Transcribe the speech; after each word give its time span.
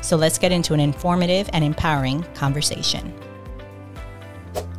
So 0.00 0.16
let's 0.16 0.38
get 0.38 0.52
into 0.52 0.74
an 0.74 0.80
informative 0.80 1.48
and 1.52 1.64
empowering 1.64 2.22
conversation. 2.34 3.14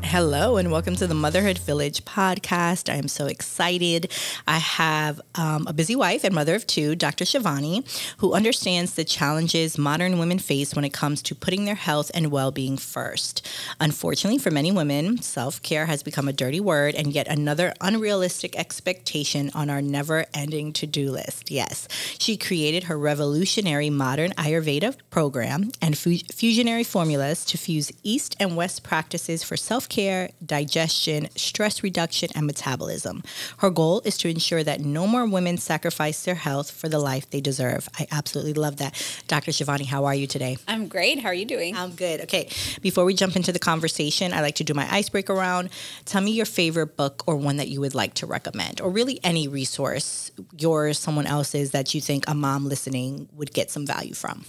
Hello, 0.04 0.58
and 0.58 0.72
welcome 0.72 0.96
to 0.98 1.08
the 1.08 1.14
Motherhood 1.14 1.58
Village 1.60 2.04
podcast. 2.04 2.92
I 2.92 2.98
am 2.98 3.08
so 3.08 3.28
excited. 3.28 4.12
I 4.46 4.58
have 4.58 5.22
um, 5.36 5.66
a 5.68 5.74
busy 5.74 5.96
wife 5.96 6.26
and 6.26 6.36
mother 6.36 6.54
of 6.54 6.68
two, 6.68 6.96
Dr. 6.96 7.24
Shivani, 7.24 7.86
who 8.18 8.34
understands 8.34 8.96
the 8.96 9.06
challenges 9.06 9.78
modern 9.78 10.20
women 10.20 10.38
face 10.38 10.76
when 10.76 10.84
it 10.84 10.92
comes 10.92 11.22
to 11.22 11.36
putting 11.36 11.64
their 11.64 11.76
health 11.76 12.12
and 12.14 12.30
well 12.30 12.52
being 12.52 12.76
first. 12.76 13.48
Unfortunately, 13.80 14.38
for 14.38 14.52
many 14.52 14.72
women, 14.72 15.22
self 15.22 15.62
care 15.62 15.86
has 15.86 16.04
become 16.04 16.28
a 16.28 16.34
dirty 16.34 16.60
word 16.60 16.94
and 16.96 17.14
yet 17.14 17.28
another 17.28 17.74
unrealistic 17.80 18.58
expectation 18.58 19.50
on 19.54 19.70
our 19.70 19.82
never 19.82 20.26
ending 20.34 20.74
to 20.74 20.86
do 20.86 21.10
list. 21.10 21.50
Yes, 21.52 21.88
she 22.20 22.36
created 22.36 22.86
her 22.86 22.98
revolutionary 22.98 23.90
modern 23.90 24.32
Ayurveda 24.32 24.98
program 25.10 25.72
and 25.82 25.98
fu- 25.98 26.16
fusionary 26.16 26.86
formulas 26.86 27.46
to 27.46 27.58
fuse 27.58 27.94
East 28.04 28.36
and 28.42 28.58
West 28.58 28.84
practices 28.84 29.42
for 29.42 29.56
self 29.56 29.88
care 29.92 30.30
digestion, 30.44 31.28
stress 31.36 31.84
reduction, 31.84 32.30
and 32.34 32.48
metabolism. 32.48 33.22
Her 33.58 33.70
goal 33.70 34.02
is 34.06 34.18
to 34.20 34.30
ensure 34.30 34.64
that 34.64 34.80
no 34.80 35.06
more 35.06 35.28
women 35.28 35.58
sacrifice 35.58 36.24
their 36.24 36.36
health 36.36 36.72
for 36.72 36.88
the 36.88 36.98
life 36.98 37.30
they 37.30 37.42
deserve. 37.42 37.90
I 38.00 38.08
absolutely 38.10 38.54
love 38.54 38.78
that. 38.78 38.96
Dr. 39.28 39.52
Shivani, 39.52 39.86
how 39.86 40.06
are 40.06 40.16
you 40.16 40.28
today? 40.28 40.58
I'm 40.68 40.88
great. 40.88 41.20
How 41.20 41.28
are 41.28 41.34
you 41.34 41.46
doing? 41.46 41.76
I'm 41.76 41.92
good. 41.92 42.22
Okay, 42.22 42.50
before 42.82 43.04
we 43.04 43.14
jump 43.14 43.36
into 43.36 43.52
the 43.52 43.60
conversation, 43.60 44.32
I 44.32 44.40
like 44.40 44.56
to 44.56 44.64
do 44.64 44.74
my 44.74 44.88
icebreaker 44.92 45.34
round. 45.34 45.70
Tell 46.06 46.22
me 46.22 46.32
your 46.32 46.46
favorite 46.46 46.96
book 46.96 47.24
or 47.28 47.36
one 47.36 47.58
that 47.58 47.68
you 47.68 47.82
would 47.82 47.94
like 47.94 48.14
to 48.16 48.26
recommend, 48.26 48.80
or 48.80 48.90
really 48.90 49.20
any 49.24 49.50
resource, 49.50 50.32
yours, 50.58 50.98
someone 50.98 51.28
else's, 51.28 51.72
that 51.72 51.94
you 51.94 52.00
think 52.00 52.24
a 52.30 52.34
mom 52.34 52.66
listening 52.70 53.28
would 53.34 53.54
get 53.54 53.70
some 53.70 53.86
value 53.86 54.14
from. 54.14 54.46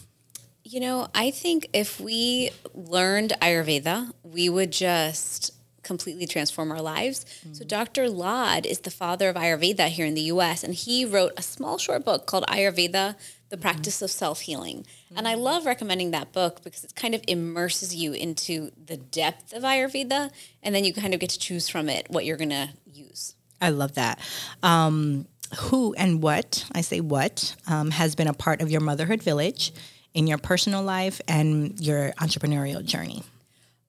You 0.72 0.80
know, 0.80 1.08
I 1.14 1.30
think 1.30 1.68
if 1.74 2.00
we 2.00 2.48
learned 2.72 3.34
Ayurveda, 3.42 4.10
we 4.22 4.48
would 4.48 4.72
just 4.72 5.52
completely 5.82 6.26
transform 6.26 6.72
our 6.72 6.80
lives. 6.80 7.26
Mm-hmm. 7.26 7.52
So 7.52 7.64
Dr. 7.66 8.08
Lad 8.08 8.64
is 8.64 8.78
the 8.78 8.90
father 8.90 9.28
of 9.28 9.36
Ayurveda 9.36 9.88
here 9.88 10.06
in 10.06 10.14
the 10.14 10.22
US 10.22 10.64
and 10.64 10.74
he 10.74 11.04
wrote 11.04 11.32
a 11.36 11.42
small 11.42 11.76
short 11.76 12.06
book 12.06 12.24
called 12.24 12.46
Ayurveda: 12.46 13.16
The 13.50 13.58
Practice 13.58 13.96
mm-hmm. 13.96 14.06
of 14.06 14.10
Self-Healing. 14.12 14.78
Mm-hmm. 14.78 15.18
And 15.18 15.28
I 15.28 15.34
love 15.34 15.66
recommending 15.66 16.12
that 16.12 16.32
book 16.32 16.64
because 16.64 16.84
it 16.84 16.94
kind 16.94 17.14
of 17.14 17.22
immerses 17.28 17.94
you 17.94 18.14
into 18.14 18.70
the 18.82 18.96
depth 18.96 19.52
of 19.52 19.64
Ayurveda 19.64 20.30
and 20.62 20.74
then 20.74 20.84
you 20.84 20.94
kind 20.94 21.12
of 21.12 21.20
get 21.20 21.28
to 21.30 21.38
choose 21.38 21.68
from 21.68 21.90
it 21.90 22.06
what 22.08 22.24
you're 22.24 22.38
going 22.38 22.48
to 22.48 22.70
use. 22.86 23.34
I 23.60 23.68
love 23.68 23.96
that. 23.96 24.20
Um, 24.62 25.26
who 25.58 25.92
and 25.94 26.22
what, 26.22 26.64
I 26.72 26.80
say 26.80 27.00
what, 27.00 27.54
um, 27.66 27.90
has 27.90 28.14
been 28.14 28.26
a 28.26 28.32
part 28.32 28.62
of 28.62 28.70
your 28.70 28.80
motherhood 28.80 29.22
village 29.22 29.72
in 30.14 30.26
your 30.26 30.38
personal 30.38 30.82
life 30.82 31.20
and 31.28 31.80
your 31.80 32.12
entrepreneurial 32.12 32.84
journey? 32.84 33.22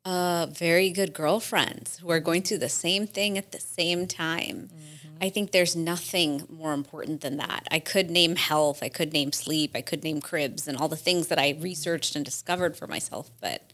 Uh, 0.05 0.47
very 0.47 0.89
good 0.89 1.13
girlfriends 1.13 1.97
who 1.99 2.11
are 2.11 2.19
going 2.19 2.41
through 2.41 2.57
the 2.57 2.69
same 2.69 3.07
thing 3.07 3.37
at 3.37 3.51
the 3.51 3.59
same 3.59 4.05
time. 4.05 4.69
Mm-hmm. 4.73 5.03
I 5.21 5.29
think 5.29 5.51
there's 5.51 5.75
nothing 5.75 6.45
more 6.49 6.73
important 6.73 7.21
than 7.21 7.37
that. 7.37 7.65
I 7.71 7.79
could 7.79 8.11
name 8.11 8.35
health, 8.35 8.79
I 8.83 8.89
could 8.89 9.13
name 9.13 9.31
sleep, 9.31 9.71
I 9.73 9.81
could 9.81 10.03
name 10.03 10.19
cribs, 10.19 10.67
and 10.67 10.77
all 10.77 10.89
the 10.89 10.97
things 10.97 11.27
that 11.27 11.39
I 11.39 11.57
researched 11.61 12.17
and 12.17 12.25
discovered 12.25 12.75
for 12.75 12.87
myself. 12.87 13.31
But 13.39 13.71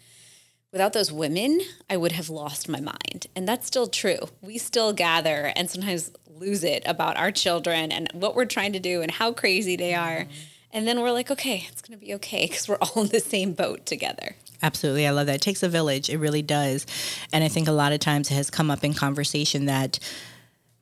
without 0.72 0.94
those 0.94 1.12
women, 1.12 1.62
I 1.90 1.98
would 1.98 2.12
have 2.12 2.30
lost 2.30 2.70
my 2.70 2.80
mind. 2.80 3.26
And 3.36 3.48
that's 3.48 3.66
still 3.66 3.88
true. 3.88 4.20
We 4.42 4.60
still 4.60 4.94
gather 4.94 5.52
and 5.56 5.68
sometimes 5.68 6.12
lose 6.28 6.64
it 6.64 6.84
about 6.86 7.18
our 7.18 7.32
children 7.32 7.92
and 7.92 8.10
what 8.14 8.36
we're 8.36 8.46
trying 8.46 8.74
to 8.74 8.80
do 8.80 9.02
and 9.02 9.10
how 9.10 9.34
crazy 9.34 9.76
they 9.76 9.96
are. 9.96 10.22
Mm-hmm. 10.22 10.32
And 10.72 10.88
then 10.88 11.02
we're 11.02 11.12
like, 11.12 11.32
okay, 11.32 11.66
it's 11.70 11.82
going 11.82 12.00
to 12.00 12.06
be 12.06 12.14
okay 12.16 12.46
because 12.48 12.68
we're 12.68 12.78
all 12.82 13.04
in 13.04 13.10
the 13.10 13.20
same 13.20 13.54
boat 13.54 13.86
together. 13.86 14.36
Absolutely. 14.62 15.08
I 15.08 15.12
love 15.12 15.28
that. 15.28 15.36
It 15.36 15.42
takes 15.42 15.64
a 15.64 15.70
village. 15.70 16.10
It 16.10 16.18
really 16.18 16.42
does. 16.42 16.86
And 17.32 17.44
I 17.44 17.48
think 17.48 17.68
a 17.68 17.72
lot 17.72 17.94
of 17.94 18.00
times 18.00 18.30
it 18.30 18.36
has 18.36 18.50
come 18.50 18.70
up 18.70 18.84
in 18.84 18.94
conversation 18.94 19.66
that, 19.66 20.00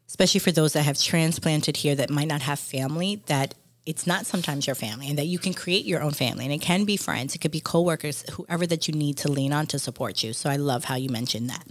especially 0.07 0.39
for 0.39 0.51
those 0.51 0.73
that 0.73 0.83
have 0.83 0.99
transplanted 0.99 1.77
here 1.77 1.95
that 1.95 2.09
might 2.09 2.27
not 2.27 2.41
have 2.41 2.59
family, 2.59 3.21
that 3.27 3.53
it's 3.87 4.05
not 4.05 4.25
sometimes 4.25 4.67
your 4.67 4.75
family 4.75 5.07
and 5.07 5.17
that 5.17 5.27
you 5.27 5.39
can 5.39 5.53
create 5.53 5.85
your 5.85 6.01
own 6.01 6.11
family 6.11 6.43
and 6.43 6.53
it 6.53 6.59
can 6.59 6.83
be 6.83 6.97
friends 6.97 7.33
it 7.33 7.39
could 7.39 7.51
be 7.51 7.61
coworkers 7.61 8.25
whoever 8.31 8.67
that 8.67 8.87
you 8.87 8.93
need 8.93 9.17
to 9.17 9.31
lean 9.31 9.53
on 9.53 9.65
to 9.65 9.79
support 9.79 10.23
you 10.23 10.33
so 10.33 10.49
i 10.49 10.57
love 10.57 10.83
how 10.83 10.95
you 10.95 11.09
mentioned 11.09 11.49
that 11.49 11.65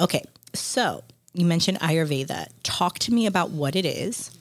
okay 0.00 0.22
so 0.52 1.04
you 1.32 1.46
mentioned 1.46 1.78
ayurveda 1.78 2.48
talk 2.64 2.98
to 2.98 3.14
me 3.14 3.26
about 3.26 3.50
what 3.50 3.76
it 3.76 3.86
is 3.86 4.36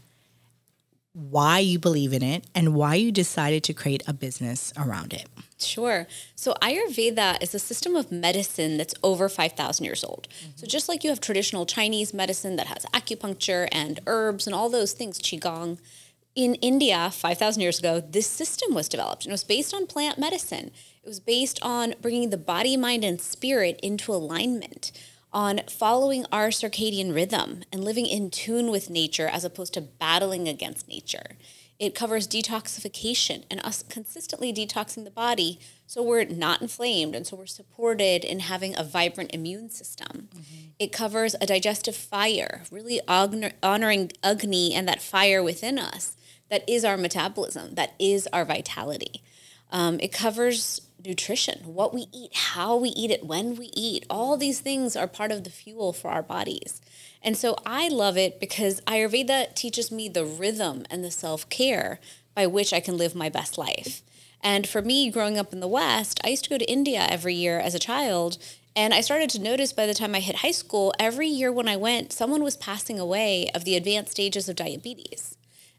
why 1.16 1.60
you 1.60 1.80
believe 1.80 2.12
in 2.12 2.22
it 2.22 2.46
and 2.54 2.76
why 2.76 2.96
you 2.96 3.10
decided 3.10 3.64
to 3.64 3.74
create 3.74 4.04
a 4.06 4.12
business 4.12 4.74
around 4.78 5.14
it. 5.14 5.28
Sure. 5.58 6.08
So 6.36 6.54
Ayurveda 6.62 7.42
is 7.42 7.56
a 7.56 7.60
system 7.60 7.96
of 7.96 8.12
medicine 8.12 8.78
that's 8.78 8.94
over 9.02 9.30
5,000 9.30 9.86
years 9.86 10.04
old. 10.04 10.28
Mm-hmm. 10.30 10.52
So 10.58 10.68
just 10.68 10.90
like 10.90 11.06
you 11.06 11.10
have 11.10 11.22
traditional 11.22 11.66
Chinese 11.66 12.14
medicine 12.14 12.58
that 12.58 12.68
has 12.68 12.86
acupuncture 12.88 13.70
and 13.72 14.02
herbs 14.06 14.46
and 14.46 14.54
all 14.54 14.70
those 14.70 14.92
things, 14.92 15.18
qigong, 15.18 15.80
in 16.36 16.56
India 16.56 17.10
5,000 17.14 17.62
years 17.62 17.80
ago, 17.80 18.02
this 18.02 18.28
system 18.28 18.74
was 18.74 18.90
developed 18.90 19.24
and 19.24 19.32
it 19.32 19.34
was 19.34 19.46
based 19.46 19.74
on 19.74 19.88
plant 19.88 20.20
medicine. 20.20 20.70
It 21.02 21.08
was 21.08 21.22
based 21.22 21.60
on 21.62 21.96
bringing 22.02 22.30
the 22.30 22.38
body, 22.38 22.76
mind, 22.76 23.06
and 23.06 23.22
spirit 23.22 23.80
into 23.82 24.12
alignment 24.14 24.92
on 25.36 25.60
following 25.70 26.26
our 26.32 26.48
circadian 26.48 27.14
rhythm 27.14 27.62
and 27.70 27.84
living 27.84 28.06
in 28.06 28.32
tune 28.32 28.72
with 28.72 28.90
nature 28.90 29.28
as 29.28 29.44
opposed 29.44 29.74
to 29.74 29.82
battling 29.82 30.48
against 30.48 30.88
nature. 30.88 31.36
It 31.78 31.94
covers 31.94 32.26
detoxification 32.26 33.44
and 33.52 33.60
us 33.60 33.84
consistently 33.84 34.54
detoxing 34.54 35.04
the 35.04 35.12
body 35.12 35.60
so 35.86 36.02
we're 36.02 36.24
not 36.24 36.62
inflamed 36.62 37.16
and 37.16 37.28
so 37.28 37.36
we're 37.36 37.48
supported 37.48 38.24
in 38.24 38.40
having 38.40 38.78
a 38.78 38.84
vibrant 38.84 39.32
immune 39.34 39.70
system. 39.70 40.30
Mm-hmm. 40.34 40.70
It 40.80 40.94
covers 40.94 41.36
a 41.42 41.46
digestive 41.46 41.98
fire, 41.98 42.62
really 42.72 43.02
honoring 43.06 44.12
Agni 44.24 44.74
and 44.74 44.88
that 44.88 45.02
fire 45.02 45.44
within 45.44 45.78
us 45.78 46.16
that 46.50 46.64
is 46.70 46.86
our 46.86 46.96
metabolism, 46.96 47.76
that 47.76 47.94
is 48.00 48.26
our 48.32 48.46
vitality. 48.46 49.22
Um, 49.70 50.00
it 50.00 50.14
covers 50.14 50.80
nutrition, 51.06 51.74
what 51.74 51.94
we 51.94 52.08
eat, 52.14 52.34
how 52.34 52.76
we 52.76 52.90
eat 52.90 53.12
it, 53.12 53.26
when 53.26 53.56
we 53.56 53.70
eat. 53.74 54.06
All 54.10 54.38
these 54.38 54.60
things 54.60 54.96
are 54.96 55.08
part 55.08 55.32
of 55.32 55.44
the 55.44 55.50
fuel 55.50 55.94
for 55.94 56.12
our 56.12 56.24
bodies. 56.24 56.82
And 57.22 57.38
so 57.38 57.56
I 57.66 57.88
love 57.88 58.18
it 58.18 58.40
because 58.40 58.82
Ayurveda 58.82 59.56
teaches 59.56 59.92
me 59.92 60.10
the 60.10 60.26
rhythm 60.26 60.86
and 60.90 61.04
the 61.04 61.12
self 61.12 61.50
care 61.50 62.00
by 62.36 62.48
which 62.48 62.74
I 62.74 62.80
can 62.80 62.98
live 62.98 63.16
my 63.16 63.30
best 63.30 63.58
life. 63.58 64.02
And 64.42 64.68
for 64.68 64.82
me, 64.82 65.10
growing 65.10 65.38
up 65.38 65.54
in 65.54 65.60
the 65.60 65.68
West, 65.68 66.20
I 66.24 66.30
used 66.30 66.44
to 66.44 66.50
go 66.50 66.58
to 66.58 66.72
India 66.72 67.08
every 67.10 67.34
year 67.34 67.60
as 67.60 67.74
a 67.74 67.80
child. 67.80 68.38
And 68.76 68.94
I 68.94 69.02
started 69.02 69.30
to 69.32 69.42
notice 69.42 69.74
by 69.74 69.88
the 69.88 69.94
time 69.94 70.14
I 70.14 70.20
hit 70.20 70.38
high 70.38 70.52
school, 70.52 70.94
every 71.00 71.28
year 71.28 71.52
when 71.52 71.68
I 71.68 71.78
went, 71.78 72.12
someone 72.12 72.44
was 72.44 72.58
passing 72.58 73.00
away 73.00 73.50
of 73.56 73.64
the 73.64 73.76
advanced 73.76 74.12
stages 74.12 74.50
of 74.50 74.58
diabetes. 74.58 75.36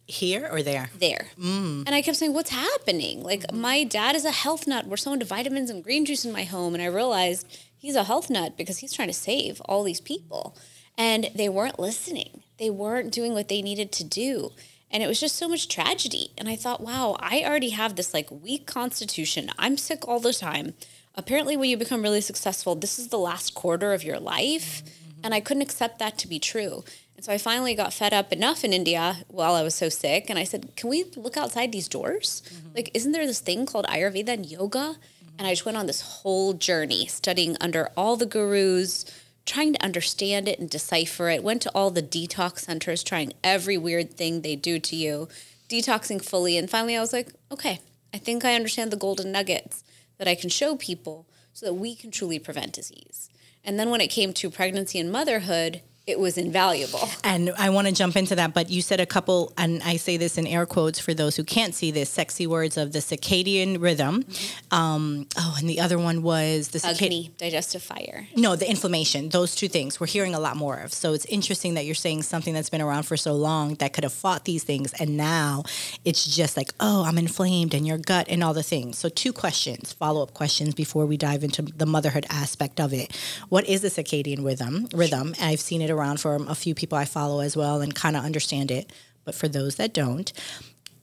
Here 0.06 0.48
or 0.50 0.62
there? 0.62 0.90
There. 0.96 1.26
Mm. 1.38 1.84
And 1.86 1.94
I 1.94 2.02
kept 2.02 2.16
saying, 2.16 2.32
What's 2.32 2.50
happening? 2.50 3.22
Like, 3.22 3.40
mm-hmm. 3.40 3.60
my 3.60 3.84
dad 3.84 4.14
is 4.14 4.24
a 4.24 4.30
health 4.30 4.66
nut. 4.66 4.86
We're 4.86 4.96
so 4.96 5.12
into 5.12 5.24
vitamins 5.24 5.68
and 5.68 5.82
green 5.82 6.04
juice 6.04 6.24
in 6.24 6.32
my 6.32 6.44
home. 6.44 6.74
And 6.74 6.82
I 6.82 6.86
realized 6.86 7.46
he's 7.76 7.96
a 7.96 8.04
health 8.04 8.30
nut 8.30 8.56
because 8.56 8.78
he's 8.78 8.92
trying 8.92 9.08
to 9.08 9.14
save 9.14 9.60
all 9.62 9.82
these 9.82 10.00
people. 10.00 10.56
And 10.98 11.30
they 11.34 11.48
weren't 11.48 11.78
listening, 11.78 12.42
they 12.58 12.70
weren't 12.70 13.12
doing 13.12 13.32
what 13.32 13.48
they 13.48 13.62
needed 13.62 13.92
to 13.92 14.04
do. 14.04 14.52
And 14.90 15.02
it 15.02 15.08
was 15.08 15.20
just 15.20 15.36
so 15.36 15.48
much 15.48 15.68
tragedy. 15.68 16.30
And 16.38 16.48
I 16.48 16.56
thought, 16.56 16.80
wow, 16.80 17.16
I 17.18 17.42
already 17.44 17.70
have 17.70 17.96
this 17.96 18.14
like 18.14 18.30
weak 18.30 18.66
constitution. 18.66 19.50
I'm 19.58 19.76
sick 19.76 20.06
all 20.06 20.20
the 20.20 20.32
time. 20.32 20.74
Apparently, 21.16 21.56
when 21.56 21.70
you 21.70 21.76
become 21.76 22.02
really 22.02 22.20
successful, 22.20 22.74
this 22.74 22.98
is 22.98 23.08
the 23.08 23.18
last 23.18 23.54
quarter 23.54 23.92
of 23.92 24.04
your 24.04 24.20
life. 24.20 24.82
Mm-hmm. 24.84 25.20
And 25.24 25.34
I 25.34 25.40
couldn't 25.40 25.62
accept 25.62 25.98
that 25.98 26.18
to 26.18 26.28
be 26.28 26.38
true. 26.38 26.84
And 27.16 27.24
so 27.24 27.32
I 27.32 27.38
finally 27.38 27.74
got 27.74 27.94
fed 27.94 28.12
up 28.12 28.30
enough 28.32 28.62
in 28.62 28.72
India 28.74 29.24
while 29.28 29.54
I 29.54 29.62
was 29.62 29.74
so 29.74 29.88
sick. 29.88 30.28
And 30.28 30.38
I 30.38 30.44
said, 30.44 30.76
Can 30.76 30.90
we 30.90 31.04
look 31.16 31.36
outside 31.36 31.72
these 31.72 31.88
doors? 31.88 32.42
Mm-hmm. 32.46 32.68
Like, 32.74 32.90
isn't 32.94 33.12
there 33.12 33.26
this 33.26 33.40
thing 33.40 33.64
called 33.64 33.86
Ayurveda 33.86 34.28
and 34.28 34.46
yoga? 34.46 34.78
Mm-hmm. 34.78 35.36
And 35.38 35.46
I 35.46 35.52
just 35.52 35.64
went 35.64 35.78
on 35.78 35.86
this 35.86 36.02
whole 36.02 36.52
journey 36.52 37.06
studying 37.06 37.56
under 37.60 37.88
all 37.96 38.16
the 38.16 38.26
gurus, 38.26 39.04
trying 39.46 39.72
to 39.72 39.84
understand 39.84 40.46
it 40.46 40.58
and 40.58 40.68
decipher 40.68 41.30
it. 41.30 41.42
Went 41.42 41.62
to 41.62 41.70
all 41.74 41.90
the 41.90 42.02
detox 42.02 42.60
centers, 42.60 43.02
trying 43.02 43.32
every 43.42 43.78
weird 43.78 44.12
thing 44.14 44.42
they 44.42 44.56
do 44.56 44.78
to 44.78 44.94
you, 44.94 45.28
detoxing 45.70 46.22
fully. 46.22 46.58
And 46.58 46.68
finally, 46.68 46.96
I 46.96 47.00
was 47.00 47.14
like, 47.14 47.32
Okay, 47.50 47.80
I 48.12 48.18
think 48.18 48.44
I 48.44 48.54
understand 48.54 48.90
the 48.90 48.96
golden 48.96 49.32
nuggets 49.32 49.84
that 50.18 50.28
I 50.28 50.34
can 50.34 50.50
show 50.50 50.76
people. 50.76 51.26
so 51.54 51.64
that 51.64 51.74
we 51.74 51.94
can 51.94 52.10
truly 52.10 52.38
prevent 52.38 52.74
disease. 52.74 53.30
And 53.64 53.78
then 53.78 53.88
when 53.88 54.02
it 54.02 54.08
came 54.08 54.34
to 54.34 54.50
pregnancy 54.50 54.98
and 54.98 55.10
motherhood, 55.10 55.80
it 56.06 56.20
was 56.20 56.38
invaluable. 56.38 57.08
And 57.24 57.50
I 57.58 57.70
want 57.70 57.88
to 57.88 57.92
jump 57.92 58.14
into 58.16 58.36
that, 58.36 58.54
but 58.54 58.70
you 58.70 58.80
said 58.80 59.00
a 59.00 59.06
couple, 59.06 59.52
and 59.58 59.82
I 59.82 59.96
say 59.96 60.16
this 60.16 60.38
in 60.38 60.46
air 60.46 60.64
quotes 60.64 61.00
for 61.00 61.12
those 61.14 61.34
who 61.34 61.42
can't 61.42 61.74
see 61.74 61.90
this, 61.90 62.08
sexy 62.08 62.46
words 62.46 62.76
of 62.76 62.92
the 62.92 63.00
circadian 63.00 63.82
rhythm. 63.82 64.22
Mm-hmm. 64.22 64.74
Um, 64.74 65.26
oh, 65.36 65.56
and 65.58 65.68
the 65.68 65.80
other 65.80 65.98
one 65.98 66.22
was 66.22 66.68
the 66.68 66.86
Agni, 66.86 67.32
digestive 67.38 67.82
fire. 67.82 68.28
No, 68.36 68.54
the 68.54 68.70
inflammation. 68.70 69.30
Those 69.30 69.56
two 69.56 69.66
things 69.66 69.98
we're 69.98 70.06
hearing 70.06 70.32
a 70.32 70.38
lot 70.38 70.56
more 70.56 70.76
of. 70.78 70.92
So 70.92 71.12
it's 71.12 71.24
interesting 71.24 71.74
that 71.74 71.84
you're 71.84 71.96
saying 71.96 72.22
something 72.22 72.54
that's 72.54 72.70
been 72.70 72.82
around 72.82 73.02
for 73.02 73.16
so 73.16 73.34
long 73.34 73.74
that 73.76 73.92
could 73.92 74.04
have 74.04 74.12
fought 74.12 74.44
these 74.44 74.62
things, 74.62 74.92
and 75.00 75.16
now 75.16 75.64
it's 76.04 76.36
just 76.36 76.56
like, 76.56 76.72
oh, 76.78 77.04
I'm 77.04 77.18
inflamed, 77.18 77.74
and 77.74 77.84
your 77.84 77.98
gut, 77.98 78.26
and 78.28 78.44
all 78.44 78.54
the 78.54 78.62
things. 78.62 78.96
So 78.96 79.08
two 79.08 79.32
questions, 79.32 79.92
follow 79.92 80.22
up 80.22 80.34
questions 80.34 80.72
before 80.72 81.04
we 81.04 81.16
dive 81.16 81.42
into 81.42 81.62
the 81.62 81.86
motherhood 81.86 82.26
aspect 82.30 82.78
of 82.78 82.92
it. 82.92 83.16
What 83.48 83.66
is 83.66 83.82
the 83.82 83.88
circadian 83.88 84.44
rhythm? 84.44 84.86
Rhythm. 84.94 85.34
I've 85.40 85.58
seen 85.58 85.82
it 85.82 85.95
around 85.96 86.20
for 86.20 86.36
a 86.36 86.54
few 86.54 86.74
people 86.74 86.98
I 86.98 87.04
follow 87.04 87.40
as 87.40 87.56
well 87.56 87.80
and 87.80 87.94
kind 87.94 88.16
of 88.16 88.24
understand 88.24 88.70
it. 88.70 88.92
But 89.24 89.34
for 89.34 89.48
those 89.48 89.76
that 89.76 89.92
don't, 89.92 90.32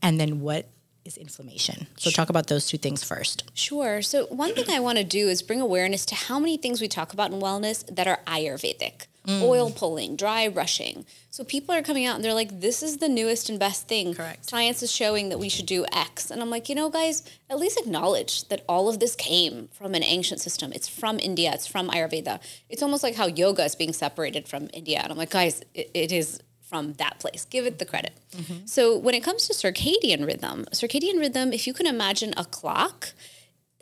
and 0.02 0.20
then 0.20 0.40
what 0.40 0.70
is 1.06 1.18
inflammation? 1.18 1.88
So 1.98 2.10
talk 2.10 2.30
about 2.30 2.48
those 2.48 2.68
two 2.68 2.78
things 2.78 3.04
first. 3.04 3.52
Sure. 3.54 4.02
So 4.02 4.26
one 4.28 4.54
thing 4.54 4.70
I 4.70 4.80
want 4.80 4.98
to 4.98 5.04
do 5.04 5.28
is 5.28 5.42
bring 5.42 5.60
awareness 5.60 6.06
to 6.08 6.16
how 6.16 6.40
many 6.40 6.58
things 6.58 6.80
we 6.80 6.88
talk 6.88 7.12
about 7.14 7.32
in 7.32 7.40
wellness 7.40 7.84
that 7.94 8.08
are 8.08 8.20
Ayurvedic. 8.26 9.08
Mm. 9.28 9.42
Oil 9.42 9.72
pulling, 9.72 10.18
dry 10.18 10.50
brushing. 10.50 11.06
So 11.30 11.46
people 11.46 11.74
are 11.74 11.82
coming 11.82 12.06
out 12.06 12.16
and 12.16 12.26
they're 12.26 12.34
like, 12.34 12.60
this 12.60 12.84
is 12.84 12.98
the 12.98 13.08
newest 13.08 13.50
and 13.50 13.58
best 13.58 13.88
thing. 13.88 14.14
Correct. 14.14 14.50
Science 14.50 14.84
is 14.84 14.92
showing 14.92 15.30
that 15.30 15.40
we 15.40 15.48
should 15.48 15.66
do 15.66 15.86
X. 15.94 16.30
And 16.30 16.42
I'm 16.42 16.50
like, 16.50 16.68
you 16.68 16.76
know, 16.76 16.90
guys, 16.90 17.24
at 17.50 17.58
least 17.58 17.80
acknowledge 17.80 18.48
that 18.50 18.66
all 18.68 18.90
of 18.90 19.00
this 19.00 19.16
came 19.16 19.70
from 19.72 19.96
an 19.96 20.04
ancient 20.04 20.42
system. 20.42 20.74
It's 20.74 20.90
from 20.90 21.20
India, 21.20 21.52
it's 21.54 21.68
from 21.68 21.90
Ayurveda. 21.90 22.42
It's 22.70 22.84
almost 22.84 23.02
like 23.02 23.16
how 23.16 23.28
yoga 23.28 23.64
is 23.64 23.76
being 23.76 23.94
separated 23.94 24.48
from 24.48 24.70
India. 24.74 25.00
And 25.02 25.12
I'm 25.12 25.18
like, 25.18 25.30
guys, 25.30 25.62
it, 25.74 25.90
it 25.94 26.12
is 26.12 26.42
from 26.60 26.94
that 26.94 27.20
place. 27.20 27.46
Give 27.46 27.66
it 27.66 27.80
the 27.80 27.86
credit. 27.86 28.14
Mm-hmm. 28.36 28.66
So 28.66 28.98
when 28.98 29.14
it 29.14 29.24
comes 29.24 29.48
to 29.48 29.54
circadian 29.54 30.26
rhythm, 30.26 30.66
circadian 30.72 31.20
rhythm, 31.20 31.54
if 31.54 31.68
you 31.68 31.74
can 31.74 31.86
imagine 31.86 32.34
a 32.36 32.46
clock, 32.46 33.14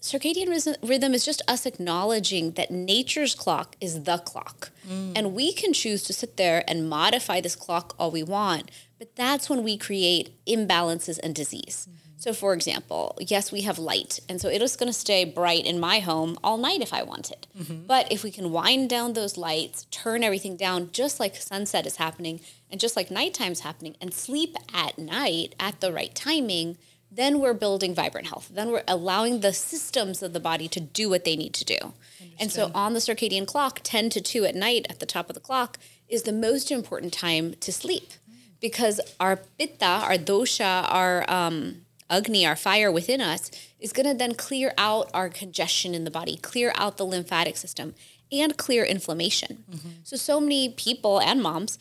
circadian 0.02 0.50
rhythm 0.84 1.14
is 1.14 1.24
just 1.24 1.42
us 1.48 1.66
acknowledging 1.66 2.52
that 2.52 2.70
nature's 2.70 3.34
clock 3.34 3.76
is 3.80 4.04
the 4.04 4.18
clock. 4.18 4.71
Mm. 4.88 5.14
And 5.16 5.34
we 5.34 5.54
can 5.54 5.74
choose 5.74 6.04
to 6.04 6.14
sit 6.14 6.38
there 6.38 6.64
and 6.68 6.90
modify 6.90 7.42
this 7.42 7.56
clock 7.56 7.96
all 7.98 8.12
we 8.12 8.24
want. 8.24 8.72
But 8.98 9.16
that's 9.16 9.50
when 9.50 9.64
we 9.64 9.78
create 9.78 10.46
imbalances 10.46 11.20
and 11.22 11.34
disease. 11.34 11.88
Mm-hmm. 11.90 11.98
So, 12.18 12.34
for 12.34 12.54
example, 12.54 13.18
yes, 13.20 13.52
we 13.52 13.62
have 13.62 13.80
light. 13.80 14.20
And 14.30 14.40
so 14.40 14.48
it 14.48 14.62
is 14.62 14.76
going 14.76 14.90
to 14.90 14.94
stay 14.94 15.26
bright 15.26 15.66
in 15.66 15.80
my 15.80 16.00
home 16.00 16.38
all 16.44 16.58
night 16.58 16.82
if 16.82 16.94
I 16.94 17.02
want 17.02 17.32
it. 17.32 17.48
Mm-hmm. 17.58 17.88
But 17.88 18.12
if 18.12 18.24
we 18.24 18.30
can 18.30 18.52
wind 18.52 18.90
down 18.90 19.14
those 19.14 19.38
lights, 19.38 19.86
turn 19.90 20.24
everything 20.24 20.56
down, 20.56 20.92
just 20.92 21.20
like 21.20 21.36
sunset 21.36 21.88
is 21.88 21.96
happening 21.96 22.42
and 22.70 22.80
just 22.80 22.96
like 22.96 23.10
nighttime 23.10 23.54
is 23.54 23.62
happening, 23.62 23.96
and 24.00 24.14
sleep 24.14 24.56
at 24.74 24.98
night 24.98 25.56
at 25.60 25.82
the 25.82 25.92
right 25.92 26.14
timing– 26.14 26.78
then 27.12 27.40
we're 27.40 27.54
building 27.54 27.94
vibrant 27.94 28.28
health. 28.28 28.50
Then 28.52 28.72
we're 28.72 28.84
allowing 28.88 29.42
the 29.42 29.54
systems 29.54 30.24
of 30.24 30.32
the 30.32 30.40
body 30.40 30.68
to 30.70 30.80
do 30.80 31.10
what 31.10 31.26
they 31.26 31.36
need 31.36 31.54
to 31.56 31.66
do. 31.66 31.76
Understood. 31.76 32.36
And 32.40 32.52
so 32.52 32.72
on 32.74 32.94
the 32.94 33.00
circadian 33.00 33.46
clock, 33.46 33.82
10 33.84 34.10
to 34.12 34.22
2 34.22 34.46
at 34.46 34.56
night 34.56 34.88
at 34.90 35.00
the 35.00 35.06
top 35.06 35.30
of 35.30 35.34
the 35.34 35.42
clock 35.42 35.78
is 36.08 36.24
the 36.24 36.32
most 36.32 36.72
important 36.72 37.12
time 37.12 37.56
to 37.60 37.74
sleep 37.74 38.14
because 38.62 39.02
our 39.20 39.38
pitta, 39.58 39.86
our 39.86 40.16
dosha, 40.16 40.86
our 40.90 41.30
um, 41.30 41.82
agni, 42.10 42.46
our 42.46 42.56
fire 42.56 42.92
within 42.92 43.20
us, 43.20 43.52
is 43.80 43.92
going 43.92 44.06
to 44.06 44.14
then 44.14 44.36
clear 44.36 44.74
out 44.78 45.10
our 45.14 45.30
congestion 45.30 45.94
in 45.94 46.06
the 46.06 46.12
body, 46.12 46.38
clear 46.38 46.72
out 46.76 46.98
the 46.98 47.06
lymphatic 47.06 47.58
system, 47.58 47.96
and 48.32 48.56
clear 48.56 48.84
inflammation. 48.84 49.64
Mm-hmm. 49.70 49.90
So, 50.04 50.16
so 50.16 50.40
many 50.40 50.70
people 50.70 51.20
and 51.20 51.42
moms 51.42 51.78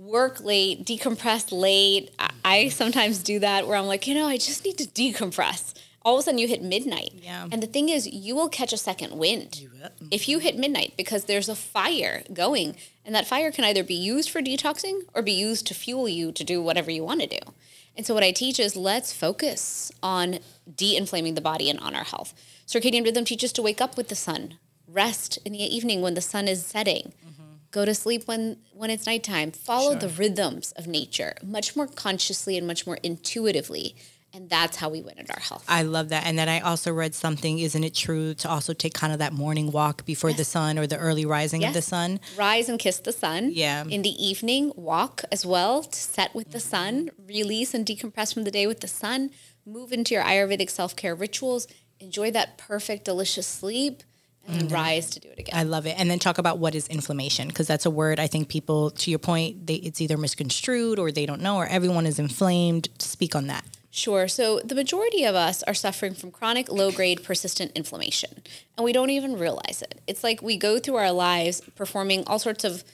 work 0.00 0.40
late, 0.40 0.84
decompress 0.84 1.52
late. 1.52 2.10
I 2.44 2.70
sometimes 2.70 3.22
do 3.22 3.38
that 3.40 3.68
where 3.68 3.76
I'm 3.76 3.86
like, 3.86 4.06
you 4.06 4.14
know, 4.14 4.26
I 4.26 4.38
just 4.38 4.64
need 4.64 4.78
to 4.78 4.86
decompress. 4.86 5.74
All 6.02 6.14
of 6.14 6.20
a 6.20 6.22
sudden, 6.22 6.38
you 6.38 6.48
hit 6.48 6.62
midnight. 6.62 7.12
Yeah. 7.16 7.46
And 7.52 7.62
the 7.62 7.66
thing 7.66 7.90
is, 7.90 8.06
you 8.06 8.34
will 8.34 8.48
catch 8.48 8.72
a 8.72 8.78
second 8.78 9.18
wind 9.18 9.68
if 10.10 10.28
you 10.28 10.38
hit 10.38 10.56
midnight 10.56 10.94
because 10.96 11.24
there's 11.24 11.50
a 11.50 11.54
fire 11.54 12.22
going. 12.32 12.76
And 13.04 13.14
that 13.14 13.26
fire 13.26 13.50
can 13.50 13.64
either 13.64 13.84
be 13.84 13.94
used 13.94 14.30
for 14.30 14.40
detoxing 14.40 15.02
or 15.14 15.20
be 15.20 15.32
used 15.32 15.66
to 15.66 15.74
fuel 15.74 16.08
you 16.08 16.32
to 16.32 16.42
do 16.42 16.62
whatever 16.62 16.90
you 16.90 17.04
want 17.04 17.20
to 17.20 17.26
do. 17.26 17.38
And 17.96 18.06
so, 18.06 18.14
what 18.14 18.22
I 18.22 18.30
teach 18.30 18.58
is 18.58 18.76
let's 18.76 19.12
focus 19.12 19.92
on 20.02 20.38
de 20.74 20.96
inflaming 20.96 21.34
the 21.34 21.40
body 21.42 21.68
and 21.68 21.78
on 21.80 21.94
our 21.94 22.04
health. 22.04 22.32
Circadian 22.66 23.04
rhythm 23.04 23.26
teaches 23.26 23.52
to 23.52 23.62
wake 23.62 23.80
up 23.80 23.96
with 23.96 24.08
the 24.08 24.14
sun, 24.14 24.54
rest 24.88 25.38
in 25.44 25.52
the 25.52 25.58
evening 25.58 26.00
when 26.00 26.14
the 26.14 26.20
sun 26.22 26.48
is 26.48 26.64
setting. 26.64 27.12
Mm-hmm 27.26 27.39
go 27.70 27.84
to 27.84 27.94
sleep 27.94 28.26
when 28.26 28.56
when 28.72 28.90
it's 28.90 29.06
nighttime 29.06 29.50
follow 29.50 29.92
sure. 29.92 30.00
the 30.00 30.08
rhythms 30.08 30.72
of 30.72 30.86
nature 30.86 31.34
much 31.42 31.76
more 31.76 31.86
consciously 31.86 32.56
and 32.56 32.66
much 32.66 32.86
more 32.86 32.98
intuitively 33.02 33.94
and 34.32 34.48
that's 34.48 34.76
how 34.76 34.88
we 34.88 35.02
win 35.02 35.18
at 35.18 35.30
our 35.30 35.40
health. 35.40 35.64
I 35.68 35.82
love 35.82 36.10
that. 36.10 36.24
And 36.24 36.38
then 36.38 36.48
I 36.48 36.60
also 36.60 36.92
read 36.92 37.14
something, 37.14 37.58
isn't 37.58 37.82
it 37.82 37.94
true 37.94 38.34
to 38.34 38.48
also 38.48 38.72
take 38.72 38.94
kind 38.94 39.12
of 39.12 39.18
that 39.18 39.32
morning 39.32 39.72
walk 39.72 40.04
before 40.04 40.30
yes. 40.30 40.38
the 40.38 40.44
sun 40.44 40.78
or 40.78 40.86
the 40.86 40.98
early 40.98 41.26
rising 41.26 41.62
yes. 41.62 41.70
of 41.70 41.74
the 41.74 41.82
sun? 41.82 42.20
Rise 42.38 42.68
and 42.68 42.78
kiss 42.78 42.98
the 42.98 43.12
sun. 43.12 43.50
Yeah. 43.52 43.84
In 43.84 44.02
the 44.02 44.10
evening, 44.24 44.72
walk 44.76 45.22
as 45.32 45.44
well 45.44 45.82
to 45.82 45.98
set 45.98 46.34
with 46.34 46.52
the 46.52 46.58
mm-hmm. 46.58 46.68
sun, 46.68 47.10
release 47.26 47.74
and 47.74 47.84
decompress 47.84 48.32
from 48.32 48.44
the 48.44 48.50
day 48.50 48.66
with 48.66 48.80
the 48.80 48.88
sun, 48.88 49.30
move 49.66 49.92
into 49.92 50.14
your 50.14 50.22
Ayurvedic 50.22 50.70
self 50.70 50.94
care 50.94 51.14
rituals, 51.14 51.66
enjoy 51.98 52.30
that 52.30 52.56
perfect, 52.56 53.04
delicious 53.04 53.46
sleep 53.46 54.04
and 54.52 54.62
mm-hmm. 54.62 54.74
rise 54.74 55.10
to 55.10 55.20
do 55.20 55.28
it 55.28 55.38
again. 55.38 55.54
I 55.54 55.64
love 55.64 55.86
it. 55.86 55.94
And 55.98 56.10
then 56.10 56.18
talk 56.18 56.38
about 56.38 56.58
what 56.58 56.74
is 56.74 56.88
inflammation 56.88 57.48
because 57.48 57.66
that's 57.66 57.86
a 57.86 57.90
word 57.90 58.18
I 58.18 58.26
think 58.26 58.48
people 58.48 58.90
to 58.90 59.10
your 59.10 59.18
point 59.18 59.66
they, 59.66 59.74
it's 59.74 60.00
either 60.00 60.16
misconstrued 60.16 60.98
or 60.98 61.10
they 61.12 61.26
don't 61.26 61.40
know 61.40 61.56
or 61.56 61.66
everyone 61.66 62.06
is 62.06 62.18
inflamed. 62.18 62.88
Speak 62.98 63.34
on 63.34 63.46
that. 63.48 63.64
Sure. 63.92 64.28
So 64.28 64.60
the 64.60 64.74
majority 64.74 65.24
of 65.24 65.34
us 65.34 65.62
are 65.64 65.74
suffering 65.74 66.14
from 66.14 66.30
chronic 66.30 66.70
low 66.70 66.92
grade 66.92 67.24
persistent 67.24 67.72
inflammation 67.74 68.42
and 68.76 68.84
we 68.84 68.92
don't 68.92 69.10
even 69.10 69.36
realize 69.38 69.82
it. 69.82 70.00
It's 70.06 70.22
like 70.22 70.42
we 70.42 70.56
go 70.56 70.78
through 70.78 70.96
our 70.96 71.12
lives 71.12 71.60
performing 71.74 72.24
all 72.26 72.38
sorts 72.38 72.64
of 72.64 72.84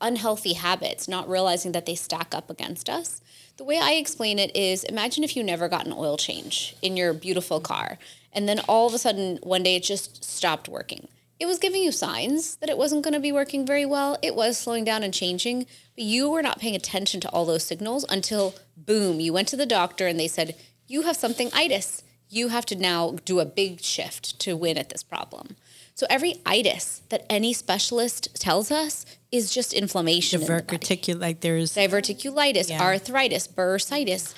unhealthy 0.00 0.54
habits 0.54 1.08
not 1.08 1.28
realizing 1.28 1.72
that 1.72 1.86
they 1.86 1.94
stack 1.94 2.34
up 2.34 2.50
against 2.50 2.88
us. 2.88 3.20
The 3.56 3.64
way 3.64 3.78
I 3.78 3.92
explain 3.92 4.38
it 4.38 4.54
is 4.56 4.84
imagine 4.84 5.24
if 5.24 5.36
you 5.36 5.42
never 5.44 5.68
got 5.68 5.86
an 5.86 5.92
oil 5.92 6.16
change 6.16 6.74
in 6.82 6.96
your 6.96 7.12
beautiful 7.12 7.60
car 7.60 7.98
and 8.32 8.48
then 8.48 8.60
all 8.60 8.86
of 8.86 8.94
a 8.94 8.98
sudden, 8.98 9.38
one 9.42 9.62
day 9.62 9.76
it 9.76 9.82
just 9.82 10.24
stopped 10.24 10.68
working. 10.68 11.08
It 11.38 11.46
was 11.46 11.58
giving 11.58 11.82
you 11.82 11.92
signs 11.92 12.56
that 12.56 12.70
it 12.70 12.78
wasn't 12.78 13.02
going 13.02 13.14
to 13.14 13.20
be 13.20 13.32
working 13.32 13.66
very 13.66 13.84
well. 13.84 14.16
It 14.22 14.34
was 14.34 14.56
slowing 14.56 14.84
down 14.84 15.02
and 15.02 15.12
changing, 15.12 15.66
but 15.94 16.04
you 16.04 16.30
were 16.30 16.42
not 16.42 16.60
paying 16.60 16.76
attention 16.76 17.20
to 17.20 17.28
all 17.30 17.44
those 17.44 17.64
signals 17.64 18.04
until 18.08 18.54
boom, 18.76 19.20
you 19.20 19.32
went 19.32 19.48
to 19.48 19.56
the 19.56 19.66
doctor 19.66 20.06
and 20.06 20.18
they 20.18 20.28
said, 20.28 20.56
You 20.86 21.02
have 21.02 21.16
something 21.16 21.50
itis. 21.52 22.04
You 22.28 22.48
have 22.48 22.64
to 22.66 22.76
now 22.76 23.16
do 23.24 23.40
a 23.40 23.44
big 23.44 23.82
shift 23.82 24.38
to 24.40 24.56
win 24.56 24.78
at 24.78 24.88
this 24.88 25.02
problem. 25.02 25.56
So 25.94 26.06
every 26.08 26.40
itis 26.46 27.02
that 27.10 27.26
any 27.28 27.52
specialist 27.52 28.40
tells 28.40 28.70
us 28.70 29.04
is 29.30 29.52
just 29.52 29.72
inflammation. 29.72 30.40
Diverticulitis, 30.40 31.20
like 31.20 31.40
there's 31.40 31.74
diverticulitis, 31.74 32.70
yeah. 32.70 32.82
arthritis, 32.82 33.46
bursitis 33.46 34.34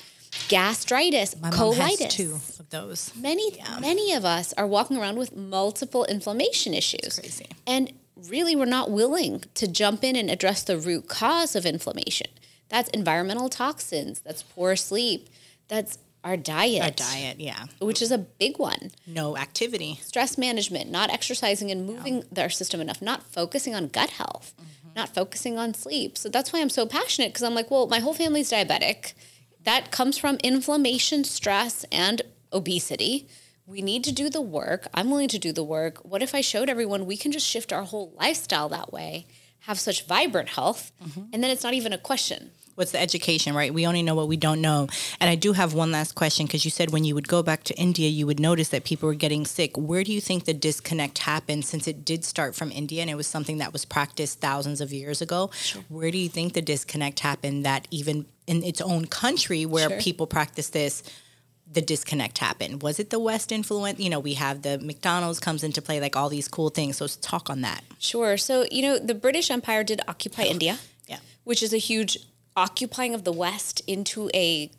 gastritis, 0.49 1.41
My 1.41 1.51
colitis. 1.51 2.11
two 2.11 2.35
of 2.35 2.71
those. 2.71 3.13
Many, 3.17 3.57
yeah. 3.57 3.79
many 3.79 4.13
of 4.13 4.25
us 4.25 4.53
are 4.55 4.67
walking 4.67 4.97
around 4.97 5.17
with 5.17 5.35
multiple 5.35 6.05
inflammation 6.05 6.75
issues. 6.75 7.19
crazy. 7.19 7.47
And 7.67 7.93
really, 8.29 8.57
we're 8.57 8.65
not 8.65 8.91
willing 8.91 9.45
to 9.55 9.67
jump 9.67 10.05
in 10.05 10.17
and 10.17 10.31
address 10.31 10.63
the 10.63 10.79
root 10.79 11.09
cause 11.09 11.57
of 11.57 11.65
inflammation. 11.67 12.29
That's 12.69 12.89
environmental 12.91 13.49
toxins. 13.49 14.21
That's 14.21 14.43
poor 14.43 14.77
sleep. 14.77 15.29
That's 15.69 15.99
our 16.25 16.37
diet. 16.37 16.83
Our 16.83 16.91
diet, 16.91 17.39
yeah. 17.39 17.67
Which 17.79 18.03
is 18.03 18.11
a 18.11 18.19
big 18.19 18.59
one. 18.59 18.91
No 19.07 19.37
activity. 19.37 20.01
Stress 20.03 20.37
management, 20.37 20.91
not 20.91 21.11
exercising 21.11 21.71
and 21.71 21.87
moving 21.87 22.25
no. 22.35 22.43
our 22.43 22.51
system 22.51 22.81
enough, 22.81 23.01
not 23.01 23.23
focusing 23.23 23.75
on 23.75 23.89
gut 23.89 24.11
health, 24.11 24.55
mm-hmm. 24.57 24.89
not 24.97 25.15
focusing 25.15 25.59
on 25.59 25.75
sleep. 25.75 26.19
So 26.19 26.29
that's 26.29 26.53
why 26.53 26.61
I'm 26.61 26.71
so 26.71 26.87
passionate 26.87 27.29
because 27.29 27.43
I'm 27.43 27.55
like, 27.55 27.71
well, 27.71 27.87
my 27.87 28.01
whole 28.01 28.15
family's 28.15 28.51
diabetic 28.51 29.13
that 29.65 29.91
comes 29.91 30.17
from 30.17 30.37
inflammation, 30.43 31.25
stress, 31.25 31.85
and 31.91 32.23
obesity. 32.53 33.27
We 33.67 33.81
need 33.81 34.05
to 34.05 34.13
do 34.13 34.29
the 34.29 34.43
work. 34.43 34.89
I'm 34.93 35.11
willing 35.11 35.29
to 35.29 35.39
do 35.39 35.53
the 35.53 35.65
work. 35.65 35.99
What 36.05 36.23
if 36.23 36.35
I 36.35 36.43
showed 36.43 36.69
everyone 36.69 37.07
we 37.07 37.17
can 37.17 37.33
just 37.33 37.47
shift 37.47 37.73
our 37.73 37.83
whole 37.83 38.15
lifestyle 38.19 38.69
that 38.69 38.93
way, 38.93 39.27
have 39.67 39.81
such 39.81 40.07
vibrant 40.07 40.51
health, 40.51 40.93
mm-hmm. 41.03 41.23
and 41.33 41.43
then 41.43 41.51
it's 41.51 41.65
not 41.65 41.75
even 41.75 41.93
a 41.93 41.99
question? 41.99 42.51
What's 42.75 42.91
the 42.91 43.01
education, 43.01 43.55
right? 43.55 43.73
We 43.73 43.87
only 43.87 44.03
know 44.03 44.17
what 44.17 44.27
we 44.27 44.37
don't 44.37 44.61
know. 44.61 44.89
And 45.21 45.31
I 45.31 45.37
do 45.37 45.53
have 45.53 45.75
one 45.75 45.93
last 45.93 46.17
question 46.17 46.45
because 46.45 46.65
you 46.65 46.73
said 46.73 46.91
when 46.91 47.05
you 47.05 47.15
would 47.15 47.29
go 47.29 47.41
back 47.41 47.63
to 47.65 47.75
India, 47.79 48.09
you 48.09 48.27
would 48.27 48.41
notice 48.41 48.71
that 48.71 48.83
people 48.83 49.07
were 49.07 49.15
getting 49.15 49.47
sick. 49.47 49.77
Where 49.77 50.03
do 50.03 50.13
you 50.13 50.21
think 50.21 50.45
the 50.45 50.55
disconnect 50.55 51.19
happened 51.19 51.65
since 51.65 51.87
it 51.87 52.05
did 52.05 52.25
start 52.25 52.57
from 52.57 52.73
India 52.73 53.01
and 53.01 53.09
it 53.09 53.15
was 53.15 53.29
something 53.29 53.59
that 53.59 53.73
was 53.73 53.85
practiced 53.85 54.41
thousands 54.41 54.81
of 54.81 54.93
years 54.93 55.23
ago? 55.23 55.51
Sure. 55.55 55.85
Where 55.89 56.11
do 56.11 56.19
you 56.19 56.29
think 56.29 56.55
the 56.55 56.63
disconnect 56.63 57.21
happened 57.21 57.65
that 57.65 57.87
even 57.93 58.27
in 58.49 58.65
its 58.65 58.81
own 58.81 59.07
country 59.07 59.65
where 59.65 59.89
sure. 59.89 60.01
people 60.01 60.27
practice 60.27 60.71
this 60.71 61.05
the 61.75 61.83
disconnect 61.83 62.39
happen? 62.39 62.79
Was 62.79 62.99
it 62.99 63.11
the 63.11 63.19
West 63.19 63.53
influence? 63.53 63.99
You 64.01 64.11
know, 64.11 64.21
we 64.21 64.35
have 64.35 64.63
the 64.63 64.79
McDonald's 64.79 65.41
comes 65.41 65.63
into 65.65 65.83
play, 65.83 66.01
like 66.01 66.17
all 66.17 66.29
these 66.29 66.49
cool 66.49 66.71
things. 66.71 66.97
So 66.99 67.05
let's 67.05 67.17
talk 67.17 67.51
on 67.51 67.61
that. 67.63 67.83
Sure. 67.99 68.37
So, 68.37 68.65
you 68.71 68.83
know, 68.83 68.99
the 68.99 69.15
British 69.15 69.51
Empire 69.51 69.85
did 69.85 70.01
occupy 70.09 70.43
India, 70.45 70.79
Yeah. 71.09 71.19
which 71.45 71.63
is 71.63 71.73
a 71.73 71.79
huge 71.79 72.19
occupying 72.57 73.15
of 73.15 73.25
the 73.25 73.33
West 73.33 73.83
into 73.87 74.31
a 74.35 74.71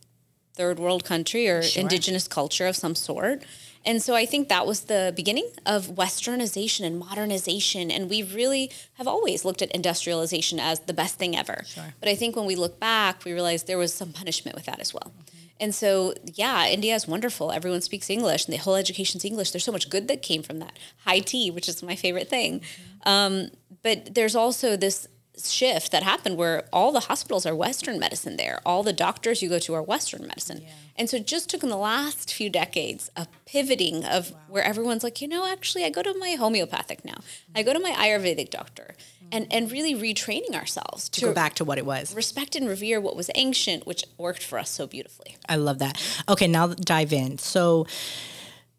third 0.56 0.80
world 0.80 1.04
country 1.04 1.48
or 1.50 1.62
Sure. 1.62 1.82
indigenous 1.82 2.28
culture 2.28 2.66
of 2.68 2.76
some 2.76 2.96
sort. 2.96 3.44
And 3.88 4.02
so 4.02 4.16
I 4.16 4.26
think 4.26 4.50
that 4.50 4.66
was 4.66 4.82
the 4.86 5.14
beginning 5.16 5.48
of 5.66 5.88
westernization 5.90 6.86
and 6.86 6.98
modernization. 6.98 7.92
And 7.92 8.10
we 8.10 8.24
really 8.24 8.72
have 8.94 9.08
always 9.08 9.46
looked 9.46 9.62
at 9.62 9.70
industrialization 9.72 10.60
as 10.60 10.80
the 10.82 10.94
best 10.94 11.16
thing 11.20 11.36
ever. 11.36 11.64
Sure. 11.68 11.94
But 12.00 12.10
I 12.10 12.16
think 12.16 12.36
when 12.36 12.46
we 12.48 12.56
look 12.56 12.80
back, 12.80 13.24
we 13.26 13.34
realize 13.34 13.64
there 13.64 13.78
was 13.78 13.94
some 13.94 14.12
punishment 14.12 14.56
with 14.56 14.66
that 14.66 14.80
as 14.80 14.92
well. 14.94 15.12
And 15.60 15.74
so, 15.74 16.14
yeah, 16.26 16.68
India 16.68 16.96
is 16.96 17.08
wonderful. 17.08 17.52
Everyone 17.52 17.82
speaks 17.82 18.10
English, 18.10 18.46
and 18.46 18.54
the 18.54 18.58
whole 18.58 18.76
education's 18.76 19.24
English. 19.24 19.52
There's 19.52 19.64
so 19.64 19.72
much 19.72 19.90
good 19.90 20.08
that 20.10 20.22
came 20.22 20.44
from 20.44 20.60
that. 20.60 20.78
High 21.06 21.20
tea, 21.20 21.50
which 21.50 21.70
is 21.70 21.82
my 21.82 21.96
favorite 21.96 22.30
thing. 22.30 22.62
Um, 23.06 23.50
but 23.82 24.16
there's 24.16 24.36
also 24.36 24.76
this 24.76 25.08
shift 25.44 25.92
that 25.92 26.04
happened 26.04 26.38
where 26.38 26.64
all 26.72 26.92
the 26.92 27.02
hospitals 27.02 27.46
are 27.46 27.56
Western 27.56 28.00
medicine 28.00 28.38
there. 28.38 28.62
All 28.66 28.84
the 28.84 28.94
doctors 28.94 29.42
you 29.42 29.50
go 29.50 29.60
to 29.60 29.74
are 29.74 29.84
Western 29.84 30.26
medicine. 30.28 30.64
And 30.96 31.10
so 31.10 31.18
it 31.18 31.28
just 31.28 31.50
took 31.50 31.62
in 31.64 31.70
the 31.70 31.78
last 31.78 32.34
few 32.34 32.50
decades 32.50 33.12
a 33.18 33.28
pivoting 33.46 34.06
of 34.06 34.34
where 34.48 34.64
everyone's 34.64 35.04
like, 35.04 35.22
you 35.22 35.28
know, 35.28 35.46
actually, 35.46 35.84
I 35.84 35.90
go 35.90 36.02
to 36.02 36.18
my 36.18 36.32
homeopathic 36.32 37.04
now. 37.04 37.18
I 37.54 37.64
go 37.64 37.74
to 37.74 37.80
my 37.80 37.92
Ayurvedic 37.92 38.50
doctor. 38.50 38.96
And, 39.32 39.48
and 39.52 39.72
really 39.72 39.96
retraining 39.96 40.54
ourselves 40.54 41.10
to 41.10 41.22
Go 41.22 41.34
back 41.34 41.56
to 41.56 41.66
what 41.66 41.78
it 41.78 41.86
was. 41.86 42.14
respect 42.16 42.56
and 42.56 42.70
revere 42.70 43.02
what 43.02 43.16
was 43.16 43.30
ancient, 43.36 43.86
which 43.86 44.04
worked 44.18 44.44
for 44.44 44.58
us 44.60 44.70
so 44.70 44.88
beautifully. 44.88 45.36
I 45.50 45.56
love 45.58 45.80
that. 45.80 46.02
Okay, 46.30 46.48
now 46.48 46.68
dive 46.68 47.12
in. 47.12 47.38
So, 47.38 47.86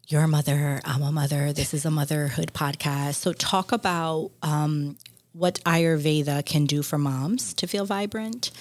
you're 0.07 0.23
a 0.23 0.27
mother, 0.27 0.79
I'm 0.85 1.03
a 1.03 1.11
mother. 1.11 1.51
This 1.53 1.73
is 1.73 1.85
a 1.85 1.91
motherhood 1.91 2.53
podcast. 2.53 3.15
So, 3.15 3.33
talk 3.33 3.71
about 3.71 4.31
um, 4.41 4.97
what 5.33 5.59
Ayurveda 5.65 6.45
can 6.45 6.65
do 6.65 6.81
for 6.81 6.97
moms 6.97 7.53
to 7.55 7.67
feel 7.67 7.85
vibrant 7.85 8.51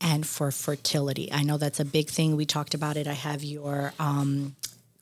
and 0.00 0.26
for 0.26 0.50
fertility. 0.50 1.32
I 1.32 1.42
know 1.42 1.56
that's 1.56 1.80
a 1.80 1.84
big 1.84 2.08
thing. 2.10 2.36
We 2.36 2.44
talked 2.44 2.74
about 2.74 2.96
it. 2.98 3.06
I 3.08 3.14
have 3.14 3.42
your 3.42 3.94
um, 3.98 4.54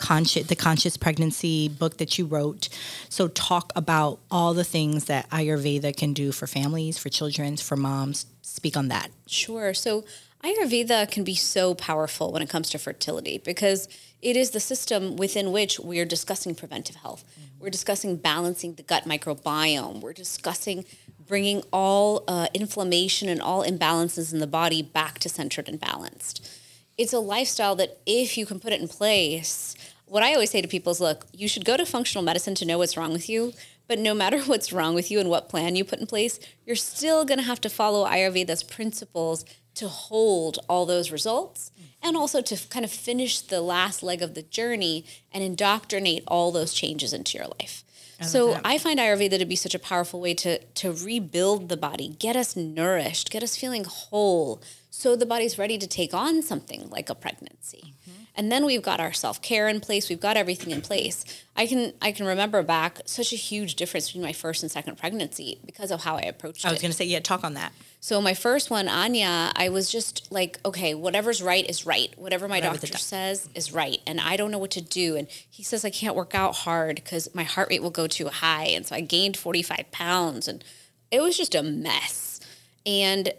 conscious, 0.03 0.47
the 0.49 0.57
conscious 0.57 0.97
pregnancy 0.97 1.69
book 1.69 1.97
that 1.99 2.19
you 2.19 2.27
wrote. 2.27 2.69
So, 3.09 3.29
talk 3.29 3.73
about 3.77 4.19
all 4.31 4.53
the 4.53 4.65
things 4.65 5.05
that 5.05 5.31
Ayurveda 5.31 5.97
can 5.97 6.13
do 6.13 6.33
for 6.33 6.47
families, 6.47 6.99
for 6.99 7.09
children, 7.09 7.57
for 7.57 7.77
moms. 7.77 8.27
Speak 8.43 8.77
on 8.77 8.89
that. 8.89 9.11
Sure. 9.27 9.73
So 9.73 10.05
Ayurveda 10.45 11.11
can 11.11 11.25
be 11.25 11.35
so 11.35 11.75
powerful 11.75 12.33
when 12.33 12.43
it 12.43 12.51
comes 12.51 12.69
to 12.71 12.79
fertility 12.79 13.39
because 13.39 13.89
it 14.21 14.37
is 14.37 14.51
the 14.51 14.61
system 14.61 15.17
within 15.17 15.53
which 15.53 15.79
we 15.79 16.01
are 16.01 16.05
discussing 16.05 16.55
preventive 16.55 16.97
health. 16.97 17.25
We're 17.59 17.71
discussing 17.71 18.17
balancing 18.17 18.75
the 18.75 18.83
gut 18.83 19.05
microbiome. 19.05 20.01
We're 20.01 20.13
discussing 20.13 20.85
bringing 21.27 21.63
all 21.73 22.25
uh, 22.27 22.49
inflammation 22.53 23.29
and 23.29 23.41
all 23.41 23.65
imbalances 23.65 24.33
in 24.33 24.41
the 24.41 24.47
body 24.47 24.83
back 24.83 25.19
to 25.21 25.29
centered 25.29 25.69
and 25.69 25.81
balanced. 25.81 26.47
It's 26.99 27.13
a 27.13 27.21
lifestyle 27.21 27.75
that, 27.77 27.99
if 28.05 28.37
you 28.37 28.45
can 28.45 28.61
put 28.61 28.73
it 28.73 28.81
in 28.81 28.89
place, 28.89 29.75
what 30.13 30.23
I 30.23 30.35
always 30.35 30.51
say 30.51 30.61
to 30.61 30.69
people 30.69 30.93
is 30.93 31.01
look, 31.01 31.27
you 31.33 31.49
should 31.49 31.65
go 31.65 31.79
to 31.79 31.87
functional 31.87 32.23
medicine 32.23 32.55
to 32.57 32.67
know 32.67 32.77
what's 32.77 32.99
wrong 32.99 33.15
with 33.15 33.31
you. 33.31 33.55
But 33.89 33.99
no 33.99 34.13
matter 34.13 34.41
what's 34.47 34.71
wrong 34.71 34.95
with 34.95 35.11
you 35.11 35.19
and 35.19 35.31
what 35.31 35.49
plan 35.49 35.75
you 35.75 35.87
put 35.87 36.01
in 36.01 36.07
place, 36.07 36.39
you're 36.67 36.77
still 36.77 37.25
going 37.25 37.39
to 37.39 37.47
have 37.47 37.63
to 37.63 37.71
follow 37.71 38.07
Ayurveda's 38.07 38.63
principles 38.63 39.47
to 39.77 39.89
hold 39.89 40.59
all 40.69 40.85
those 40.85 41.11
results 41.11 41.73
and 42.03 42.15
also 42.15 42.43
to 42.43 42.69
kind 42.69 42.85
of 42.85 42.91
finish 42.91 43.41
the 43.41 43.63
last 43.63 44.03
leg 44.03 44.21
of 44.21 44.35
the 44.35 44.43
journey 44.43 45.07
and 45.33 45.43
indoctrinate 45.43 46.25
all 46.29 46.53
those 46.53 46.75
changes 46.75 47.15
into 47.15 47.39
your 47.39 47.47
life. 47.59 47.83
So 48.21 48.61
I 48.65 48.79
find 48.79 49.01
Ayurveda 49.01 49.39
to 49.39 49.47
be 49.47 49.57
such 49.57 49.75
a 49.75 49.81
powerful 49.81 50.21
way 50.21 50.35
to 50.35 50.59
to 50.59 50.93
rebuild 50.93 51.69
the 51.69 51.77
body, 51.77 52.09
get 52.21 52.37
us 52.37 52.55
nourished, 52.55 53.31
get 53.31 53.43
us 53.43 53.57
feeling 53.57 53.83
whole, 53.83 54.63
so 54.91 55.17
the 55.17 55.27
body's 55.27 55.59
ready 55.59 55.77
to 55.79 55.89
take 55.89 56.15
on 56.15 56.41
something 56.43 56.89
like 56.89 57.11
a 57.11 57.17
pregnancy. 57.17 57.95
And 58.35 58.51
then 58.51 58.65
we've 58.65 58.83
got 58.83 58.99
our 58.99 59.13
self-care 59.13 59.69
in 59.69 59.81
place, 59.81 60.09
we've 60.09 60.21
got 60.21 60.37
everything 60.39 60.71
in 60.71 60.81
place. 60.81 61.25
I 61.55 61.67
can 61.67 61.93
I 62.01 62.13
can 62.13 62.25
remember 62.27 62.63
back 62.63 63.01
such 63.05 63.33
a 63.33 63.37
huge 63.37 63.75
difference 63.75 64.09
between 64.09 64.25
my 64.25 64.33
first 64.33 64.63
and 64.63 64.73
second 64.73 64.97
pregnancy 64.97 65.61
because 65.67 65.91
of 65.91 66.05
how 66.05 66.17
I 66.17 66.23
approached 66.23 66.65
it 66.65 66.69
I 66.69 66.71
was 66.71 66.81
going 66.81 66.91
to 66.91 66.97
say, 66.97 67.05
yeah, 67.05 67.21
talk 67.21 67.45
on 67.45 67.55
that. 67.55 67.73
So 68.01 68.21
my 68.21 68.35
first 68.35 68.71
one, 68.71 68.89
Anya, 68.89 69.53
I 69.55 69.69
was 69.69 69.91
just 69.91 70.33
like, 70.33 70.59
okay, 70.65 70.95
whatever's 70.95 71.41
right 71.43 71.69
is 71.69 71.87
right. 71.87 72.13
Whatever 72.17 72.49
my 72.49 72.57
Whatever 72.57 72.75
doctor 72.75 72.93
doc- 72.93 73.01
says 73.01 73.49
is 73.55 73.71
right, 73.73 74.01
and 74.07 74.21
I 74.21 74.37
don't 74.37 74.51
know 74.51 74.59
what 74.59 74.73
to 74.73 74.81
do. 74.81 75.15
And 75.15 75.29
he 75.29 75.63
says 75.63 75.85
I 75.85 75.91
can't 75.91 76.17
work 76.17 76.35
out 76.35 76.57
hard 76.57 76.97
because 76.97 77.33
my 77.35 77.45
heart 77.45 77.69
rate 77.71 77.83
will 77.83 77.91
go 77.91 78.07
too 78.07 78.29
high, 78.29 78.65
and 78.65 78.87
so 78.87 78.97
I 78.97 79.03
gained 79.03 79.37
forty 79.37 79.63
five 79.63 79.93
pounds, 79.93 80.49
and 80.49 80.65
it 81.11 81.21
was 81.21 81.37
just 81.37 81.55
a 81.55 81.63
mess. 81.63 82.41
And 82.87 83.33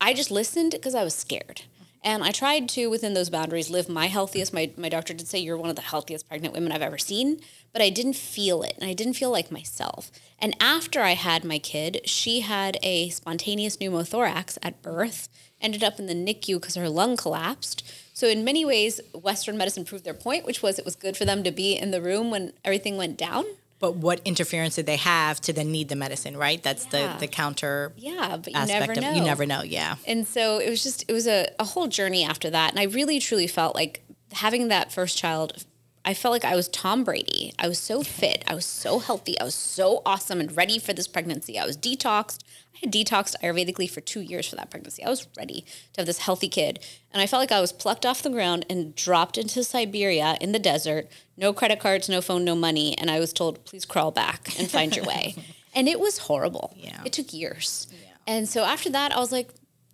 I 0.00 0.12
just 0.12 0.30
listened 0.30 0.72
because 0.72 0.94
I 0.94 1.04
was 1.04 1.14
scared. 1.14 1.62
And 2.02 2.24
I 2.24 2.30
tried 2.30 2.68
to, 2.70 2.86
within 2.88 3.12
those 3.12 3.28
boundaries, 3.28 3.68
live 3.68 3.88
my 3.88 4.06
healthiest. 4.06 4.54
My, 4.54 4.70
my 4.76 4.88
doctor 4.88 5.12
did 5.12 5.28
say, 5.28 5.38
You're 5.38 5.58
one 5.58 5.68
of 5.68 5.76
the 5.76 5.82
healthiest 5.82 6.28
pregnant 6.28 6.54
women 6.54 6.72
I've 6.72 6.80
ever 6.80 6.96
seen. 6.96 7.40
But 7.72 7.82
I 7.82 7.90
didn't 7.90 8.16
feel 8.16 8.62
it. 8.62 8.74
And 8.80 8.88
I 8.88 8.94
didn't 8.94 9.14
feel 9.14 9.30
like 9.30 9.52
myself. 9.52 10.10
And 10.38 10.56
after 10.60 11.00
I 11.00 11.12
had 11.12 11.44
my 11.44 11.58
kid, 11.58 12.00
she 12.06 12.40
had 12.40 12.78
a 12.82 13.10
spontaneous 13.10 13.76
pneumothorax 13.76 14.56
at 14.62 14.80
birth, 14.80 15.28
ended 15.60 15.84
up 15.84 15.98
in 15.98 16.06
the 16.06 16.14
NICU 16.14 16.58
because 16.60 16.74
her 16.74 16.88
lung 16.88 17.16
collapsed. 17.18 17.86
So, 18.14 18.28
in 18.28 18.44
many 18.44 18.64
ways, 18.64 19.00
Western 19.14 19.58
medicine 19.58 19.84
proved 19.84 20.04
their 20.04 20.14
point, 20.14 20.46
which 20.46 20.62
was 20.62 20.78
it 20.78 20.84
was 20.84 20.96
good 20.96 21.16
for 21.16 21.26
them 21.26 21.42
to 21.42 21.50
be 21.50 21.76
in 21.76 21.90
the 21.90 22.02
room 22.02 22.30
when 22.30 22.54
everything 22.64 22.96
went 22.96 23.18
down. 23.18 23.44
But 23.80 23.96
what 23.96 24.20
interference 24.24 24.76
did 24.76 24.86
they 24.86 24.96
have 24.96 25.40
to 25.40 25.52
then 25.52 25.72
need 25.72 25.88
the 25.88 25.96
medicine, 25.96 26.36
right? 26.36 26.62
That's 26.62 26.86
Yeah. 26.92 27.14
the, 27.14 27.20
the 27.20 27.26
counter 27.26 27.92
Yeah, 27.96 28.36
but 28.36 28.52
you 28.52 28.58
aspect 28.58 28.80
never 28.88 28.92
of 28.92 29.00
know. 29.00 29.12
you 29.14 29.22
never 29.22 29.46
know, 29.46 29.62
yeah. 29.62 29.96
And 30.06 30.28
so 30.28 30.58
it 30.58 30.68
was 30.70 30.82
just, 30.82 31.04
it 31.08 31.12
was 31.12 31.26
a, 31.26 31.48
a 31.58 31.64
whole 31.64 31.88
journey 31.88 32.22
after 32.24 32.50
that. 32.50 32.70
And 32.70 32.78
I 32.78 32.84
really 32.84 33.18
truly 33.20 33.46
felt 33.46 33.74
like 33.74 34.04
having 34.32 34.68
that 34.68 34.92
first 34.92 35.16
child, 35.18 35.64
I 36.04 36.14
felt 36.14 36.32
like 36.32 36.44
I 36.44 36.56
was 36.56 36.68
Tom 36.68 37.04
Brady. 37.04 37.52
I 37.58 37.68
was 37.68 37.78
so 37.78 38.02
fit. 38.02 38.44
I 38.46 38.54
was 38.54 38.64
so 38.66 38.98
healthy. 39.00 39.38
I 39.40 39.44
was 39.44 39.54
so 39.54 40.02
awesome 40.06 40.40
and 40.40 40.54
ready 40.56 40.78
for 40.78 40.92
this 40.92 41.08
pregnancy. 41.08 41.58
I 41.58 41.64
was 41.66 41.76
detoxed. 41.76 42.40
I 42.74 42.78
had 42.82 42.92
detoxed 42.92 43.36
Ayurvedically 43.42 43.90
for 43.90 44.00
two 44.00 44.20
years 44.20 44.48
for 44.48 44.56
that 44.56 44.70
pregnancy. 44.70 45.04
I 45.04 45.10
was 45.10 45.26
ready 45.36 45.64
to 45.92 46.00
have 46.00 46.06
this 46.06 46.18
healthy 46.18 46.48
kid. 46.48 46.78
And 47.12 47.20
I 47.20 47.26
felt 47.26 47.40
like 47.40 47.52
I 47.52 47.60
was 47.60 47.72
plucked 47.72 48.06
off 48.06 48.22
the 48.22 48.30
ground 48.30 48.64
and 48.70 48.94
dropped 48.94 49.36
into 49.36 49.64
Siberia 49.64 50.36
in 50.40 50.52
the 50.52 50.58
desert. 50.58 51.08
No 51.36 51.52
credit 51.52 51.80
cards, 51.80 52.08
no 52.08 52.20
phone, 52.20 52.44
no 52.44 52.54
money. 52.54 52.96
And 52.96 53.10
I 53.10 53.20
was 53.20 53.32
told, 53.32 53.64
please 53.64 53.84
crawl 53.84 54.10
back 54.10 54.58
and 54.58 54.70
find 54.70 54.94
your 54.94 55.04
way. 55.04 55.34
And 55.72 55.88
it 55.88 56.00
was 56.00 56.18
horrible. 56.18 56.74
Yeah. 56.76 57.00
It 57.04 57.12
took 57.12 57.32
years. 57.32 57.86
And 58.26 58.48
so 58.48 58.64
after 58.64 58.90
that, 58.90 59.12
I 59.12 59.20
was 59.20 59.30
like, 59.30 59.50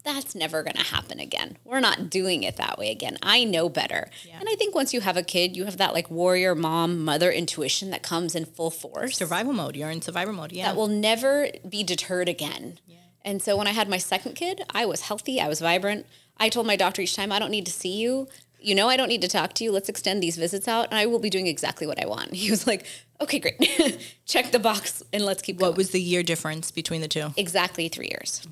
that's 0.06 0.34
never 0.34 0.62
going 0.62 0.76
to 0.76 0.84
happen 0.84 1.18
again. 1.18 1.58
We're 1.64 1.80
not 1.80 2.08
doing 2.08 2.44
it 2.44 2.56
that 2.56 2.78
way 2.78 2.90
again. 2.90 3.18
I 3.22 3.44
know 3.44 3.68
better. 3.68 4.08
And 4.38 4.48
I 4.48 4.54
think 4.54 4.74
once 4.74 4.94
you 4.94 5.00
have 5.00 5.16
a 5.16 5.22
kid, 5.22 5.56
you 5.56 5.64
have 5.64 5.76
that 5.78 5.92
like 5.92 6.10
warrior 6.10 6.54
mom, 6.54 7.04
mother 7.04 7.30
intuition 7.30 7.90
that 7.90 8.02
comes 8.02 8.34
in 8.34 8.44
full 8.44 8.70
force 8.70 9.16
Survival 9.16 9.52
mode. 9.52 9.76
You're 9.76 9.90
in 9.90 10.02
survival 10.02 10.34
mode, 10.34 10.52
yeah. 10.52 10.66
that 10.66 10.76
will 10.76 10.86
never 10.86 11.48
be 11.68 11.82
deterred 11.82 12.28
again. 12.28 12.78
Yeah. 12.86 12.98
And 13.24 13.42
so 13.42 13.56
when 13.56 13.66
I 13.66 13.72
had 13.72 13.88
my 13.88 13.98
second 13.98 14.34
kid, 14.34 14.62
I 14.70 14.86
was 14.86 15.02
healthy, 15.02 15.40
I 15.40 15.48
was 15.48 15.60
vibrant. 15.60 16.06
I 16.38 16.48
told 16.48 16.66
my 16.66 16.76
doctor 16.76 17.02
each 17.02 17.16
time, 17.16 17.32
I 17.32 17.38
don't 17.38 17.50
need 17.50 17.66
to 17.66 17.72
see 17.72 17.96
you. 17.96 18.28
You 18.60 18.74
know, 18.74 18.88
I 18.88 18.96
don't 18.96 19.08
need 19.08 19.22
to 19.22 19.28
talk 19.28 19.54
to 19.54 19.64
you. 19.64 19.72
Let's 19.72 19.88
extend 19.88 20.22
these 20.22 20.36
visits 20.36 20.68
out, 20.68 20.88
and 20.90 20.98
I 20.98 21.06
will 21.06 21.18
be 21.18 21.30
doing 21.30 21.46
exactly 21.46 21.86
what 21.86 22.02
I 22.02 22.06
want. 22.06 22.32
He 22.34 22.50
was 22.50 22.66
like, 22.66 22.86
okay, 23.20 23.38
great. 23.38 23.58
Check 24.26 24.52
the 24.52 24.58
box 24.58 25.02
and 25.12 25.24
let's 25.24 25.42
keep 25.42 25.58
going. 25.58 25.70
what 25.70 25.76
was 25.76 25.90
the 25.90 26.00
year 26.00 26.22
difference 26.22 26.70
between 26.70 27.00
the 27.00 27.08
two? 27.08 27.32
exactly 27.36 27.88
three 27.88 28.08
years. 28.08 28.46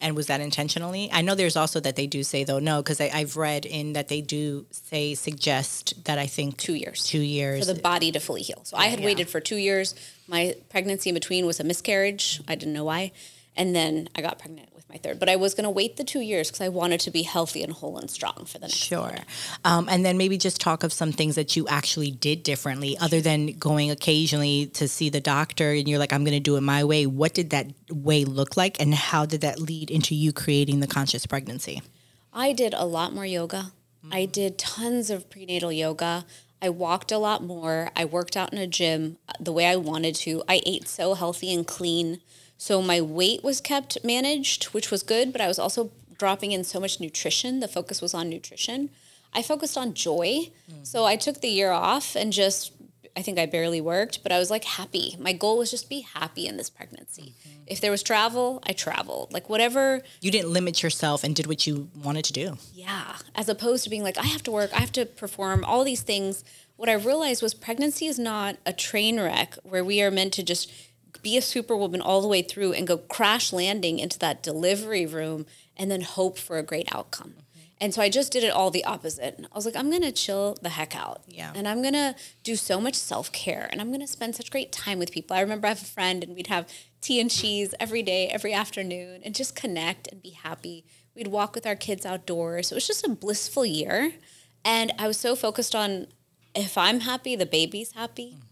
And 0.00 0.14
was 0.14 0.28
that 0.28 0.40
intentionally? 0.40 1.08
I 1.12 1.22
know 1.22 1.34
there's 1.34 1.56
also 1.56 1.80
that 1.80 1.96
they 1.96 2.06
do 2.06 2.22
say 2.22 2.44
though 2.44 2.58
no, 2.60 2.82
because 2.82 3.00
I've 3.00 3.36
read 3.36 3.66
in 3.66 3.94
that 3.94 4.08
they 4.08 4.20
do 4.20 4.66
say 4.70 5.14
suggest 5.14 6.04
that 6.04 6.18
I 6.18 6.26
think 6.26 6.56
Two 6.56 6.74
years. 6.74 7.04
two 7.04 7.20
years. 7.20 7.66
for 7.66 7.72
the 7.74 7.80
body 7.80 8.12
to 8.12 8.20
fully 8.20 8.42
heal. 8.42 8.60
So 8.64 8.76
I 8.76 8.86
had 8.86 9.00
yeah. 9.00 9.06
waited 9.06 9.28
for 9.28 9.40
two 9.40 9.56
years. 9.56 9.94
My 10.28 10.54
pregnancy 10.68 11.10
in 11.10 11.14
between 11.14 11.46
was 11.46 11.58
a 11.58 11.64
miscarriage. 11.64 12.40
I 12.46 12.54
didn't 12.54 12.74
know 12.74 12.84
why. 12.84 13.12
And 13.56 13.74
then 13.74 14.08
I 14.14 14.20
got 14.22 14.38
pregnant 14.38 14.68
my 14.88 14.96
third. 14.96 15.18
But 15.18 15.28
I 15.28 15.36
was 15.36 15.54
going 15.54 15.64
to 15.64 15.70
wait 15.70 15.96
the 15.96 16.04
two 16.04 16.20
years 16.20 16.48
because 16.48 16.60
I 16.60 16.68
wanted 16.68 17.00
to 17.00 17.10
be 17.10 17.22
healthy 17.22 17.62
and 17.62 17.72
whole 17.72 17.98
and 17.98 18.10
strong 18.10 18.44
for 18.46 18.58
the 18.58 18.66
next. 18.66 18.76
Sure. 18.76 19.14
Um, 19.64 19.88
and 19.88 20.04
then 20.04 20.16
maybe 20.16 20.38
just 20.38 20.60
talk 20.60 20.82
of 20.82 20.92
some 20.92 21.12
things 21.12 21.34
that 21.34 21.56
you 21.56 21.68
actually 21.68 22.10
did 22.10 22.42
differently, 22.42 22.96
other 22.98 23.20
than 23.20 23.58
going 23.58 23.90
occasionally 23.90 24.66
to 24.74 24.88
see 24.88 25.10
the 25.10 25.20
doctor 25.20 25.72
and 25.72 25.88
you're 25.88 25.98
like, 25.98 26.12
I'm 26.12 26.24
going 26.24 26.32
to 26.32 26.40
do 26.40 26.56
it 26.56 26.62
my 26.62 26.84
way. 26.84 27.06
What 27.06 27.34
did 27.34 27.50
that 27.50 27.66
way 27.90 28.24
look 28.24 28.56
like? 28.56 28.80
And 28.80 28.94
how 28.94 29.26
did 29.26 29.42
that 29.42 29.58
lead 29.58 29.90
into 29.90 30.14
you 30.14 30.32
creating 30.32 30.80
the 30.80 30.86
conscious 30.86 31.26
pregnancy? 31.26 31.82
I 32.32 32.52
did 32.52 32.74
a 32.74 32.84
lot 32.84 33.12
more 33.12 33.26
yoga. 33.26 33.72
I 34.10 34.24
did 34.24 34.58
tons 34.58 35.10
of 35.10 35.28
prenatal 35.28 35.72
yoga. 35.72 36.24
I 36.62 36.70
walked 36.70 37.12
a 37.12 37.18
lot 37.18 37.42
more. 37.42 37.90
I 37.94 38.04
worked 38.04 38.36
out 38.36 38.52
in 38.52 38.58
a 38.58 38.66
gym 38.66 39.18
uh, 39.28 39.32
the 39.38 39.52
way 39.52 39.66
I 39.66 39.76
wanted 39.76 40.14
to. 40.16 40.42
I 40.48 40.60
ate 40.64 40.88
so 40.88 41.14
healthy 41.14 41.52
and 41.52 41.66
clean. 41.66 42.20
So 42.58 42.82
my 42.82 43.00
weight 43.00 43.42
was 43.42 43.60
kept 43.60 44.04
managed, 44.04 44.64
which 44.66 44.90
was 44.90 45.02
good, 45.02 45.32
but 45.32 45.40
I 45.40 45.46
was 45.46 45.58
also 45.58 45.90
dropping 46.18 46.52
in 46.52 46.64
so 46.64 46.80
much 46.80 47.00
nutrition. 47.00 47.60
The 47.60 47.68
focus 47.68 48.02
was 48.02 48.12
on 48.12 48.28
nutrition. 48.28 48.90
I 49.32 49.42
focused 49.42 49.78
on 49.78 49.94
joy. 49.94 50.50
Mm. 50.70 50.84
So 50.86 51.04
I 51.04 51.16
took 51.16 51.40
the 51.40 51.48
year 51.48 51.70
off 51.70 52.16
and 52.16 52.32
just 52.32 52.72
I 53.16 53.22
think 53.22 53.36
I 53.38 53.46
barely 53.46 53.80
worked, 53.80 54.22
but 54.22 54.30
I 54.30 54.38
was 54.38 54.48
like 54.48 54.62
happy. 54.62 55.16
My 55.18 55.32
goal 55.32 55.58
was 55.58 55.72
just 55.72 55.88
be 55.88 56.02
happy 56.02 56.46
in 56.46 56.56
this 56.56 56.70
pregnancy. 56.70 57.34
Mm-hmm. 57.40 57.62
If 57.66 57.80
there 57.80 57.90
was 57.90 58.02
travel, 58.04 58.62
I 58.64 58.72
traveled. 58.72 59.32
Like 59.32 59.48
whatever 59.48 60.02
You 60.20 60.30
didn't 60.30 60.52
limit 60.52 60.84
yourself 60.84 61.24
and 61.24 61.34
did 61.34 61.48
what 61.48 61.66
you 61.66 61.90
wanted 61.96 62.24
to 62.26 62.32
do. 62.32 62.58
yeah, 62.72 63.16
as 63.34 63.48
opposed 63.48 63.82
to 63.84 63.90
being 63.90 64.04
like, 64.04 64.18
I 64.18 64.26
have 64.26 64.44
to 64.44 64.52
work, 64.52 64.70
I 64.72 64.78
have 64.78 64.92
to 64.92 65.04
perform 65.04 65.64
all 65.64 65.82
these 65.82 66.02
things. 66.02 66.44
What 66.76 66.88
I 66.88 66.92
realized 66.92 67.42
was 67.42 67.54
pregnancy 67.54 68.06
is 68.06 68.20
not 68.20 68.56
a 68.64 68.72
train 68.72 69.18
wreck 69.18 69.56
where 69.64 69.84
we 69.84 70.00
are 70.00 70.12
meant 70.12 70.32
to 70.34 70.44
just 70.44 70.70
be 71.28 71.36
a 71.36 71.42
superwoman 71.42 72.00
all 72.00 72.22
the 72.22 72.28
way 72.28 72.40
through 72.40 72.72
and 72.72 72.86
go 72.86 72.96
crash 72.96 73.52
landing 73.52 73.98
into 73.98 74.18
that 74.18 74.42
delivery 74.42 75.04
room 75.04 75.44
and 75.76 75.90
then 75.90 76.00
hope 76.00 76.38
for 76.38 76.56
a 76.56 76.62
great 76.62 76.88
outcome. 76.90 77.34
Mm-hmm. 77.34 77.68
And 77.82 77.94
so 77.94 78.00
I 78.00 78.08
just 78.08 78.32
did 78.32 78.44
it 78.44 78.50
all 78.50 78.70
the 78.70 78.84
opposite. 78.84 79.38
I 79.38 79.54
was 79.54 79.66
like, 79.66 79.76
I'm 79.76 79.90
gonna 79.90 80.10
chill 80.10 80.56
the 80.62 80.70
heck 80.70 80.96
out. 80.96 81.22
Yeah. 81.28 81.52
And 81.54 81.68
I'm 81.68 81.82
gonna 81.82 82.14
do 82.42 82.56
so 82.56 82.80
much 82.80 82.94
self 82.94 83.30
care 83.30 83.68
and 83.70 83.78
I'm 83.78 83.92
gonna 83.92 84.06
spend 84.06 84.36
such 84.36 84.50
great 84.50 84.72
time 84.72 84.98
with 84.98 85.12
people. 85.12 85.36
I 85.36 85.40
remember 85.40 85.66
I 85.66 85.70
have 85.70 85.82
a 85.82 85.84
friend 85.84 86.24
and 86.24 86.34
we'd 86.34 86.46
have 86.46 86.66
tea 87.02 87.20
and 87.20 87.30
cheese 87.30 87.74
every 87.78 88.02
day, 88.02 88.28
every 88.28 88.54
afternoon, 88.54 89.20
and 89.22 89.34
just 89.34 89.54
connect 89.54 90.08
and 90.10 90.22
be 90.22 90.30
happy. 90.30 90.86
We'd 91.14 91.28
walk 91.28 91.54
with 91.54 91.66
our 91.66 91.76
kids 91.76 92.06
outdoors. 92.06 92.72
It 92.72 92.74
was 92.74 92.86
just 92.86 93.06
a 93.06 93.10
blissful 93.10 93.66
year. 93.66 94.12
And 94.64 94.92
I 94.98 95.06
was 95.06 95.18
so 95.18 95.36
focused 95.36 95.74
on 95.74 96.06
if 96.54 96.78
I'm 96.78 97.00
happy, 97.00 97.36
the 97.36 97.46
baby's 97.46 97.92
happy. 97.92 98.30
Mm-hmm. 98.30 98.47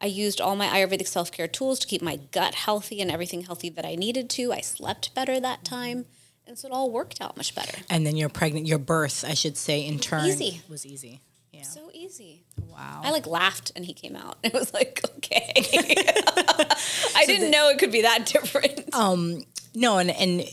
I 0.00 0.06
used 0.06 0.40
all 0.40 0.56
my 0.56 0.66
Ayurvedic 0.66 1.06
self 1.06 1.32
care 1.32 1.48
tools 1.48 1.78
to 1.80 1.86
keep 1.86 2.02
my 2.02 2.16
gut 2.16 2.54
healthy 2.54 3.00
and 3.00 3.10
everything 3.10 3.42
healthy 3.42 3.70
that 3.70 3.86
I 3.86 3.94
needed 3.94 4.28
to. 4.30 4.52
I 4.52 4.60
slept 4.60 5.14
better 5.14 5.40
that 5.40 5.64
time. 5.64 6.06
And 6.46 6.56
so 6.56 6.68
it 6.68 6.72
all 6.72 6.90
worked 6.90 7.20
out 7.20 7.36
much 7.36 7.54
better. 7.54 7.78
And 7.90 8.06
then 8.06 8.16
your 8.16 8.28
pregnant, 8.28 8.66
your 8.66 8.78
birth, 8.78 9.24
I 9.26 9.34
should 9.34 9.56
say, 9.56 9.84
in 9.84 9.98
turn, 9.98 10.26
Easy. 10.26 10.60
was 10.68 10.86
easy. 10.86 11.20
Yeah. 11.52 11.62
So 11.62 11.90
easy. 11.92 12.44
Wow. 12.70 13.00
I 13.02 13.10
like 13.10 13.26
laughed 13.26 13.72
and 13.74 13.84
he 13.84 13.94
came 13.94 14.14
out. 14.14 14.36
It 14.44 14.52
was 14.52 14.72
like, 14.72 15.00
okay. 15.16 15.52
I 15.56 17.24
didn't 17.26 17.50
know 17.50 17.68
it 17.70 17.78
could 17.78 17.90
be 17.90 18.02
that 18.02 18.26
different. 18.26 18.94
Um, 18.94 19.42
no, 19.74 19.98
and 19.98 20.10
and 20.10 20.44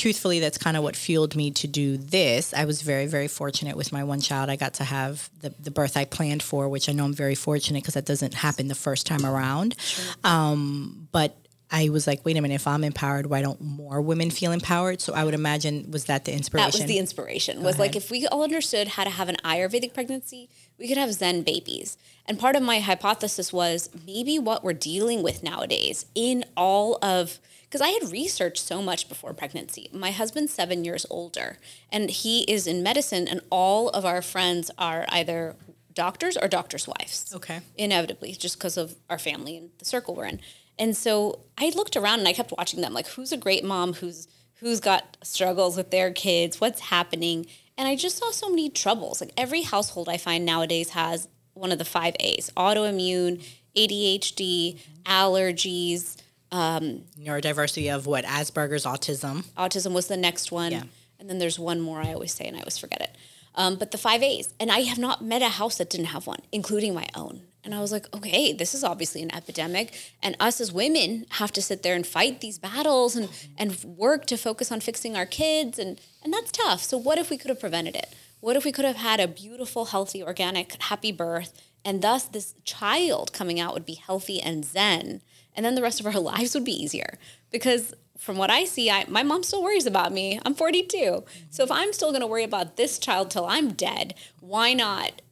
truthfully, 0.00 0.40
that's 0.40 0.56
kind 0.56 0.76
of 0.76 0.82
what 0.82 0.96
fueled 0.96 1.36
me 1.36 1.50
to 1.50 1.68
do 1.68 1.98
this. 1.98 2.54
I 2.54 2.64
was 2.64 2.80
very, 2.80 3.06
very 3.06 3.28
fortunate 3.28 3.76
with 3.76 3.92
my 3.92 4.02
one 4.02 4.20
child. 4.20 4.48
I 4.48 4.56
got 4.56 4.74
to 4.74 4.84
have 4.84 5.28
the, 5.40 5.54
the 5.60 5.70
birth 5.70 5.96
I 5.96 6.06
planned 6.06 6.42
for, 6.42 6.68
which 6.68 6.88
I 6.88 6.92
know 6.92 7.04
I'm 7.04 7.12
very 7.12 7.34
fortunate 7.34 7.82
because 7.82 7.94
that 7.94 8.06
doesn't 8.06 8.32
happen 8.32 8.68
the 8.68 8.74
first 8.74 9.06
time 9.06 9.26
around. 9.26 9.76
Um, 10.24 11.08
but 11.12 11.36
I 11.70 11.90
was 11.90 12.06
like, 12.06 12.24
wait 12.24 12.36
a 12.36 12.40
minute, 12.40 12.54
if 12.54 12.66
I'm 12.66 12.82
empowered, 12.82 13.26
why 13.26 13.42
don't 13.42 13.60
more 13.60 14.00
women 14.00 14.30
feel 14.30 14.52
empowered? 14.52 15.00
So 15.02 15.12
I 15.12 15.22
would 15.22 15.34
imagine, 15.34 15.90
was 15.90 16.06
that 16.06 16.24
the 16.24 16.32
inspiration? 16.32 16.70
That 16.70 16.78
was 16.78 16.88
the 16.88 16.98
inspiration. 16.98 17.62
was 17.62 17.78
like 17.78 17.94
if 17.94 18.10
we 18.10 18.26
all 18.26 18.42
understood 18.42 18.88
how 18.88 19.04
to 19.04 19.10
have 19.10 19.28
an 19.28 19.36
Ayurvedic 19.44 19.92
pregnancy, 19.92 20.48
we 20.80 20.88
could 20.88 20.96
have 20.96 21.12
Zen 21.12 21.42
babies. 21.42 21.98
And 22.26 22.38
part 22.38 22.56
of 22.56 22.62
my 22.62 22.80
hypothesis 22.80 23.52
was 23.52 23.90
maybe 24.06 24.38
what 24.38 24.64
we're 24.64 24.72
dealing 24.72 25.22
with 25.22 25.42
nowadays 25.42 26.06
in 26.14 26.44
all 26.56 26.98
of 27.02 27.38
because 27.64 27.80
I 27.80 27.90
had 27.90 28.10
researched 28.10 28.64
so 28.64 28.82
much 28.82 29.08
before 29.08 29.32
pregnancy. 29.32 29.88
My 29.92 30.10
husband's 30.10 30.52
seven 30.52 30.84
years 30.84 31.06
older, 31.08 31.58
and 31.92 32.10
he 32.10 32.42
is 32.42 32.66
in 32.66 32.82
medicine, 32.82 33.28
and 33.28 33.40
all 33.48 33.90
of 33.90 34.04
our 34.04 34.22
friends 34.22 34.72
are 34.76 35.06
either 35.08 35.54
doctors 35.94 36.36
or 36.36 36.48
doctors' 36.48 36.88
wives. 36.88 37.32
Okay. 37.32 37.60
Inevitably, 37.76 38.32
just 38.32 38.58
because 38.58 38.76
of 38.76 38.96
our 39.08 39.20
family 39.20 39.56
and 39.56 39.70
the 39.78 39.84
circle 39.84 40.16
we're 40.16 40.24
in. 40.24 40.40
And 40.80 40.96
so 40.96 41.40
I 41.58 41.70
looked 41.76 41.96
around 41.96 42.18
and 42.18 42.26
I 42.26 42.32
kept 42.32 42.52
watching 42.58 42.80
them, 42.80 42.92
like 42.92 43.06
who's 43.06 43.30
a 43.30 43.36
great 43.36 43.64
mom, 43.64 43.92
who's 43.94 44.26
who's 44.56 44.80
got 44.80 45.16
struggles 45.22 45.76
with 45.76 45.90
their 45.90 46.10
kids, 46.10 46.60
what's 46.60 46.80
happening. 46.80 47.46
And 47.80 47.88
I 47.88 47.96
just 47.96 48.18
saw 48.18 48.30
so 48.30 48.50
many 48.50 48.68
troubles. 48.68 49.22
Like 49.22 49.32
every 49.38 49.62
household 49.62 50.10
I 50.10 50.18
find 50.18 50.44
nowadays 50.44 50.90
has 50.90 51.28
one 51.54 51.72
of 51.72 51.78
the 51.78 51.84
five 51.86 52.14
A's 52.20 52.50
autoimmune, 52.54 53.42
ADHD, 53.74 54.78
allergies. 55.04 56.18
neurodiversity 56.52 57.90
of 57.90 58.04
what 58.04 58.26
Asperger's, 58.26 58.84
autism. 58.84 59.46
Autism 59.56 59.94
was 59.94 60.08
the 60.08 60.18
next 60.18 60.52
one. 60.52 60.72
Yeah. 60.72 60.82
And 61.18 61.30
then 61.30 61.38
there's 61.38 61.58
one 61.58 61.80
more 61.80 62.02
I 62.02 62.12
always 62.12 62.34
say 62.34 62.44
and 62.44 62.54
I 62.54 62.60
always 62.60 62.76
forget 62.76 63.00
it. 63.00 63.16
Um, 63.54 63.76
but 63.76 63.92
the 63.92 63.98
five 63.98 64.22
A's. 64.22 64.52
And 64.60 64.70
I 64.70 64.80
have 64.80 64.98
not 64.98 65.24
met 65.24 65.40
a 65.40 65.48
house 65.48 65.78
that 65.78 65.88
didn't 65.88 66.08
have 66.08 66.26
one, 66.26 66.40
including 66.52 66.92
my 66.92 67.06
own. 67.14 67.40
And 67.62 67.74
I 67.74 67.80
was 67.80 67.92
like, 67.92 68.06
okay, 68.14 68.52
this 68.52 68.74
is 68.74 68.82
obviously 68.82 69.22
an 69.22 69.34
epidemic. 69.34 69.92
And 70.22 70.36
us 70.40 70.60
as 70.60 70.72
women 70.72 71.26
have 71.32 71.52
to 71.52 71.62
sit 71.62 71.82
there 71.82 71.94
and 71.94 72.06
fight 72.06 72.40
these 72.40 72.58
battles 72.58 73.16
and, 73.16 73.28
and 73.58 73.76
work 73.84 74.26
to 74.26 74.36
focus 74.36 74.72
on 74.72 74.80
fixing 74.80 75.16
our 75.16 75.26
kids. 75.26 75.78
And, 75.78 76.00
and 76.22 76.32
that's 76.32 76.52
tough. 76.52 76.82
So, 76.82 76.96
what 76.96 77.18
if 77.18 77.28
we 77.30 77.36
could 77.36 77.50
have 77.50 77.60
prevented 77.60 77.96
it? 77.96 78.14
What 78.40 78.56
if 78.56 78.64
we 78.64 78.72
could 78.72 78.86
have 78.86 78.96
had 78.96 79.20
a 79.20 79.28
beautiful, 79.28 79.86
healthy, 79.86 80.22
organic, 80.22 80.80
happy 80.82 81.12
birth? 81.12 81.60
And 81.84 82.02
thus, 82.02 82.24
this 82.24 82.54
child 82.64 83.32
coming 83.32 83.60
out 83.60 83.74
would 83.74 83.86
be 83.86 83.94
healthy 83.94 84.40
and 84.40 84.64
zen. 84.64 85.20
And 85.54 85.66
then 85.66 85.74
the 85.74 85.82
rest 85.82 86.00
of 86.00 86.06
our 86.06 86.12
lives 86.20 86.54
would 86.54 86.64
be 86.64 86.82
easier. 86.82 87.18
Because 87.50 87.94
from 88.18 88.36
what 88.36 88.50
I 88.50 88.64
see, 88.64 88.90
I, 88.90 89.04
my 89.08 89.22
mom 89.22 89.42
still 89.42 89.62
worries 89.62 89.86
about 89.86 90.12
me. 90.12 90.40
I'm 90.44 90.54
42. 90.54 91.24
So 91.50 91.62
if 91.62 91.70
I'm 91.70 91.92
still 91.92 92.10
going 92.10 92.20
to 92.20 92.26
worry 92.26 92.44
about 92.44 92.76
this 92.76 92.98
child 92.98 93.30
till 93.30 93.46
I'm 93.46 93.72
dead, 93.72 94.14
why 94.40 94.74
not 94.74 95.22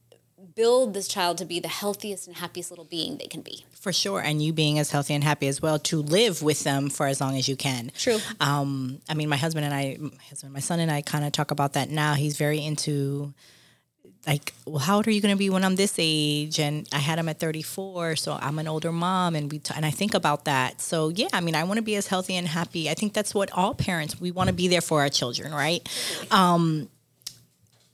build 0.54 0.94
this 0.94 1.08
child 1.08 1.38
to 1.38 1.44
be 1.44 1.60
the 1.60 1.68
healthiest 1.68 2.26
and 2.26 2.36
happiest 2.36 2.70
little 2.70 2.84
being 2.84 3.18
they 3.18 3.26
can 3.26 3.42
be? 3.42 3.64
For 3.72 3.92
sure. 3.92 4.20
And 4.20 4.42
you 4.42 4.52
being 4.52 4.78
as 4.78 4.90
healthy 4.90 5.14
and 5.14 5.22
happy 5.22 5.48
as 5.48 5.62
well 5.62 5.78
to 5.80 6.02
live 6.02 6.42
with 6.42 6.64
them 6.64 6.90
for 6.90 7.06
as 7.06 7.20
long 7.20 7.36
as 7.36 7.48
you 7.48 7.56
can. 7.56 7.90
True. 7.96 8.18
Um, 8.40 9.00
I 9.08 9.14
mean, 9.14 9.28
my 9.28 9.36
husband 9.36 9.64
and 9.64 9.74
I, 9.74 9.96
my 9.98 10.10
husband, 10.28 10.52
my 10.52 10.60
son 10.60 10.80
and 10.80 10.90
I 10.90 11.02
kind 11.02 11.24
of 11.24 11.32
talk 11.32 11.50
about 11.50 11.74
that 11.74 11.90
now. 11.90 12.14
He's 12.14 12.36
very 12.36 12.64
into 12.64 13.32
like, 14.26 14.52
well, 14.66 14.78
how 14.78 14.96
old 14.96 15.08
are 15.08 15.10
you 15.10 15.20
going 15.20 15.34
to 15.34 15.38
be 15.38 15.48
when 15.48 15.64
I'm 15.64 15.76
this 15.76 15.94
age? 15.98 16.60
And 16.60 16.86
I 16.92 16.98
had 16.98 17.18
him 17.18 17.28
at 17.28 17.38
34, 17.38 18.16
so 18.16 18.38
I'm 18.40 18.58
an 18.58 18.68
older 18.68 18.92
mom, 18.92 19.34
and 19.34 19.50
we 19.50 19.58
t- 19.58 19.72
and 19.74 19.86
I 19.86 19.90
think 19.90 20.12
about 20.12 20.44
that. 20.44 20.80
So 20.80 21.08
yeah, 21.08 21.28
I 21.32 21.40
mean, 21.40 21.54
I 21.54 21.64
want 21.64 21.78
to 21.78 21.82
be 21.82 21.96
as 21.96 22.06
healthy 22.06 22.36
and 22.36 22.46
happy. 22.46 22.90
I 22.90 22.94
think 22.94 23.14
that's 23.14 23.34
what 23.34 23.50
all 23.52 23.74
parents 23.74 24.20
we 24.20 24.30
want 24.30 24.48
to 24.48 24.54
be 24.54 24.68
there 24.68 24.82
for 24.82 25.00
our 25.00 25.08
children, 25.08 25.52
right? 25.52 25.88
Um, 26.30 26.90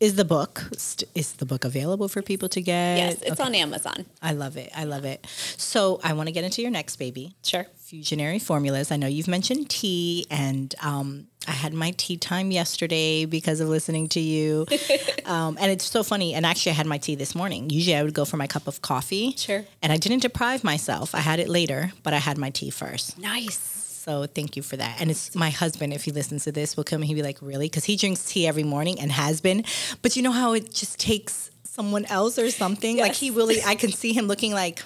is 0.04 0.12
the 0.16 0.24
book 0.24 0.54
st- 0.76 1.08
is 1.14 1.28
the 1.40 1.46
book 1.46 1.64
available 1.64 2.08
for 2.08 2.20
people 2.22 2.48
to 2.56 2.60
get? 2.60 2.96
Yes, 3.02 3.22
it's 3.22 3.40
on 3.40 3.54
Amazon. 3.54 4.04
I 4.20 4.32
love 4.32 4.56
it. 4.56 4.70
I 4.76 4.84
love 4.84 5.04
it. 5.04 5.26
So 5.56 6.00
I 6.08 6.12
want 6.12 6.26
to 6.28 6.32
get 6.32 6.44
into 6.44 6.60
your 6.62 6.70
next 6.70 6.96
baby 6.96 7.34
Sure. 7.42 7.66
fusionary 7.88 8.40
formulas. 8.40 8.90
I 8.90 8.96
know 8.96 9.06
you've 9.06 9.28
mentioned 9.28 9.70
tea, 9.70 10.26
and 10.30 10.74
um, 10.82 11.26
I 11.48 11.52
had 11.52 11.72
my 11.72 11.90
tea 11.96 12.16
time 12.16 12.50
yesterday 12.50 13.24
because 13.24 13.60
of 13.60 13.68
listening 13.68 14.08
to 14.10 14.20
you. 14.20 14.66
um, 15.24 15.56
and 15.60 15.70
it's 15.70 15.84
so 15.96 16.02
funny. 16.02 16.34
And 16.34 16.44
actually, 16.44 16.72
I 16.72 16.74
had 16.82 16.86
my 16.86 16.98
tea 16.98 17.14
this 17.14 17.34
morning. 17.34 17.70
Usually, 17.70 17.96
I 17.96 18.02
would 18.02 18.14
go 18.14 18.24
for 18.24 18.36
my 18.36 18.46
cup 18.46 18.66
of 18.66 18.82
coffee. 18.82 19.34
Sure. 19.36 19.64
And 19.82 19.92
I 19.92 19.96
didn't 19.96 20.20
deprive 20.20 20.64
myself. 20.64 21.14
I 21.14 21.20
had 21.20 21.38
it 21.40 21.48
later, 21.48 21.92
but 22.02 22.12
I 22.12 22.18
had 22.18 22.36
my 22.38 22.50
tea 22.50 22.70
first. 22.70 23.18
Nice. 23.18 23.83
So 24.04 24.26
thank 24.26 24.54
you 24.56 24.62
for 24.62 24.76
that. 24.76 25.00
And 25.00 25.10
it's 25.10 25.34
my 25.34 25.48
husband, 25.48 25.94
if 25.94 26.04
he 26.04 26.10
listens 26.10 26.44
to 26.44 26.52
this, 26.52 26.76
will 26.76 26.84
come 26.84 27.00
and 27.00 27.06
he'll 27.06 27.16
be 27.16 27.22
like, 27.22 27.38
really? 27.40 27.66
Because 27.66 27.84
he 27.84 27.96
drinks 27.96 28.24
tea 28.26 28.46
every 28.46 28.62
morning 28.62 29.00
and 29.00 29.10
has 29.10 29.40
been. 29.40 29.64
But 30.02 30.14
you 30.14 30.22
know 30.22 30.30
how 30.32 30.52
it 30.52 30.70
just 30.72 30.98
takes 31.00 31.50
someone 31.62 32.04
else 32.06 32.38
or 32.38 32.50
something? 32.50 32.98
Like 32.98 33.14
he 33.14 33.30
really, 33.30 33.62
I 33.64 33.76
can 33.76 33.92
see 34.02 34.12
him 34.12 34.26
looking 34.26 34.52
like, 34.52 34.82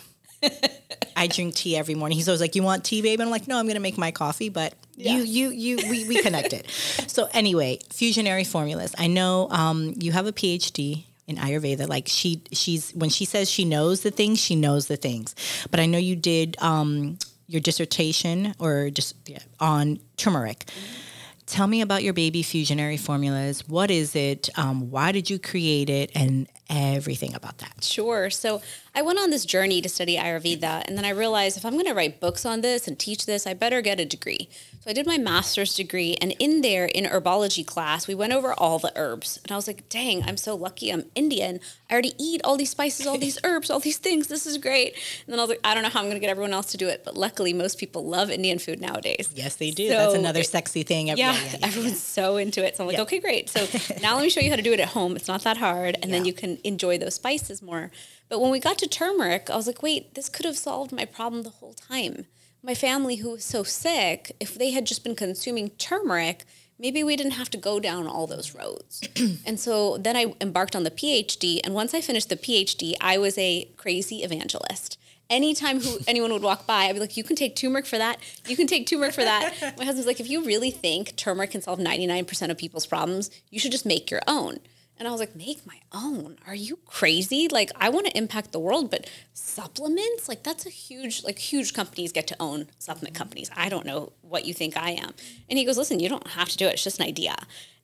I 1.16 1.26
drink 1.26 1.56
tea 1.56 1.76
every 1.76 1.96
morning. 1.96 2.16
He's 2.16 2.28
always 2.28 2.40
like, 2.40 2.54
"You 2.54 2.62
want 2.62 2.84
tea, 2.84 3.02
babe?" 3.02 3.18
And 3.18 3.26
I'm 3.26 3.32
like, 3.32 3.48
"No, 3.48 3.58
I'm 3.58 3.66
gonna 3.66 3.80
make 3.80 3.98
my 3.98 4.12
coffee." 4.12 4.50
But 4.50 4.74
Yeah. 4.94 5.16
you, 5.16 5.22
you, 5.22 5.50
you, 5.50 5.90
we, 5.90 6.04
we 6.04 6.22
connected. 6.22 6.70
so 7.08 7.28
anyway, 7.32 7.80
fusionary 7.90 8.46
formulas. 8.46 8.94
I 8.96 9.08
know 9.08 9.48
um, 9.50 9.94
you 9.98 10.12
have 10.12 10.26
a 10.28 10.32
PhD 10.32 11.06
in 11.26 11.36
Ayurveda. 11.38 11.88
Like 11.88 12.06
she, 12.06 12.42
she's 12.52 12.92
when 12.92 13.10
she 13.10 13.24
says 13.24 13.50
she 13.50 13.64
knows 13.64 14.02
the 14.02 14.12
things, 14.12 14.38
she 14.38 14.54
knows 14.54 14.86
the 14.86 14.96
things. 14.96 15.34
But 15.72 15.80
I 15.80 15.86
know 15.86 15.98
you 15.98 16.14
did 16.14 16.56
um, 16.60 17.18
your 17.48 17.60
dissertation 17.60 18.54
or 18.58 18.90
just 18.90 19.16
yeah, 19.26 19.38
on 19.58 19.98
turmeric. 20.16 20.70
Tell 21.48 21.66
me 21.66 21.80
about 21.80 22.02
your 22.02 22.12
baby 22.12 22.42
fusionary 22.42 23.00
formulas. 23.00 23.66
What 23.66 23.90
is 23.90 24.14
it? 24.14 24.50
Um, 24.56 24.90
why 24.90 25.12
did 25.12 25.30
you 25.30 25.38
create 25.38 25.88
it? 25.88 26.10
And 26.14 26.46
everything 26.68 27.34
about 27.34 27.58
that. 27.58 27.82
Sure. 27.82 28.28
So 28.28 28.60
I 28.94 29.00
went 29.00 29.18
on 29.18 29.30
this 29.30 29.46
journey 29.46 29.80
to 29.80 29.88
study 29.88 30.16
Ayurveda, 30.16 30.82
and 30.86 30.98
then 30.98 31.04
I 31.04 31.10
realized 31.10 31.56
if 31.56 31.64
I'm 31.64 31.72
going 31.72 31.86
to 31.86 31.94
write 31.94 32.20
books 32.20 32.44
on 32.44 32.60
this 32.60 32.86
and 32.86 32.98
teach 32.98 33.26
this, 33.26 33.46
I 33.46 33.54
better 33.54 33.80
get 33.80 33.98
a 33.98 34.04
degree. 34.04 34.48
So 34.80 34.90
I 34.90 34.92
did 34.92 35.06
my 35.06 35.16
master's 35.18 35.74
degree, 35.74 36.16
and 36.20 36.34
in 36.38 36.60
there, 36.60 36.84
in 36.84 37.04
herbology 37.04 37.64
class, 37.64 38.06
we 38.06 38.14
went 38.14 38.32
over 38.32 38.52
all 38.52 38.78
the 38.78 38.92
herbs. 38.96 39.38
And 39.42 39.52
I 39.52 39.56
was 39.56 39.66
like, 39.66 39.88
dang, 39.88 40.22
I'm 40.24 40.36
so 40.36 40.54
lucky 40.54 40.90
I'm 40.90 41.04
Indian. 41.14 41.60
I 41.88 41.94
already 41.94 42.12
eat 42.18 42.42
all 42.44 42.56
these 42.56 42.70
spices, 42.70 43.06
all 43.06 43.18
these 43.18 43.38
herbs, 43.44 43.70
all 43.70 43.80
these 43.80 43.98
things. 43.98 44.26
This 44.26 44.44
is 44.46 44.58
great. 44.58 44.94
And 45.24 45.32
then 45.32 45.38
I 45.38 45.42
was 45.42 45.50
like, 45.50 45.60
I 45.64 45.72
don't 45.74 45.82
know 45.82 45.88
how 45.88 46.00
I'm 46.00 46.06
going 46.06 46.16
to 46.16 46.20
get 46.20 46.30
everyone 46.30 46.52
else 46.52 46.66
to 46.72 46.76
do 46.76 46.88
it. 46.88 47.02
But 47.04 47.16
luckily, 47.16 47.52
most 47.52 47.78
people 47.78 48.04
love 48.04 48.30
Indian 48.30 48.58
food 48.58 48.80
nowadays. 48.80 49.30
Yes, 49.34 49.56
they 49.56 49.70
do. 49.70 49.88
So 49.88 49.94
That's 49.96 50.14
another 50.14 50.40
it- 50.40 50.48
sexy 50.48 50.82
thing. 50.82 51.10
Every- 51.10 51.20
Yeah, 51.44 51.50
yeah, 51.52 51.66
everyone's 51.66 52.02
so 52.02 52.36
into 52.36 52.64
it. 52.64 52.76
So 52.76 52.84
I'm 52.84 52.88
like, 52.88 52.98
okay, 52.98 53.18
great. 53.18 53.48
So 53.48 53.66
now 54.02 54.16
let 54.16 54.22
me 54.22 54.30
show 54.30 54.40
you 54.40 54.50
how 54.50 54.56
to 54.56 54.62
do 54.62 54.72
it 54.72 54.80
at 54.80 54.88
home. 54.88 55.16
It's 55.16 55.28
not 55.28 55.42
that 55.44 55.56
hard, 55.58 55.96
and 56.02 56.12
then 56.12 56.24
you 56.24 56.32
can 56.32 56.58
enjoy 56.64 56.98
those 56.98 57.14
spices 57.14 57.62
more. 57.62 57.90
But 58.28 58.40
when 58.40 58.50
we 58.50 58.60
got 58.60 58.78
to 58.78 58.86
turmeric, 58.86 59.48
I 59.50 59.56
was 59.56 59.66
like, 59.66 59.82
wait, 59.82 60.14
this 60.14 60.28
could 60.28 60.46
have 60.46 60.56
solved 60.56 60.92
my 60.92 61.04
problem 61.04 61.42
the 61.42 61.50
whole 61.50 61.72
time. 61.72 62.26
My 62.62 62.74
family, 62.74 63.16
who 63.16 63.30
was 63.30 63.44
so 63.44 63.62
sick, 63.62 64.34
if 64.40 64.54
they 64.54 64.70
had 64.70 64.84
just 64.84 65.04
been 65.04 65.14
consuming 65.14 65.70
turmeric, 65.70 66.44
maybe 66.78 67.02
we 67.02 67.16
didn't 67.16 67.32
have 67.32 67.50
to 67.50 67.58
go 67.58 67.80
down 67.80 68.06
all 68.06 68.26
those 68.26 68.54
roads. 68.54 69.02
and 69.46 69.58
so 69.58 69.96
then 69.98 70.16
I 70.16 70.34
embarked 70.40 70.76
on 70.76 70.84
the 70.84 70.90
PhD. 70.90 71.60
And 71.64 71.74
once 71.74 71.94
I 71.94 72.00
finished 72.00 72.28
the 72.28 72.36
PhD, 72.36 72.94
I 73.00 73.18
was 73.18 73.36
a 73.38 73.66
crazy 73.76 74.22
evangelist. 74.22 74.98
Anytime 75.30 75.80
who 75.80 75.98
anyone 76.06 76.32
would 76.32 76.42
walk 76.42 76.66
by, 76.66 76.84
I'd 76.84 76.94
be 76.94 77.00
like, 77.00 77.16
"You 77.16 77.24
can 77.24 77.36
take 77.36 77.54
turmeric 77.54 77.86
for 77.86 77.98
that. 77.98 78.18
You 78.46 78.56
can 78.56 78.66
take 78.66 78.86
turmeric 78.86 79.14
for 79.14 79.24
that." 79.24 79.54
My 79.78 79.84
husband's 79.84 80.06
like, 80.06 80.20
"If 80.20 80.30
you 80.30 80.42
really 80.44 80.70
think 80.70 81.16
turmeric 81.16 81.50
can 81.50 81.62
solve 81.62 81.78
ninety 81.78 82.06
nine 82.06 82.24
percent 82.24 82.50
of 82.50 82.58
people's 82.58 82.86
problems, 82.86 83.30
you 83.50 83.58
should 83.58 83.72
just 83.72 83.86
make 83.86 84.10
your 84.10 84.22
own." 84.26 84.60
And 84.98 85.06
I 85.06 85.12
was 85.12 85.20
like, 85.20 85.36
make 85.36 85.64
my 85.64 85.80
own. 85.92 86.38
Are 86.46 86.54
you 86.54 86.78
crazy? 86.84 87.48
Like, 87.48 87.70
I 87.76 87.88
want 87.88 88.06
to 88.06 88.18
impact 88.18 88.50
the 88.50 88.58
world, 88.58 88.90
but 88.90 89.08
supplements, 89.32 90.28
like, 90.28 90.42
that's 90.42 90.66
a 90.66 90.70
huge, 90.70 91.22
like, 91.22 91.38
huge 91.38 91.72
companies 91.72 92.10
get 92.10 92.26
to 92.28 92.36
own 92.40 92.66
supplement 92.78 93.14
mm-hmm. 93.14 93.22
companies. 93.22 93.50
I 93.56 93.68
don't 93.68 93.86
know 93.86 94.12
what 94.22 94.44
you 94.44 94.52
think 94.52 94.76
I 94.76 94.90
am. 94.90 95.14
And 95.48 95.58
he 95.58 95.64
goes, 95.64 95.78
listen, 95.78 96.00
you 96.00 96.08
don't 96.08 96.26
have 96.28 96.48
to 96.48 96.56
do 96.56 96.66
it. 96.66 96.74
It's 96.74 96.84
just 96.84 96.98
an 96.98 97.06
idea. 97.06 97.36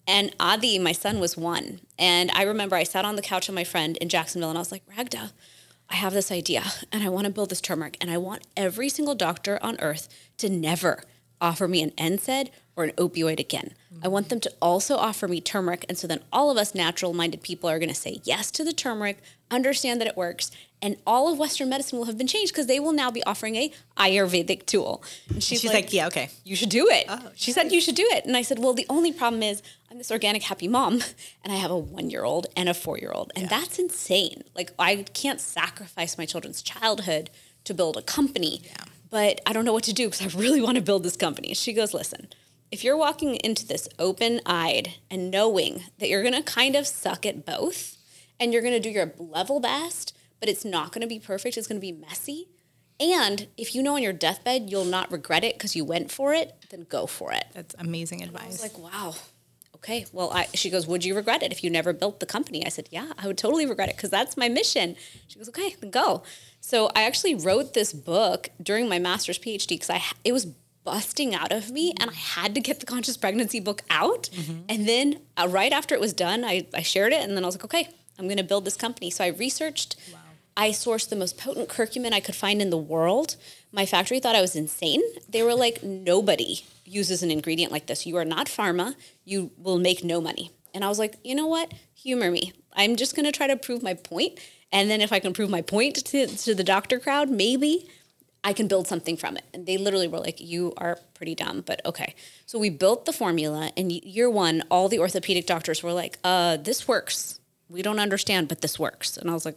And 0.07 0.35
Adi, 0.41 0.79
my 0.79 0.93
son, 0.93 1.21
was 1.21 1.37
one. 1.37 1.81
And 1.99 2.31
I 2.33 2.43
remember 2.43 2.75
I 2.77 2.83
sat 2.83 3.05
on 3.05 3.17
the 3.17 3.23
couch 3.23 3.47
with 3.47 3.55
my 3.55 3.65
friend 3.65 3.97
in 3.99 4.09
Jacksonville 4.09 4.51
and 4.51 4.59
I 4.59 4.61
was 4.61 4.73
like, 4.73 4.83
Ragda, 4.87 5.33
I 5.89 5.97
have 5.97 6.13
this 6.13 6.33
idea 6.33 6.65
and 6.93 7.03
I 7.03 7.09
want 7.09 7.27
to 7.27 7.33
build 7.33 7.51
this 7.51 7.61
turmeric 7.61 7.97
and 8.01 8.11
I 8.11 8.19
want 8.19 8.47
every 8.57 8.89
single 8.89 9.15
doctor 9.15 9.59
on 9.63 9.81
earth 9.81 10.09
to 10.39 10.49
never 10.49 11.03
offer 11.41 11.69
me 11.69 11.83
an 11.83 11.91
NSAID 11.93 12.51
or 12.77 12.85
an 12.85 12.93
opioid 12.93 13.39
again. 13.39 13.75
I 14.03 14.09
want 14.09 14.29
them 14.29 14.41
to 14.41 14.53
also 14.61 14.97
offer 14.97 15.27
me 15.27 15.41
turmeric. 15.41 15.87
And 15.89 15.97
so 15.97 16.07
then 16.07 16.21
all 16.33 16.51
of 16.51 16.59
us 16.59 16.75
natural 16.75 17.15
minded 17.15 17.43
people 17.43 17.71
are 17.71 17.79
going 17.79 17.89
to 17.89 17.95
say 17.95 18.21
yes 18.25 18.51
to 18.53 18.65
the 18.65 18.73
turmeric, 18.73 19.23
understand 19.51 20.01
that 20.01 20.09
it 20.09 20.17
works, 20.17 20.51
and 20.83 20.97
all 21.07 21.33
of 21.33 21.39
Western 21.39 21.71
medicine 21.71 21.99
will 21.99 22.05
have 22.05 22.19
been 22.19 22.27
changed 22.27 22.53
because 22.53 22.67
they 22.67 22.79
will 22.79 22.93
now 22.93 23.11
be 23.11 23.25
offering 23.25 23.57
a 23.57 23.73
Ayurvedic 23.97 24.67
tool. 24.67 25.03
And 25.31 25.43
she's, 25.43 25.63
she's 25.63 25.73
like, 25.73 25.85
like, 25.85 25.93
yeah, 25.95 26.07
okay. 26.09 26.29
You 26.45 26.55
should 26.57 26.69
do 26.69 26.87
it. 26.91 27.07
Oh, 27.09 27.31
she 27.35 27.53
said, 27.53 27.73
you 27.73 27.81
should 27.81 27.95
do 27.95 28.07
it. 28.11 28.27
And 28.27 28.37
I 28.37 28.43
said, 28.43 28.59
well, 28.59 28.75
the 28.75 28.85
only 28.91 29.11
problem 29.11 29.43
is 29.43 29.63
I'm 29.91 29.97
this 29.97 30.11
organic 30.11 30.43
happy 30.43 30.69
mom 30.69 30.95
and 31.43 31.53
I 31.53 31.57
have 31.57 31.71
a 31.71 31.79
one 31.79 32.11
year 32.11 32.25
old 32.25 32.49
and 32.55 32.69
a 32.69 32.75
four 32.75 32.99
year 32.99 33.13
old. 33.13 33.33
And 33.35 33.45
yeah. 33.45 33.49
that's 33.49 33.79
insane. 33.79 34.45
Like, 34.55 34.73
I 34.79 35.07
can't 35.15 35.41
sacrifice 35.41 36.19
my 36.19 36.27
children's 36.27 36.61
childhood 36.61 37.31
to 37.65 37.73
build 37.73 37.97
a 37.97 38.03
company. 38.03 38.61
Yeah. 38.65 38.85
But 39.09 39.41
I 39.47 39.55
don't 39.55 39.65
know 39.65 39.73
what 39.73 39.85
to 39.85 39.95
do 39.95 40.11
because 40.11 40.21
I 40.21 40.39
really 40.39 40.61
want 40.61 40.77
to 40.77 40.83
build 40.83 41.03
this 41.03 41.17
company. 41.17 41.55
She 41.55 41.73
goes, 41.73 41.95
listen, 41.95 42.29
if 42.75 42.83
you're 42.83 42.97
walking 42.97 43.37
into 43.37 43.65
this 43.65 43.89
open 44.01 44.41
eyed 44.45 44.95
and 45.09 45.31
knowing 45.31 45.85
that 45.99 46.09
you're 46.09 46.23
going 46.23 46.35
to 46.35 46.43
kind 46.43 46.75
of 46.75 46.89
suck 46.89 47.25
at 47.25 47.47
both 47.47 47.97
and 48.41 48.53
you're 48.53 48.63
going 48.63 48.75
to 48.75 48.81
do 48.81 48.91
your 48.91 49.15
level 49.17 49.61
best, 49.61 50.13
but 50.41 50.49
it's 50.49 50.65
not 50.65 50.91
going 50.91 51.01
to 51.01 51.07
be 51.07 51.21
perfect, 51.21 51.57
it's 51.57 51.69
going 51.69 51.81
to 51.81 51.81
be 51.81 51.93
messy. 51.93 52.49
And 52.99 53.47
if 53.57 53.77
you 53.77 53.83
know 53.85 53.95
on 53.95 54.03
your 54.03 54.13
deathbed 54.13 54.71
you'll 54.71 54.85
not 54.85 55.13
regret 55.13 55.45
it 55.45 55.55
because 55.55 55.77
you 55.77 55.85
went 55.85 56.11
for 56.11 56.35
it, 56.35 56.53
then 56.71 56.85
go 56.89 57.07
for 57.07 57.33
it. 57.33 57.45
That's 57.55 57.77
amazing 57.79 58.25
advice. 58.25 58.43
I 58.43 58.49
was 58.49 58.63
like, 58.63 58.79
wow. 58.79 59.15
Okay. 59.77 60.07
Well, 60.13 60.33
I, 60.33 60.49
she 60.55 60.71
goes, 60.71 60.87
Would 60.87 61.05
you 61.05 61.15
regret 61.15 61.43
it 61.43 61.53
if 61.53 61.63
you 61.63 61.69
never 61.69 61.93
built 61.93 62.19
the 62.19 62.27
company? 62.27 62.65
I 62.65 62.71
said, 62.71 62.89
Yeah, 62.91 63.13
I 63.19 63.27
would 63.27 63.37
totally 63.37 63.67
regret 63.67 63.91
it 63.91 63.97
because 63.97 64.09
that's 64.09 64.35
my 64.35 64.49
mission. 64.49 64.97
She 65.29 65.39
goes, 65.39 65.49
Okay, 65.51 65.77
then 65.79 65.91
go. 65.91 66.23
So 66.61 66.91
I 66.97 67.03
actually 67.03 67.35
wrote 67.35 67.75
this 67.75 67.93
book 67.93 68.49
during 68.63 68.89
my 68.89 68.99
master's 68.99 69.39
PhD 69.39 69.69
because 69.69 69.91
I 69.91 70.03
it 70.25 70.33
was 70.33 70.47
busting 70.85 71.35
out 71.35 71.51
of 71.51 71.71
me 71.71 71.95
and 71.99 72.11
I 72.11 72.15
had 72.15 72.55
to 72.55 72.61
get 72.61 72.81
the 72.81 72.87
conscious 72.87 73.17
pregnancy 73.17 73.59
book 73.59 73.83
out. 73.91 74.29
Mm-hmm. 74.33 74.59
And 74.69 74.89
then 74.89 75.21
uh, 75.37 75.49
right 75.49 75.73
after 75.73 75.95
it 75.95 76.01
was 76.01 76.13
done, 76.13 76.45
I, 76.45 76.67
I 76.75 76.83
shared 76.83 77.13
it 77.13 77.23
and 77.23 77.37
then 77.37 77.43
I 77.43 77.47
was 77.47 77.57
like, 77.57 77.65
okay, 77.65 77.89
I'm 78.19 78.27
going 78.27 78.39
to 78.39 78.45
build 78.45 78.65
this 78.65 78.77
company. 78.77 79.11
So 79.11 79.25
I 79.25 79.29
researched, 79.29 79.97
wow. 80.13 80.19
I 80.57 80.71
sourced 80.71 81.09
the 81.09 81.17
most 81.17 81.39
potent 81.39 81.69
curcumin 81.69 82.13
I 82.13 82.21
could 82.21 82.35
find 82.35 82.63
in 82.63 82.71
the 82.71 82.77
world. 82.77 83.37
My 83.73 83.87
factory 83.87 84.21
thought 84.21 84.37
I 84.37 84.41
was 84.41 84.55
insane. 84.55 85.03
They 85.29 85.43
were 85.43 85.55
like, 85.55 85.83
nobody 85.83 86.61
uses 86.85 87.23
an 87.23 87.31
ingredient 87.31 87.73
like 87.73 87.87
this. 87.87 88.07
You 88.07 88.17
are 88.17 88.25
not 88.25 88.47
pharma. 88.47 88.95
You 89.25 89.51
will 89.59 89.79
make 89.79 90.05
no 90.05 90.21
money. 90.21 90.53
And 90.73 90.85
I 90.85 90.89
was 90.89 90.99
like, 90.99 91.17
you 91.25 91.35
know 91.35 91.47
what? 91.47 91.73
Humor 91.95 92.31
me. 92.31 92.53
I'm 92.75 92.97
just 92.97 93.17
going 93.17 93.25
to 93.25 93.33
try 93.33 93.47
to 93.47 93.57
prove 93.57 93.83
my 93.83 93.95
point. 93.95 94.39
And 94.71 94.91
then 94.91 95.01
if 95.01 95.13
I 95.13 95.21
can 95.21 95.33
prove 95.33 95.51
my 95.51 95.63
point 95.63 96.05
to, 96.07 96.27
to 96.27 96.55
the 96.55 96.65
doctor 96.65 96.99
crowd, 96.99 97.31
maybe 97.31 97.89
I 98.45 98.53
can 98.53 98.69
build 98.69 98.87
something 98.87 99.17
from 99.17 99.37
it. 99.39 99.45
And 99.55 99.67
they 99.67 99.79
literally 99.79 100.07
were 100.07 100.21
like, 100.21 100.41
You 100.41 100.75
are 100.77 100.99
pretty 101.15 101.35
dumb, 101.35 101.63
but 101.67 101.85
okay. 101.87 102.15
So 102.47 102.59
we 102.59 102.71
built 102.71 103.07
the 103.07 103.13
formula, 103.13 103.73
and 103.77 103.91
year 103.91 104.31
one, 104.31 104.63
all 104.71 104.89
the 104.89 104.99
orthopedic 104.99 105.47
doctors 105.47 105.83
were 105.83 105.93
like, 105.93 106.19
uh, 106.23 106.59
This 106.59 106.87
works. 106.87 107.41
We 107.69 107.81
don't 107.81 107.99
understand, 107.99 108.49
but 108.49 108.61
this 108.61 108.79
works. 108.79 109.17
And 109.17 109.31
I 109.31 109.33
was 109.33 109.47
like, 109.47 109.57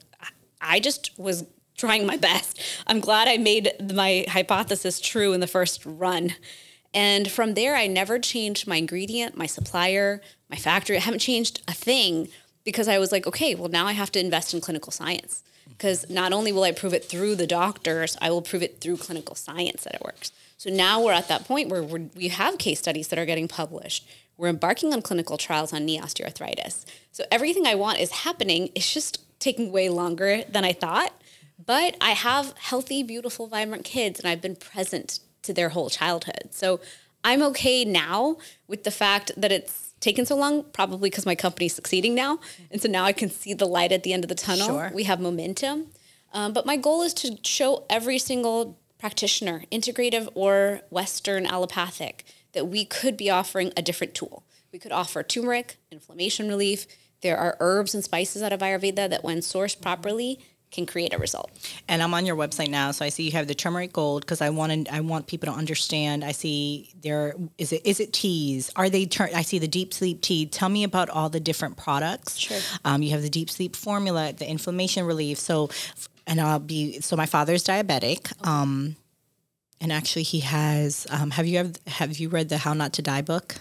I 0.62 0.80
just 0.80 1.12
was 1.20 1.46
trying 1.76 2.06
my 2.08 2.18
best. 2.18 2.60
I'm 2.88 3.02
glad 3.02 3.28
I 3.28 3.38
made 3.38 3.72
my 3.94 4.26
hypothesis 4.30 5.00
true 5.00 5.34
in 5.34 5.42
the 5.42 5.48
first 5.48 5.86
run. 5.86 6.34
And 6.94 7.30
from 7.30 7.54
there, 7.54 7.76
I 7.76 7.86
never 7.86 8.18
changed 8.18 8.66
my 8.66 8.78
ingredient, 8.78 9.38
my 9.38 9.46
supplier, 9.46 10.22
my 10.50 10.56
factory. 10.56 10.96
I 10.96 11.02
haven't 11.02 11.20
changed 11.20 11.62
a 11.68 11.74
thing 11.74 12.30
because 12.64 12.88
I 12.88 12.98
was 12.98 13.12
like, 13.12 13.28
okay, 13.28 13.54
well, 13.54 13.70
now 13.70 13.86
I 13.86 13.92
have 13.92 14.12
to 14.14 14.20
invest 14.20 14.54
in 14.54 14.62
clinical 14.62 14.92
science 14.92 15.44
because 15.70 16.10
not 16.10 16.34
only 16.34 16.52
will 16.52 16.64
I 16.64 16.72
prove 16.72 16.94
it 16.94 17.06
through 17.06 17.36
the 17.36 17.48
doctors, 17.48 18.18
I 18.22 18.30
will 18.32 18.42
prove 18.42 18.64
it 18.64 18.82
through 18.82 18.98
clinical 18.98 19.36
science 19.36 19.84
that 19.84 19.96
it 19.96 20.02
works. 20.04 20.32
So 20.58 20.70
now 20.70 21.04
we're 21.04 21.14
at 21.14 21.28
that 21.28 21.46
point 21.46 21.70
where 21.70 21.84
we 21.84 22.30
have 22.30 22.58
case 22.58 22.80
studies 22.80 23.10
that 23.10 23.20
are 23.20 23.26
getting 23.26 23.48
published. 23.48 24.08
We're 24.38 24.50
embarking 24.50 24.94
on 24.94 25.02
clinical 25.02 25.38
trials 25.38 25.74
on 25.74 25.86
knee 25.86 26.00
osteoarthritis. 26.00 26.86
So 27.12 27.24
everything 27.32 27.68
I 27.68 27.76
want 27.76 28.00
is 28.00 28.12
happening. 28.12 28.70
It's 28.74 28.92
just 28.92 29.40
taking 29.40 29.72
way 29.72 29.90
longer 29.90 30.44
than 30.50 30.66
I 30.66 30.74
thought. 30.74 31.14
But 31.64 31.96
I 32.02 32.12
have 32.12 32.54
healthy, 32.58 33.04
beautiful, 33.04 33.48
vibrant 33.48 33.84
kids, 33.84 34.20
and 34.20 34.28
I've 34.28 34.42
been 34.42 34.56
present 34.56 35.20
to 35.44 35.54
their 35.54 35.70
whole 35.70 35.90
childhood. 35.90 36.50
So 36.52 36.80
I'm 37.24 37.42
okay 37.44 37.84
now 37.84 38.38
with 38.68 38.84
the 38.84 38.92
fact 38.92 39.32
that 39.38 39.52
it's 39.52 39.87
taken 40.00 40.26
so 40.26 40.36
long? 40.36 40.64
Probably 40.64 41.10
because 41.10 41.26
my 41.26 41.36
company's 41.36 41.76
succeeding 41.76 42.16
now. 42.16 42.40
And 42.72 42.82
so 42.82 42.88
now 42.90 43.04
I 43.04 43.14
can 43.14 43.30
see 43.30 43.54
the 43.54 43.66
light 43.66 43.92
at 43.92 44.04
the 44.04 44.14
end 44.14 44.24
of 44.24 44.30
the 44.30 44.36
tunnel. 44.36 44.68
Sure. 44.68 44.92
We 44.94 45.04
have 45.04 45.20
momentum. 45.20 45.88
Um, 46.34 46.54
but 46.54 46.66
my 46.66 46.78
goal 46.78 47.02
is 47.02 47.14
to 47.16 47.38
show 47.44 47.86
every 47.90 48.20
single 48.20 48.78
practitioner, 49.00 49.64
integrative 49.72 50.28
or 50.34 50.82
Western 50.90 51.46
allopathic, 51.46 52.26
that 52.54 52.66
we 52.66 52.86
could 52.86 53.16
be 53.16 53.30
offering 53.30 53.72
a 53.78 53.82
different 53.82 54.14
tool. 54.14 54.44
We 54.72 54.80
could 54.80 54.92
offer 54.92 55.24
turmeric, 55.24 55.78
inflammation 55.92 56.48
relief. 56.48 56.86
There 57.22 57.38
are 57.38 57.58
herbs 57.60 57.96
and 57.96 58.04
spices 58.04 58.42
out 58.42 58.54
of 58.54 58.60
Ayurveda 58.60 59.10
that, 59.10 59.24
when 59.24 59.40
sourced 59.40 59.80
properly, 59.82 60.40
can 60.72 60.86
create 60.86 61.14
a 61.14 61.18
result. 61.18 61.50
And 61.88 62.04
I'm 62.04 62.14
on 62.14 62.26
your 62.26 62.36
website 62.36 62.70
now, 62.70 62.92
so 62.92 63.06
I 63.06 63.10
see 63.10 63.24
you 63.24 63.32
have 63.32 63.48
the 63.48 63.56
turmeric 63.56 63.94
gold 63.94 64.22
because 64.22 64.42
I 64.42 64.50
want 64.50 64.88
to, 64.88 64.94
I 64.94 65.00
want 65.00 65.28
people 65.28 65.52
to 65.52 65.58
understand. 65.58 66.24
I 66.24 66.32
see 66.32 66.92
there 67.02 67.36
is 67.58 67.72
it 67.72 67.86
is 67.86 68.00
it 68.00 68.14
teas? 68.14 68.70
Are 68.76 68.90
they? 68.90 69.06
Tur- 69.06 69.30
I 69.34 69.42
see 69.42 69.60
the 69.60 69.68
deep 69.68 69.94
sleep 69.94 70.22
tea. 70.22 70.46
Tell 70.46 70.70
me 70.70 70.84
about 70.84 71.10
all 71.10 71.30
the 71.30 71.40
different 71.40 71.78
products. 71.78 72.38
Sure. 72.38 72.60
Um, 72.84 73.02
you 73.02 73.12
have 73.12 73.22
the 73.22 73.30
deep 73.30 73.50
sleep 73.50 73.76
formula, 73.76 74.34
the 74.34 74.50
inflammation 74.50 75.06
relief. 75.06 75.38
So, 75.38 75.70
and 76.26 76.42
I'll 76.42 76.60
be 76.60 77.00
so 77.00 77.16
my 77.16 77.26
father's 77.26 77.64
diabetic. 77.64 78.32
Okay. 78.32 78.50
Um, 78.50 78.98
and 79.80 79.94
actually, 79.94 80.24
he 80.24 80.40
has. 80.42 81.08
Um, 81.10 81.32
have 81.32 81.46
you 81.46 81.60
ever 81.60 81.72
have 81.88 82.18
you 82.18 82.30
read 82.30 82.50
the 82.50 82.58
How 82.58 82.74
Not 82.74 82.94
to 82.94 83.02
Die 83.02 83.22
book? 83.22 83.56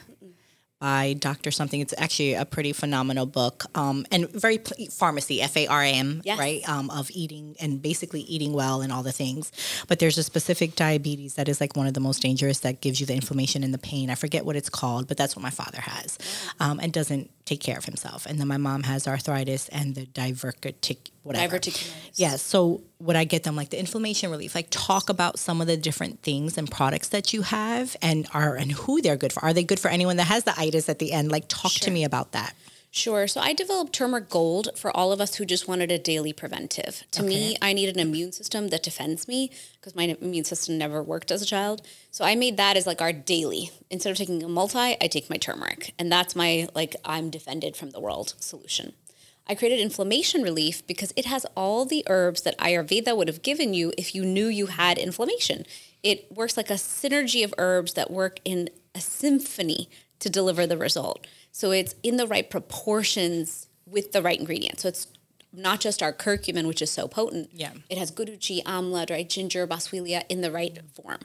By 0.78 1.14
Dr. 1.14 1.50
Something. 1.50 1.80
It's 1.80 1.94
actually 1.96 2.34
a 2.34 2.44
pretty 2.44 2.72
phenomenal 2.72 3.26
book 3.26 3.64
um, 3.74 4.06
and 4.10 4.28
very 4.30 4.58
pl- 4.58 4.86
pharmacy, 4.90 5.40
F 5.40 5.56
A 5.56 5.66
R 5.66 5.82
M, 5.82 6.22
yes. 6.24 6.38
right? 6.38 6.68
Um, 6.68 6.90
of 6.90 7.10
eating 7.12 7.56
and 7.60 7.80
basically 7.80 8.20
eating 8.22 8.52
well 8.52 8.82
and 8.82 8.92
all 8.92 9.02
the 9.02 9.12
things. 9.12 9.52
But 9.88 9.98
there's 9.98 10.18
a 10.18 10.22
specific 10.22 10.74
diabetes 10.76 11.34
that 11.34 11.48
is 11.48 11.60
like 11.60 11.76
one 11.76 11.86
of 11.86 11.94
the 11.94 12.00
most 12.00 12.20
dangerous 12.22 12.60
that 12.60 12.80
gives 12.80 13.00
you 13.00 13.06
the 13.06 13.14
inflammation 13.14 13.64
and 13.64 13.72
the 13.72 13.78
pain. 13.78 14.10
I 14.10 14.14
forget 14.14 14.44
what 14.44 14.56
it's 14.56 14.68
called, 14.68 15.08
but 15.08 15.16
that's 15.16 15.34
what 15.34 15.42
my 15.42 15.50
father 15.50 15.80
has 15.80 16.18
um, 16.60 16.78
and 16.80 16.92
doesn't 16.92 17.30
take 17.46 17.60
care 17.60 17.78
of 17.78 17.84
himself. 17.84 18.26
And 18.26 18.38
then 18.38 18.48
my 18.48 18.56
mom 18.58 18.82
has 18.82 19.08
arthritis 19.08 19.68
and 19.68 19.94
the 19.94 20.06
divertic 20.06 21.10
whatever. 21.26 21.58
Diverticulitis. 21.58 22.12
Yeah. 22.14 22.36
So 22.36 22.82
would 23.00 23.16
I 23.16 23.24
get 23.24 23.42
them 23.42 23.56
like 23.56 23.70
the 23.70 23.78
inflammation 23.78 24.30
relief? 24.30 24.54
Like 24.54 24.68
talk 24.70 25.08
about 25.08 25.38
some 25.38 25.60
of 25.60 25.66
the 25.66 25.76
different 25.76 26.22
things 26.22 26.56
and 26.56 26.70
products 26.70 27.08
that 27.08 27.32
you 27.32 27.42
have 27.42 27.96
and 28.00 28.26
are 28.32 28.56
and 28.56 28.72
who 28.72 29.02
they're 29.02 29.16
good 29.16 29.32
for. 29.32 29.44
Are 29.44 29.52
they 29.52 29.64
good 29.64 29.80
for 29.80 29.88
anyone 29.88 30.16
that 30.16 30.28
has 30.28 30.44
the 30.44 30.54
itis 30.58 30.88
at 30.88 30.98
the 30.98 31.12
end? 31.12 31.30
Like 31.30 31.44
talk 31.48 31.72
sure. 31.72 31.86
to 31.86 31.90
me 31.90 32.04
about 32.04 32.32
that. 32.32 32.54
Sure. 32.96 33.26
So 33.26 33.42
I 33.42 33.52
developed 33.52 33.92
turmeric 33.92 34.30
gold 34.30 34.70
for 34.74 34.96
all 34.96 35.12
of 35.12 35.20
us 35.20 35.34
who 35.34 35.44
just 35.44 35.68
wanted 35.68 35.92
a 35.92 35.98
daily 35.98 36.32
preventive. 36.32 37.04
To 37.10 37.20
okay. 37.20 37.28
me, 37.28 37.56
I 37.60 37.74
need 37.74 37.90
an 37.90 37.98
immune 37.98 38.32
system 38.32 38.68
that 38.68 38.82
defends 38.82 39.28
me 39.28 39.50
because 39.74 39.94
my 39.94 40.16
immune 40.18 40.44
system 40.44 40.78
never 40.78 41.02
worked 41.02 41.30
as 41.30 41.42
a 41.42 41.46
child. 41.46 41.82
So 42.10 42.24
I 42.24 42.34
made 42.34 42.56
that 42.56 42.74
as 42.74 42.86
like 42.86 43.02
our 43.02 43.12
daily. 43.12 43.70
Instead 43.90 44.12
of 44.12 44.16
taking 44.16 44.42
a 44.42 44.48
multi, 44.48 44.78
I 44.78 45.08
take 45.10 45.28
my 45.28 45.36
turmeric. 45.36 45.92
And 45.98 46.10
that's 46.10 46.34
my 46.34 46.68
like 46.74 46.96
I'm 47.04 47.28
defended 47.28 47.76
from 47.76 47.90
the 47.90 48.00
world 48.00 48.32
solution. 48.38 48.94
I 49.48 49.54
created 49.54 49.80
inflammation 49.80 50.42
relief 50.42 50.86
because 50.86 51.12
it 51.16 51.24
has 51.26 51.46
all 51.56 51.84
the 51.84 52.04
herbs 52.08 52.42
that 52.42 52.58
Ayurveda 52.58 53.16
would 53.16 53.28
have 53.28 53.42
given 53.42 53.74
you 53.74 53.92
if 53.96 54.14
you 54.14 54.24
knew 54.24 54.48
you 54.48 54.66
had 54.66 54.98
inflammation. 54.98 55.64
It 56.02 56.30
works 56.32 56.56
like 56.56 56.70
a 56.70 56.74
synergy 56.74 57.44
of 57.44 57.54
herbs 57.58 57.94
that 57.94 58.10
work 58.10 58.40
in 58.44 58.70
a 58.94 59.00
symphony 59.00 59.88
to 60.18 60.30
deliver 60.30 60.66
the 60.66 60.76
result. 60.76 61.26
So 61.52 61.70
it's 61.70 61.94
in 62.02 62.16
the 62.16 62.26
right 62.26 62.48
proportions 62.48 63.68
with 63.86 64.12
the 64.12 64.22
right 64.22 64.38
ingredients. 64.38 64.82
So 64.82 64.88
it's 64.88 65.06
not 65.52 65.80
just 65.80 66.02
our 66.02 66.12
curcumin, 66.12 66.66
which 66.66 66.82
is 66.82 66.90
so 66.90 67.08
potent. 67.08 67.50
Yeah. 67.52 67.72
It 67.88 67.98
has 67.98 68.10
guduchi, 68.10 68.62
amla, 68.64 69.06
dried 69.06 69.30
ginger, 69.30 69.66
boswellia 69.66 70.24
in 70.28 70.40
the 70.40 70.50
right 70.50 70.78
form. 70.94 71.20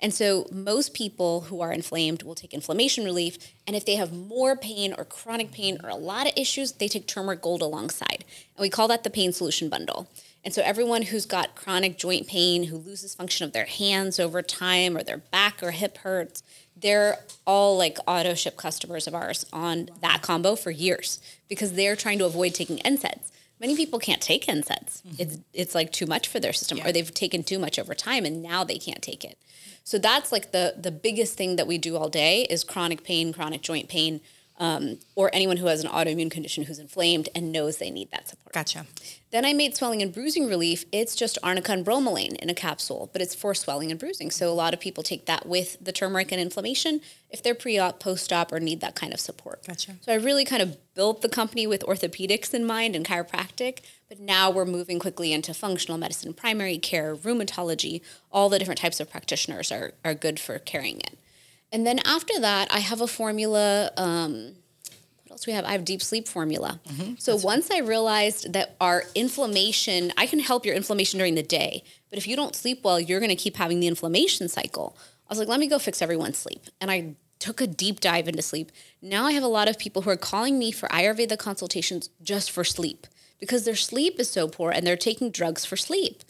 And 0.00 0.14
so 0.14 0.46
most 0.50 0.94
people 0.94 1.42
who 1.42 1.60
are 1.60 1.72
inflamed 1.72 2.22
will 2.22 2.34
take 2.34 2.54
inflammation 2.54 3.04
relief. 3.04 3.36
And 3.66 3.76
if 3.76 3.84
they 3.84 3.96
have 3.96 4.12
more 4.12 4.56
pain 4.56 4.94
or 4.96 5.04
chronic 5.04 5.52
pain 5.52 5.78
or 5.82 5.90
a 5.90 5.96
lot 5.96 6.26
of 6.26 6.32
issues, 6.36 6.72
they 6.72 6.88
take 6.88 7.06
turmeric 7.06 7.42
gold 7.42 7.62
alongside. 7.62 8.24
And 8.56 8.62
we 8.62 8.70
call 8.70 8.88
that 8.88 9.04
the 9.04 9.10
pain 9.10 9.32
solution 9.32 9.68
bundle. 9.68 10.08
And 10.44 10.52
so 10.52 10.62
everyone 10.62 11.02
who's 11.02 11.24
got 11.24 11.54
chronic 11.54 11.96
joint 11.96 12.26
pain, 12.26 12.64
who 12.64 12.76
loses 12.76 13.14
function 13.14 13.46
of 13.46 13.52
their 13.52 13.64
hands 13.64 14.20
over 14.20 14.42
time, 14.42 14.96
or 14.96 15.02
their 15.02 15.18
back 15.18 15.62
or 15.62 15.70
hip 15.70 15.98
hurts, 15.98 16.42
they're 16.76 17.18
all 17.46 17.78
like 17.78 17.98
auto 18.06 18.34
ship 18.34 18.56
customers 18.56 19.06
of 19.06 19.14
ours 19.14 19.46
on 19.52 19.88
that 20.02 20.20
combo 20.22 20.54
for 20.54 20.70
years 20.70 21.20
because 21.48 21.72
they're 21.72 21.96
trying 21.96 22.18
to 22.18 22.26
avoid 22.26 22.54
taking 22.54 22.78
NSAIDs. 22.78 23.30
Many 23.60 23.76
people 23.76 23.98
can't 23.98 24.20
take 24.20 24.46
NSAIDs. 24.46 25.02
Mm-hmm. 25.02 25.14
It's 25.18 25.38
it's 25.52 25.74
like 25.74 25.92
too 25.92 26.06
much 26.06 26.28
for 26.28 26.40
their 26.40 26.52
system, 26.52 26.78
yeah. 26.78 26.88
or 26.88 26.92
they've 26.92 27.14
taken 27.14 27.42
too 27.42 27.58
much 27.58 27.78
over 27.78 27.94
time, 27.94 28.24
and 28.24 28.42
now 28.42 28.64
they 28.64 28.78
can't 28.78 29.02
take 29.02 29.24
it. 29.24 29.38
So 29.84 29.98
that's 29.98 30.32
like 30.32 30.50
the 30.52 30.74
the 30.76 30.90
biggest 30.90 31.36
thing 31.36 31.56
that 31.56 31.66
we 31.66 31.78
do 31.78 31.96
all 31.96 32.08
day 32.08 32.46
is 32.50 32.64
chronic 32.64 33.04
pain, 33.04 33.32
chronic 33.32 33.62
joint 33.62 33.88
pain, 33.88 34.20
um, 34.58 34.98
or 35.14 35.30
anyone 35.32 35.56
who 35.56 35.66
has 35.66 35.82
an 35.82 35.90
autoimmune 35.90 36.30
condition 36.30 36.64
who's 36.64 36.78
inflamed 36.78 37.28
and 37.34 37.50
knows 37.50 37.78
they 37.78 37.90
need 37.90 38.10
that 38.12 38.28
support. 38.28 38.52
Gotcha. 38.52 38.86
Then 39.32 39.44
I 39.44 39.52
made 39.52 39.76
swelling 39.76 40.00
and 40.00 40.12
bruising 40.12 40.46
relief. 40.46 40.84
It's 40.92 41.16
just 41.16 41.38
arnica 41.42 41.72
and 41.72 41.84
bromelain 41.84 42.36
in 42.36 42.48
a 42.48 42.54
capsule, 42.54 43.10
but 43.12 43.20
it's 43.20 43.34
for 43.34 43.52
swelling 43.52 43.90
and 43.90 43.98
bruising. 43.98 44.30
So 44.30 44.48
a 44.48 44.54
lot 44.54 44.72
of 44.72 44.78
people 44.78 45.02
take 45.02 45.26
that 45.26 45.46
with 45.46 45.76
the 45.80 45.90
turmeric 45.90 46.30
and 46.30 46.40
inflammation 46.40 47.00
if 47.30 47.42
they're 47.42 47.56
pre-op, 47.56 47.98
post-op, 47.98 48.52
or 48.52 48.60
need 48.60 48.80
that 48.80 48.94
kind 48.94 49.12
of 49.12 49.18
support. 49.18 49.66
Gotcha. 49.66 49.96
So 50.02 50.12
I 50.12 50.16
really 50.16 50.44
kind 50.44 50.62
of 50.62 50.76
built 50.94 51.20
the 51.20 51.28
company 51.28 51.66
with 51.66 51.82
orthopedics 51.82 52.54
in 52.54 52.64
mind 52.64 52.94
and 52.94 53.04
chiropractic, 53.04 53.80
but 54.08 54.20
now 54.20 54.52
we're 54.52 54.64
moving 54.64 55.00
quickly 55.00 55.32
into 55.32 55.52
functional 55.52 55.98
medicine, 55.98 56.32
primary 56.32 56.78
care, 56.78 57.16
rheumatology. 57.16 58.02
All 58.30 58.48
the 58.48 58.60
different 58.60 58.80
types 58.80 59.00
of 59.00 59.10
practitioners 59.10 59.72
are, 59.72 59.94
are 60.04 60.14
good 60.14 60.38
for 60.38 60.60
carrying 60.60 61.00
it. 61.00 61.18
And 61.74 61.84
then 61.84 61.98
after 62.04 62.38
that, 62.38 62.72
I 62.72 62.78
have 62.78 63.00
a 63.00 63.08
formula. 63.08 63.90
Um, 63.96 64.54
what 65.24 65.32
else 65.32 65.46
we 65.48 65.52
have? 65.54 65.64
I 65.64 65.72
have 65.72 65.84
deep 65.84 66.02
sleep 66.02 66.28
formula. 66.28 66.78
Mm-hmm. 66.88 67.14
So 67.18 67.32
That's 67.32 67.44
once 67.44 67.68
I 67.72 67.80
realized 67.80 68.52
that 68.52 68.76
our 68.80 69.02
inflammation, 69.16 70.12
I 70.16 70.26
can 70.26 70.38
help 70.38 70.64
your 70.64 70.76
inflammation 70.76 71.18
during 71.18 71.34
the 71.34 71.42
day, 71.42 71.82
but 72.10 72.16
if 72.16 72.28
you 72.28 72.36
don't 72.36 72.54
sleep 72.54 72.84
well, 72.84 73.00
you're 73.00 73.18
going 73.18 73.30
to 73.30 73.36
keep 73.36 73.56
having 73.56 73.80
the 73.80 73.88
inflammation 73.88 74.48
cycle. 74.48 74.96
I 75.28 75.32
was 75.32 75.40
like, 75.40 75.48
let 75.48 75.58
me 75.58 75.66
go 75.66 75.80
fix 75.80 76.00
everyone's 76.00 76.38
sleep. 76.38 76.62
And 76.80 76.92
I 76.92 77.16
took 77.40 77.60
a 77.60 77.66
deep 77.66 77.98
dive 77.98 78.28
into 78.28 78.40
sleep. 78.40 78.70
Now 79.02 79.24
I 79.24 79.32
have 79.32 79.42
a 79.42 79.48
lot 79.48 79.68
of 79.68 79.76
people 79.76 80.02
who 80.02 80.10
are 80.10 80.16
calling 80.16 80.60
me 80.60 80.70
for 80.70 80.88
Ayurveda 80.90 81.36
consultations 81.38 82.08
just 82.22 82.52
for 82.52 82.62
sleep 82.62 83.08
because 83.40 83.64
their 83.64 83.74
sleep 83.74 84.20
is 84.20 84.30
so 84.30 84.46
poor 84.46 84.70
and 84.70 84.86
they're 84.86 84.96
taking 84.96 85.28
drugs 85.28 85.64
for 85.64 85.76
sleep. 85.76 86.22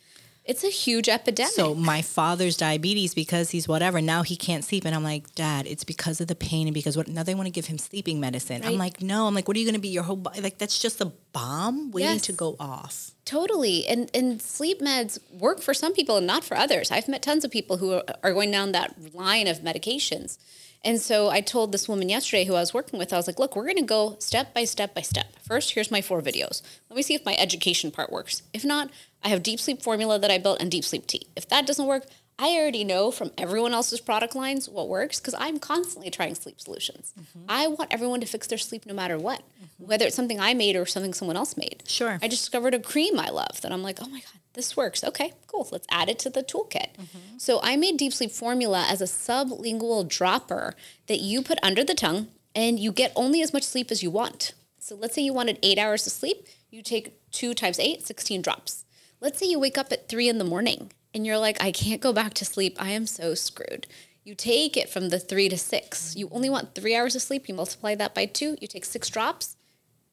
It's 0.45 0.63
a 0.63 0.69
huge 0.69 1.09
epidemic. 1.09 1.53
So 1.53 1.75
my 1.75 2.03
father's 2.03 2.57
diabetes 2.57 3.15
because 3.15 3.51
he's 3.51 3.67
whatever. 3.67 4.03
Now 4.03 4.23
he 4.23 4.37
can't 4.37 4.63
sleep, 4.63 4.85
and 4.85 4.95
I'm 4.95 5.03
like, 5.03 5.35
Dad, 5.35 5.67
it's 5.67 5.85
because 5.85 6.21
of 6.21 6.27
the 6.27 6.35
pain 6.35 6.67
and 6.67 6.75
because 6.75 6.99
what? 6.99 7.09
Now 7.09 7.23
they 7.23 7.35
want 7.35 7.47
to 7.47 7.51
give 7.51 7.67
him 7.67 7.79
sleeping 7.79 8.21
medicine. 8.21 8.61
Right. 8.61 8.73
I'm 8.73 8.79
like, 8.79 9.01
no. 9.01 9.27
I'm 9.27 9.35
like, 9.35 9.49
what 9.49 9.57
are 9.57 9.61
you 9.61 9.67
going 9.67 9.75
to 9.75 9.81
be? 9.81 9.89
Your 9.89 10.03
whole 10.03 10.17
body? 10.17 10.43
Like 10.43 10.59
that's 10.59 10.79
just 10.79 11.01
a 11.01 11.07
bomb 11.33 11.91
waiting 11.93 12.13
yes. 12.13 12.23
to 12.23 12.33
go 12.33 12.57
off. 12.61 13.13
Totally. 13.25 13.87
And 13.87 14.11
and 14.13 14.43
sleep 14.43 14.81
meds 14.81 15.19
work 15.33 15.63
for 15.63 15.73
some 15.73 15.95
people 15.95 16.19
and 16.19 16.27
not 16.27 16.45
for 16.45 16.59
others. 16.59 16.91
I've 16.91 17.09
met 17.09 17.23
tons 17.23 17.45
of 17.45 17.51
people 17.51 17.79
who 17.79 17.95
are, 17.95 18.05
are 18.23 18.35
going 18.35 18.51
down 18.51 18.73
that 18.73 19.15
line 19.15 19.47
of 19.47 19.61
medications. 19.61 20.37
And 20.85 21.01
so 21.01 21.31
I 21.31 21.41
told 21.41 21.73
this 21.73 21.89
woman 21.89 22.11
yesterday 22.11 22.45
who 22.45 22.55
I 22.55 22.61
was 22.61 22.75
working 22.75 22.99
with, 22.99 23.13
I 23.13 23.17
was 23.17 23.27
like, 23.27 23.39
look, 23.39 23.57
we're 23.57 23.65
going 23.65 23.77
to 23.77 23.83
go 23.83 24.17
step 24.19 24.53
by 24.53 24.65
step 24.65 24.95
by 24.95 25.01
step. 25.01 25.27
First, 25.41 25.73
here's 25.73 25.91
my 25.91 26.03
four 26.03 26.21
videos. 26.21 26.61
Let 26.91 26.97
me 26.97 27.03
see 27.03 27.15
if 27.15 27.25
my 27.25 27.35
education 27.37 27.91
part 27.91 28.13
works. 28.13 28.43
If 28.53 28.65
not, 28.65 28.91
I 29.23 29.29
have 29.29 29.43
deep 29.43 29.61
sleep 29.61 29.83
formula 29.83 30.19
that 30.19 30.31
I 30.31 30.37
built 30.37 30.61
and 30.61 30.71
deep 30.71 30.85
sleep 30.85 31.07
tea. 31.07 31.27
If 31.35 31.49
that 31.49 31.67
doesn't 31.67 31.87
work, 31.87 32.05
I 32.39 32.57
already 32.57 32.83
know 32.83 33.11
from 33.11 33.31
everyone 33.39 33.73
else's 33.73 34.01
product 34.01 34.35
lines 34.35 34.69
what 34.69 34.89
works 34.89 35.21
because 35.21 35.35
I'm 35.39 35.59
constantly 35.59 36.11
trying 36.11 36.35
sleep 36.35 36.61
solutions. 36.61 37.13
Mm-hmm. 37.19 37.45
I 37.49 37.69
want 37.69 37.93
everyone 37.93 38.21
to 38.21 38.27
fix 38.27 38.49
their 38.49 38.59
sleep 38.59 38.87
no 38.87 38.95
matter 38.95 39.17
what, 39.17 39.41
mm-hmm. 39.41 39.87
whether 39.87 40.07
it's 40.07 40.17
something 40.17 40.41
I 40.41 40.53
made 40.53 40.75
or 40.75 40.85
something 40.85 41.15
someone 41.15 41.37
else 41.37 41.57
made. 41.57 41.85
Sure. 41.87 42.19
I 42.21 42.29
just 42.29 42.43
discovered 42.43 42.75
a 42.75 42.81
cream 42.81 43.21
I 43.21 43.31
love 43.31 43.61
that 43.61 43.71
I'm 43.71 43.83
like, 43.83 43.99
oh 44.03 44.09
my 44.09 44.19
God, 44.19 44.41
this 44.55 44.77
works. 44.77 45.05
Okay, 45.05 45.33
cool. 45.47 45.69
Let's 45.71 45.87
add 45.91 46.09
it 46.09 46.19
to 46.21 46.31
the 46.31 46.43
toolkit. 46.43 46.97
Mm-hmm. 46.97 47.39
So 47.39 47.61
I 47.63 47.77
made 47.77 47.99
Deep 47.99 48.13
Sleep 48.13 48.33
Formula 48.33 48.85
as 48.89 49.01
a 49.01 49.05
sublingual 49.05 50.09
dropper 50.09 50.75
that 51.07 51.21
you 51.21 51.41
put 51.41 51.61
under 51.63 51.85
the 51.85 51.95
tongue 51.95 52.29
and 52.55 52.81
you 52.81 52.91
get 52.91 53.13
only 53.15 53.43
as 53.43 53.53
much 53.53 53.63
sleep 53.63 53.93
as 53.93 54.03
you 54.03 54.11
want. 54.11 54.55
So 54.81 54.97
let's 54.97 55.15
say 55.15 55.23
you 55.23 55.33
wanted 55.33 55.59
eight 55.63 55.79
hours 55.79 56.07
of 56.07 56.13
sleep, 56.13 56.47
you 56.71 56.83
take 56.83 57.31
two 57.31 57.55
times 57.55 57.79
eight, 57.79 58.05
16 58.05 58.43
drops. 58.43 58.85
Let's 59.21 59.39
say 59.39 59.47
you 59.47 59.59
wake 59.59 59.79
up 59.79 59.93
at 59.93 60.09
three 60.09 60.29
in 60.29 60.39
the 60.39 60.45
morning 60.45 60.91
and 61.15 61.25
you're 61.25 61.39
like, 61.39 61.63
I 61.63 61.71
can't 61.71 62.01
go 62.01 62.13
back 62.13 62.35
to 62.35 62.45
sleep. 62.45 62.77
I 62.81 62.91
am 62.91 63.07
so 63.07 63.35
screwed. 63.35 63.87
You 64.25 64.35
take 64.35 64.77
it 64.77 64.89
from 64.89 65.11
the 65.11 65.19
three 65.19 65.49
to 65.49 65.57
six. 65.57 66.17
You 66.17 66.29
only 66.33 66.51
want 66.51 66.75
three 66.75 66.97
hours 66.97 67.15
of 67.15 67.23
sleep. 67.23 67.49
You 67.49 67.55
multiply 67.55 67.95
that 67.95 68.15
by 68.15 68.27
two. 68.27 68.57
You 68.61 68.67
take 68.67 68.85
six 68.85 69.09
drops 69.09 69.57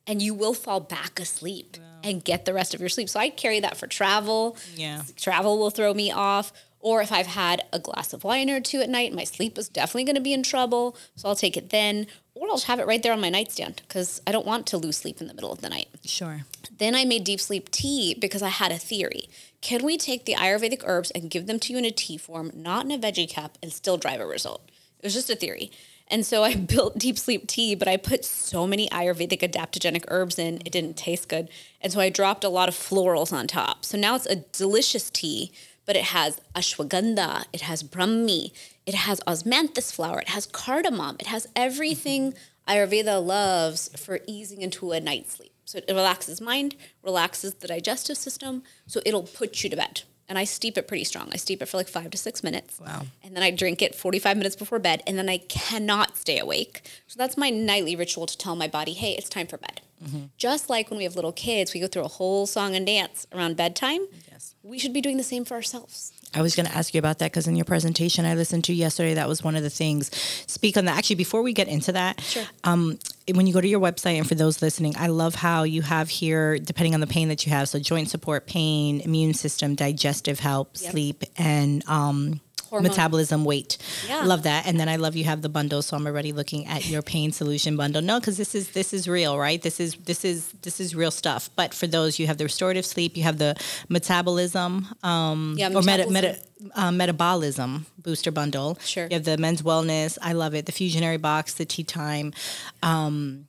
and 0.05 0.21
you 0.21 0.33
will 0.33 0.53
fall 0.53 0.79
back 0.79 1.19
asleep 1.19 1.77
wow. 1.79 1.85
and 2.03 2.23
get 2.23 2.45
the 2.45 2.53
rest 2.53 2.73
of 2.73 2.79
your 2.79 2.89
sleep. 2.89 3.09
So 3.09 3.19
I 3.19 3.29
carry 3.29 3.59
that 3.61 3.77
for 3.77 3.87
travel. 3.87 4.57
Yeah. 4.75 5.03
Travel 5.15 5.57
will 5.57 5.69
throw 5.69 5.93
me 5.93 6.11
off. 6.11 6.51
Or 6.79 7.01
if 7.01 7.11
I've 7.11 7.27
had 7.27 7.63
a 7.71 7.79
glass 7.79 8.11
of 8.11 8.23
wine 8.23 8.49
or 8.49 8.59
two 8.59 8.81
at 8.81 8.89
night, 8.89 9.13
my 9.13 9.23
sleep 9.23 9.57
is 9.57 9.69
definitely 9.69 10.05
going 10.05 10.15
to 10.15 10.21
be 10.21 10.33
in 10.33 10.43
trouble. 10.43 10.97
So 11.15 11.29
I'll 11.29 11.35
take 11.35 11.55
it 11.55 11.69
then. 11.69 12.07
Or 12.33 12.47
I'll 12.49 12.59
have 12.59 12.79
it 12.79 12.87
right 12.87 13.03
there 13.03 13.11
on 13.11 13.19
my 13.19 13.29
nightstand 13.29 13.81
because 13.87 14.21
I 14.25 14.31
don't 14.31 14.45
want 14.45 14.65
to 14.67 14.77
lose 14.77 14.97
sleep 14.97 15.19
in 15.19 15.27
the 15.27 15.33
middle 15.33 15.51
of 15.51 15.61
the 15.61 15.69
night. 15.69 15.89
Sure. 16.05 16.41
Then 16.77 16.95
I 16.95 17.03
made 17.03 17.25
deep 17.25 17.41
sleep 17.41 17.69
tea 17.71 18.15
because 18.17 18.41
I 18.41 18.49
had 18.49 18.71
a 18.71 18.77
theory. 18.77 19.29
Can 19.59 19.83
we 19.83 19.97
take 19.97 20.25
the 20.25 20.35
Ayurvedic 20.35 20.81
herbs 20.85 21.11
and 21.11 21.29
give 21.29 21.45
them 21.45 21.59
to 21.59 21.73
you 21.73 21.79
in 21.79 21.85
a 21.85 21.91
tea 21.91 22.17
form, 22.17 22.51
not 22.55 22.85
in 22.85 22.91
a 22.91 22.97
veggie 22.97 23.31
cup, 23.31 23.57
and 23.61 23.71
still 23.71 23.97
drive 23.97 24.21
a 24.21 24.25
result? 24.25 24.61
It 24.99 25.05
was 25.05 25.13
just 25.13 25.29
a 25.29 25.35
theory. 25.35 25.71
And 26.07 26.25
so 26.25 26.43
I 26.43 26.55
built 26.73 26.97
deep 26.97 27.17
sleep 27.17 27.47
tea, 27.47 27.75
but 27.75 27.87
I 27.87 27.97
put 27.97 28.23
so 28.23 28.65
many 28.65 28.87
Ayurvedic 28.89 29.39
adaptogenic 29.39 30.05
herbs 30.07 30.39
in, 30.39 30.61
it 30.65 30.71
didn't 30.71 30.95
taste 30.97 31.27
good. 31.27 31.49
And 31.81 31.91
so 31.91 31.99
I 31.99 32.09
dropped 32.09 32.43
a 32.43 32.49
lot 32.49 32.69
of 32.69 32.75
florals 32.75 33.33
on 33.33 33.47
top. 33.47 33.83
So 33.83 33.97
now 33.97 34.15
it's 34.15 34.25
a 34.25 34.37
delicious 34.37 35.09
tea, 35.09 35.51
but 35.85 35.95
it 35.95 36.05
has 36.05 36.39
ashwagandha, 36.55 37.45
it 37.51 37.61
has 37.61 37.83
brahmi, 37.83 38.51
it 38.85 38.95
has 38.95 39.19
osmanthus 39.21 39.93
flower, 39.93 40.19
it 40.19 40.29
has 40.29 40.45
cardamom, 40.47 41.17
it 41.19 41.27
has 41.27 41.47
everything 41.55 42.33
Ayurveda 42.67 43.23
loves 43.25 43.89
for 43.97 44.19
easing 44.27 44.61
into 44.61 44.91
a 44.91 44.99
night's 44.99 45.33
sleep. 45.33 45.51
So 45.65 45.79
it 45.79 45.85
relaxes 45.93 46.41
mind, 46.41 46.75
relaxes 47.03 47.55
the 47.55 47.67
digestive 47.67 48.17
system, 48.17 48.63
so 48.87 49.01
it'll 49.05 49.23
put 49.23 49.63
you 49.63 49.69
to 49.69 49.75
bed. 49.75 50.03
And 50.27 50.37
I 50.37 50.45
steep 50.45 50.77
it 50.77 50.87
pretty 50.87 51.03
strong. 51.03 51.29
I 51.33 51.37
steep 51.37 51.61
it 51.61 51.65
for 51.65 51.77
like 51.77 51.89
five 51.89 52.09
to 52.11 52.17
six 52.17 52.41
minutes. 52.43 52.79
Wow. 52.79 53.05
And 53.23 53.35
then 53.35 53.43
I 53.43 53.51
drink 53.51 53.81
it 53.81 53.95
45 53.95 54.37
minutes 54.37 54.55
before 54.55 54.79
bed, 54.79 55.03
and 55.05 55.17
then 55.17 55.27
I 55.27 55.39
cannot 55.39 56.15
stay 56.17 56.39
awake. 56.39 56.89
So 57.07 57.17
that's 57.17 57.37
my 57.37 57.49
nightly 57.49 57.95
ritual 57.95 58.27
to 58.27 58.37
tell 58.37 58.55
my 58.55 58.67
body, 58.67 58.93
hey, 58.93 59.13
it's 59.13 59.27
time 59.27 59.47
for 59.47 59.57
bed. 59.57 59.81
Mm-hmm. 60.03 60.25
Just 60.37 60.69
like 60.69 60.89
when 60.89 60.97
we 60.97 61.03
have 61.03 61.15
little 61.15 61.33
kids, 61.33 61.73
we 61.73 61.79
go 61.79 61.87
through 61.87 62.03
a 62.03 62.09
whole 62.09 62.45
song 62.47 62.75
and 62.75 62.85
dance 62.85 63.27
around 63.33 63.57
bedtime. 63.57 64.07
Yes. 64.31 64.55
We 64.63 64.79
should 64.79 64.93
be 64.93 65.01
doing 65.01 65.17
the 65.17 65.23
same 65.23 65.43
for 65.43 65.55
ourselves. 65.55 66.13
I 66.33 66.41
was 66.41 66.55
going 66.55 66.65
to 66.65 66.75
ask 66.75 66.93
you 66.93 66.99
about 66.99 67.19
that 67.19 67.31
because 67.31 67.47
in 67.47 67.55
your 67.55 67.65
presentation 67.65 68.25
I 68.25 68.35
listened 68.35 68.63
to 68.65 68.73
yesterday, 68.73 69.15
that 69.15 69.27
was 69.27 69.43
one 69.43 69.55
of 69.55 69.63
the 69.63 69.69
things. 69.69 70.09
Speak 70.47 70.77
on 70.77 70.85
that. 70.85 70.97
Actually, 70.97 71.17
before 71.17 71.41
we 71.41 71.51
get 71.51 71.67
into 71.67 71.91
that, 71.91 72.21
sure. 72.21 72.43
um, 72.63 72.97
when 73.33 73.47
you 73.47 73.53
go 73.53 73.59
to 73.59 73.67
your 73.67 73.81
website, 73.81 74.17
and 74.17 74.27
for 74.27 74.35
those 74.35 74.61
listening, 74.61 74.95
I 74.97 75.07
love 75.07 75.35
how 75.35 75.63
you 75.63 75.81
have 75.81 76.09
here, 76.09 76.57
depending 76.57 76.93
on 76.93 77.01
the 77.01 77.07
pain 77.07 77.27
that 77.27 77.45
you 77.45 77.51
have, 77.51 77.67
so 77.67 77.79
joint 77.79 78.09
support, 78.09 78.47
pain, 78.47 79.01
immune 79.01 79.33
system, 79.33 79.75
digestive 79.75 80.39
help, 80.39 80.71
yep. 80.79 80.91
sleep, 80.91 81.23
and 81.37 81.87
um, 81.87 82.39
Hormone. 82.71 82.89
metabolism, 82.89 83.43
weight. 83.45 83.77
Yeah. 84.07 84.23
Love 84.23 84.43
that. 84.43 84.65
And 84.65 84.79
then 84.79 84.87
I 84.87 84.95
love 84.95 85.15
you 85.17 85.25
have 85.25 85.41
the 85.41 85.49
bundle. 85.49 85.81
So 85.81 85.97
I'm 85.97 86.07
already 86.07 86.31
looking 86.31 86.65
at 86.67 86.87
your 86.87 87.01
pain 87.01 87.33
solution 87.33 87.75
bundle. 87.75 88.01
No, 88.01 88.19
because 88.19 88.37
this 88.37 88.55
is 88.55 88.71
this 88.71 88.93
is 88.93 89.07
real, 89.07 89.37
right? 89.37 89.61
This 89.61 89.79
is 89.79 89.95
this 89.95 90.23
is 90.23 90.53
this 90.61 90.79
is 90.79 90.95
real 90.95 91.11
stuff. 91.11 91.49
But 91.57 91.73
for 91.73 91.85
those, 91.85 92.17
you 92.17 92.27
have 92.27 92.37
the 92.37 92.45
restorative 92.45 92.85
sleep, 92.85 93.17
you 93.17 93.23
have 93.23 93.37
the 93.37 93.55
metabolism, 93.89 94.87
um, 95.03 95.55
yeah, 95.57 95.67
or 95.67 95.81
meta, 95.81 96.09
meta, 96.09 96.37
uh, 96.75 96.91
metabolism 96.91 97.85
booster 97.97 98.31
bundle. 98.31 98.77
Sure. 98.81 99.05
You 99.05 99.15
have 99.15 99.25
the 99.25 99.37
men's 99.37 99.61
wellness. 99.61 100.17
I 100.21 100.33
love 100.33 100.55
it. 100.55 100.65
The 100.65 100.71
fusionary 100.71 101.21
box, 101.21 101.55
the 101.55 101.65
tea 101.65 101.83
time. 101.83 102.33
Um, 102.81 103.47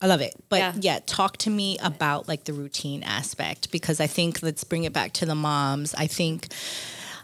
I 0.00 0.06
love 0.06 0.20
it. 0.20 0.34
But 0.48 0.58
yeah. 0.58 0.72
yeah. 0.80 0.98
talk 1.04 1.36
to 1.38 1.50
me 1.50 1.76
about 1.82 2.28
like 2.28 2.44
the 2.44 2.52
routine 2.52 3.02
aspect 3.02 3.70
because 3.70 4.00
I 4.00 4.06
think 4.06 4.42
let's 4.42 4.64
bring 4.64 4.84
it 4.84 4.92
back 4.92 5.12
to 5.14 5.26
the 5.26 5.34
moms. 5.34 5.94
I 5.94 6.06
think 6.06 6.48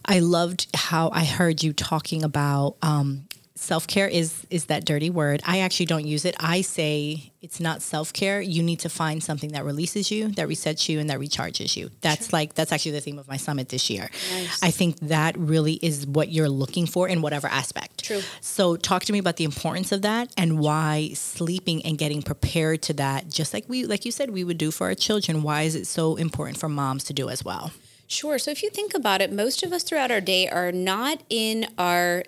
I 0.05 0.21
loved 0.21 0.67
how 0.75 1.11
I 1.12 1.25
heard 1.25 1.62
you 1.62 1.73
talking 1.73 2.23
about 2.23 2.77
um, 2.83 3.27
self 3.55 3.87
care 3.87 4.09
is 4.09 4.47
is 4.51 4.67
that 4.67 4.85
dirty 4.85 5.11
word. 5.11 5.40
I 5.45 5.61
actually 5.61 5.87
don't 5.87 6.07
use 6.07 6.25
it. 6.25 6.37
I 6.38 6.61
say 6.61 7.33
it's 7.40 7.61
not 7.61 7.83
self 7.83 8.12
care. 8.12 8.40
You 8.40 8.62
need 8.62 8.81
to 8.81 8.88
find 8.88 9.23
something 9.23 9.53
that 9.53 9.64
releases 9.64 10.11
you, 10.11 10.29
that 10.33 10.49
resets 10.49 10.88
you, 10.88 11.01
and 11.01 11.09
that 11.11 11.19
recharges 11.19 11.77
you. 11.77 11.90
That's 12.01 12.29
sure. 12.29 12.38
like 12.38 12.55
that's 12.55 12.73
actually 12.73 12.93
the 12.93 13.01
theme 13.01 13.19
of 13.19 13.29
my 13.29 13.37
summit 13.37 13.69
this 13.71 13.88
year. 13.90 14.11
Nice. 14.33 14.62
I 14.62 14.71
think 14.71 14.99
that 15.01 15.37
really 15.38 15.75
is 15.75 16.07
what 16.07 16.31
you're 16.31 16.49
looking 16.49 16.87
for 16.87 17.09
in 17.09 17.23
whatever 17.23 17.49
aspect. 17.49 18.05
True. 18.05 18.21
So 18.40 18.77
talk 18.77 19.05
to 19.05 19.12
me 19.12 19.19
about 19.19 19.37
the 19.37 19.45
importance 19.45 19.93
of 19.93 20.03
that 20.03 20.33
and 20.37 20.59
why 20.59 21.11
sleeping 21.14 21.85
and 21.85 21.97
getting 21.97 22.23
prepared 22.23 22.83
to 22.83 22.93
that, 22.95 23.29
just 23.29 23.55
like 23.55 23.64
we 23.69 23.87
like 23.87 24.05
you 24.05 24.12
said 24.12 24.31
we 24.31 24.45
would 24.45 24.59
do 24.59 24.71
for 24.71 24.88
our 24.88 24.95
children. 24.95 25.43
Why 25.43 25.62
is 25.62 25.75
it 25.75 25.87
so 25.87 26.17
important 26.17 26.59
for 26.59 26.69
moms 26.69 27.05
to 27.05 27.12
do 27.12 27.29
as 27.29 27.45
well? 27.45 27.73
Sure. 28.07 28.38
So 28.38 28.51
if 28.51 28.62
you 28.62 28.71
think 28.71 28.95
about 28.95 29.21
it, 29.21 29.33
most 29.33 29.62
of 29.62 29.73
us 29.73 29.83
throughout 29.83 30.11
our 30.11 30.21
day 30.21 30.49
are 30.49 30.73
not 30.73 31.23
in 31.29 31.67
our 31.79 32.25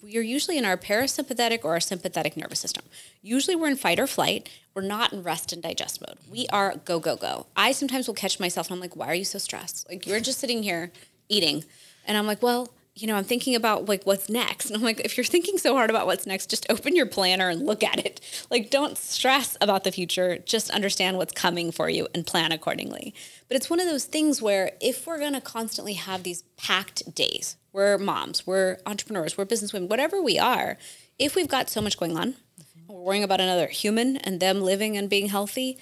we're 0.00 0.22
usually 0.22 0.58
in 0.58 0.64
our 0.64 0.76
parasympathetic 0.76 1.64
or 1.64 1.72
our 1.72 1.80
sympathetic 1.80 2.36
nervous 2.36 2.60
system. 2.60 2.84
Usually 3.20 3.56
we're 3.56 3.68
in 3.68 3.76
fight 3.76 3.98
or 3.98 4.06
flight. 4.06 4.48
We're 4.74 4.82
not 4.82 5.12
in 5.12 5.22
rest 5.22 5.52
and 5.52 5.62
digest 5.62 6.00
mode. 6.00 6.18
We 6.30 6.46
are 6.52 6.76
go, 6.84 7.00
go, 7.00 7.16
go. 7.16 7.46
I 7.56 7.72
sometimes 7.72 8.06
will 8.06 8.14
catch 8.14 8.38
myself 8.38 8.68
and 8.68 8.76
I'm 8.76 8.80
like, 8.80 8.96
why 8.96 9.08
are 9.08 9.14
you 9.14 9.24
so 9.24 9.38
stressed? 9.38 9.88
Like 9.88 10.06
you're 10.06 10.20
just 10.20 10.38
sitting 10.38 10.62
here 10.62 10.92
eating. 11.28 11.64
And 12.06 12.16
I'm 12.16 12.26
like, 12.26 12.42
well, 12.42 12.72
you 12.94 13.06
know, 13.06 13.14
I'm 13.14 13.24
thinking 13.24 13.54
about 13.54 13.88
like 13.88 14.04
what's 14.04 14.28
next. 14.28 14.66
And 14.66 14.76
I'm 14.76 14.82
like, 14.82 15.00
if 15.00 15.16
you're 15.16 15.24
thinking 15.24 15.56
so 15.56 15.74
hard 15.74 15.88
about 15.88 16.06
what's 16.06 16.26
next, 16.26 16.50
just 16.50 16.66
open 16.68 16.94
your 16.94 17.06
planner 17.06 17.48
and 17.48 17.64
look 17.64 17.82
at 17.82 17.98
it. 17.98 18.20
Like, 18.50 18.70
don't 18.70 18.98
stress 18.98 19.56
about 19.60 19.84
the 19.84 19.92
future. 19.92 20.38
Just 20.38 20.70
understand 20.70 21.16
what's 21.16 21.32
coming 21.32 21.72
for 21.72 21.88
you 21.88 22.06
and 22.14 22.26
plan 22.26 22.52
accordingly. 22.52 23.14
But 23.48 23.56
it's 23.56 23.70
one 23.70 23.80
of 23.80 23.86
those 23.86 24.04
things 24.04 24.42
where 24.42 24.72
if 24.80 25.06
we're 25.06 25.18
going 25.18 25.32
to 25.32 25.40
constantly 25.40 25.94
have 25.94 26.22
these 26.22 26.42
packed 26.58 27.14
days, 27.14 27.56
we're 27.72 27.96
moms, 27.96 28.46
we're 28.46 28.78
entrepreneurs, 28.84 29.38
we're 29.38 29.46
businesswomen, 29.46 29.88
whatever 29.88 30.20
we 30.22 30.38
are, 30.38 30.76
if 31.18 31.34
we've 31.34 31.48
got 31.48 31.70
so 31.70 31.80
much 31.80 31.98
going 31.98 32.18
on, 32.18 32.32
mm-hmm. 32.32 32.92
we're 32.92 33.00
worrying 33.00 33.24
about 33.24 33.40
another 33.40 33.68
human 33.68 34.18
and 34.18 34.38
them 34.38 34.60
living 34.60 34.98
and 34.98 35.08
being 35.08 35.28
healthy, 35.28 35.78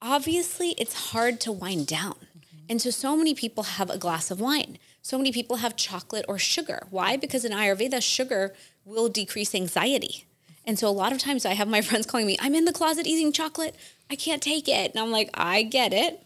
obviously 0.00 0.70
it's 0.78 1.10
hard 1.10 1.40
to 1.42 1.52
wind 1.52 1.86
down. 1.86 2.14
Mm-hmm. 2.14 2.56
And 2.70 2.80
so, 2.80 2.88
so 2.88 3.16
many 3.16 3.34
people 3.34 3.64
have 3.64 3.90
a 3.90 3.98
glass 3.98 4.30
of 4.30 4.40
wine 4.40 4.78
so 5.08 5.16
many 5.16 5.32
people 5.32 5.56
have 5.56 5.74
chocolate 5.74 6.26
or 6.28 6.38
sugar. 6.38 6.86
Why? 6.90 7.16
Because 7.16 7.42
in 7.42 7.50
Ayurveda, 7.50 8.02
sugar 8.02 8.52
will 8.84 9.08
decrease 9.08 9.54
anxiety. 9.54 10.26
And 10.66 10.78
so 10.78 10.86
a 10.86 10.90
lot 10.92 11.12
of 11.12 11.18
times 11.18 11.46
I 11.46 11.54
have 11.54 11.66
my 11.66 11.80
friends 11.88 12.04
calling 12.04 12.26
me, 12.26 12.36
I'm 12.38 12.54
in 12.54 12.66
the 12.66 12.74
closet 12.74 13.06
eating 13.06 13.32
chocolate. 13.32 13.74
I 14.10 14.16
can't 14.16 14.42
take 14.42 14.68
it. 14.68 14.90
And 14.90 15.00
I'm 15.00 15.10
like, 15.10 15.30
I 15.32 15.62
get 15.62 15.94
it. 15.94 16.22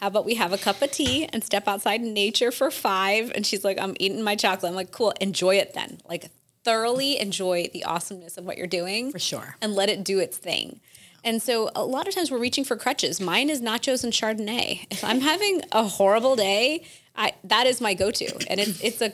How 0.00 0.08
about 0.08 0.26
we 0.26 0.34
have 0.34 0.52
a 0.52 0.58
cup 0.58 0.82
of 0.82 0.90
tea 0.90 1.24
and 1.32 1.42
step 1.42 1.66
outside 1.66 2.02
in 2.02 2.12
nature 2.12 2.52
for 2.52 2.70
five? 2.70 3.32
And 3.34 3.46
she's 3.46 3.64
like, 3.64 3.80
I'm 3.80 3.96
eating 3.98 4.22
my 4.22 4.36
chocolate. 4.36 4.68
I'm 4.68 4.76
like, 4.76 4.92
cool, 4.92 5.14
enjoy 5.18 5.54
it 5.54 5.72
then. 5.72 6.02
Like, 6.06 6.30
thoroughly 6.62 7.18
enjoy 7.18 7.70
the 7.72 7.84
awesomeness 7.84 8.36
of 8.36 8.44
what 8.44 8.58
you're 8.58 8.66
doing. 8.66 9.12
For 9.12 9.18
sure. 9.18 9.56
And 9.62 9.72
let 9.74 9.88
it 9.88 10.04
do 10.04 10.18
its 10.18 10.36
thing. 10.36 10.80
And 11.24 11.42
so 11.42 11.70
a 11.74 11.84
lot 11.84 12.06
of 12.06 12.14
times 12.14 12.30
we're 12.30 12.38
reaching 12.38 12.64
for 12.64 12.76
crutches. 12.76 13.20
Mine 13.20 13.50
is 13.50 13.60
nachos 13.60 14.04
and 14.04 14.12
Chardonnay. 14.12 14.86
If 14.90 15.02
I'm 15.02 15.20
having 15.32 15.62
a 15.72 15.84
horrible 15.84 16.36
day, 16.36 16.84
I 17.16 17.32
that 17.44 17.66
is 17.66 17.80
my 17.80 17.94
go-to, 17.94 18.32
and 18.48 18.60
it's 18.60 18.80
it's 18.82 19.00
a 19.00 19.12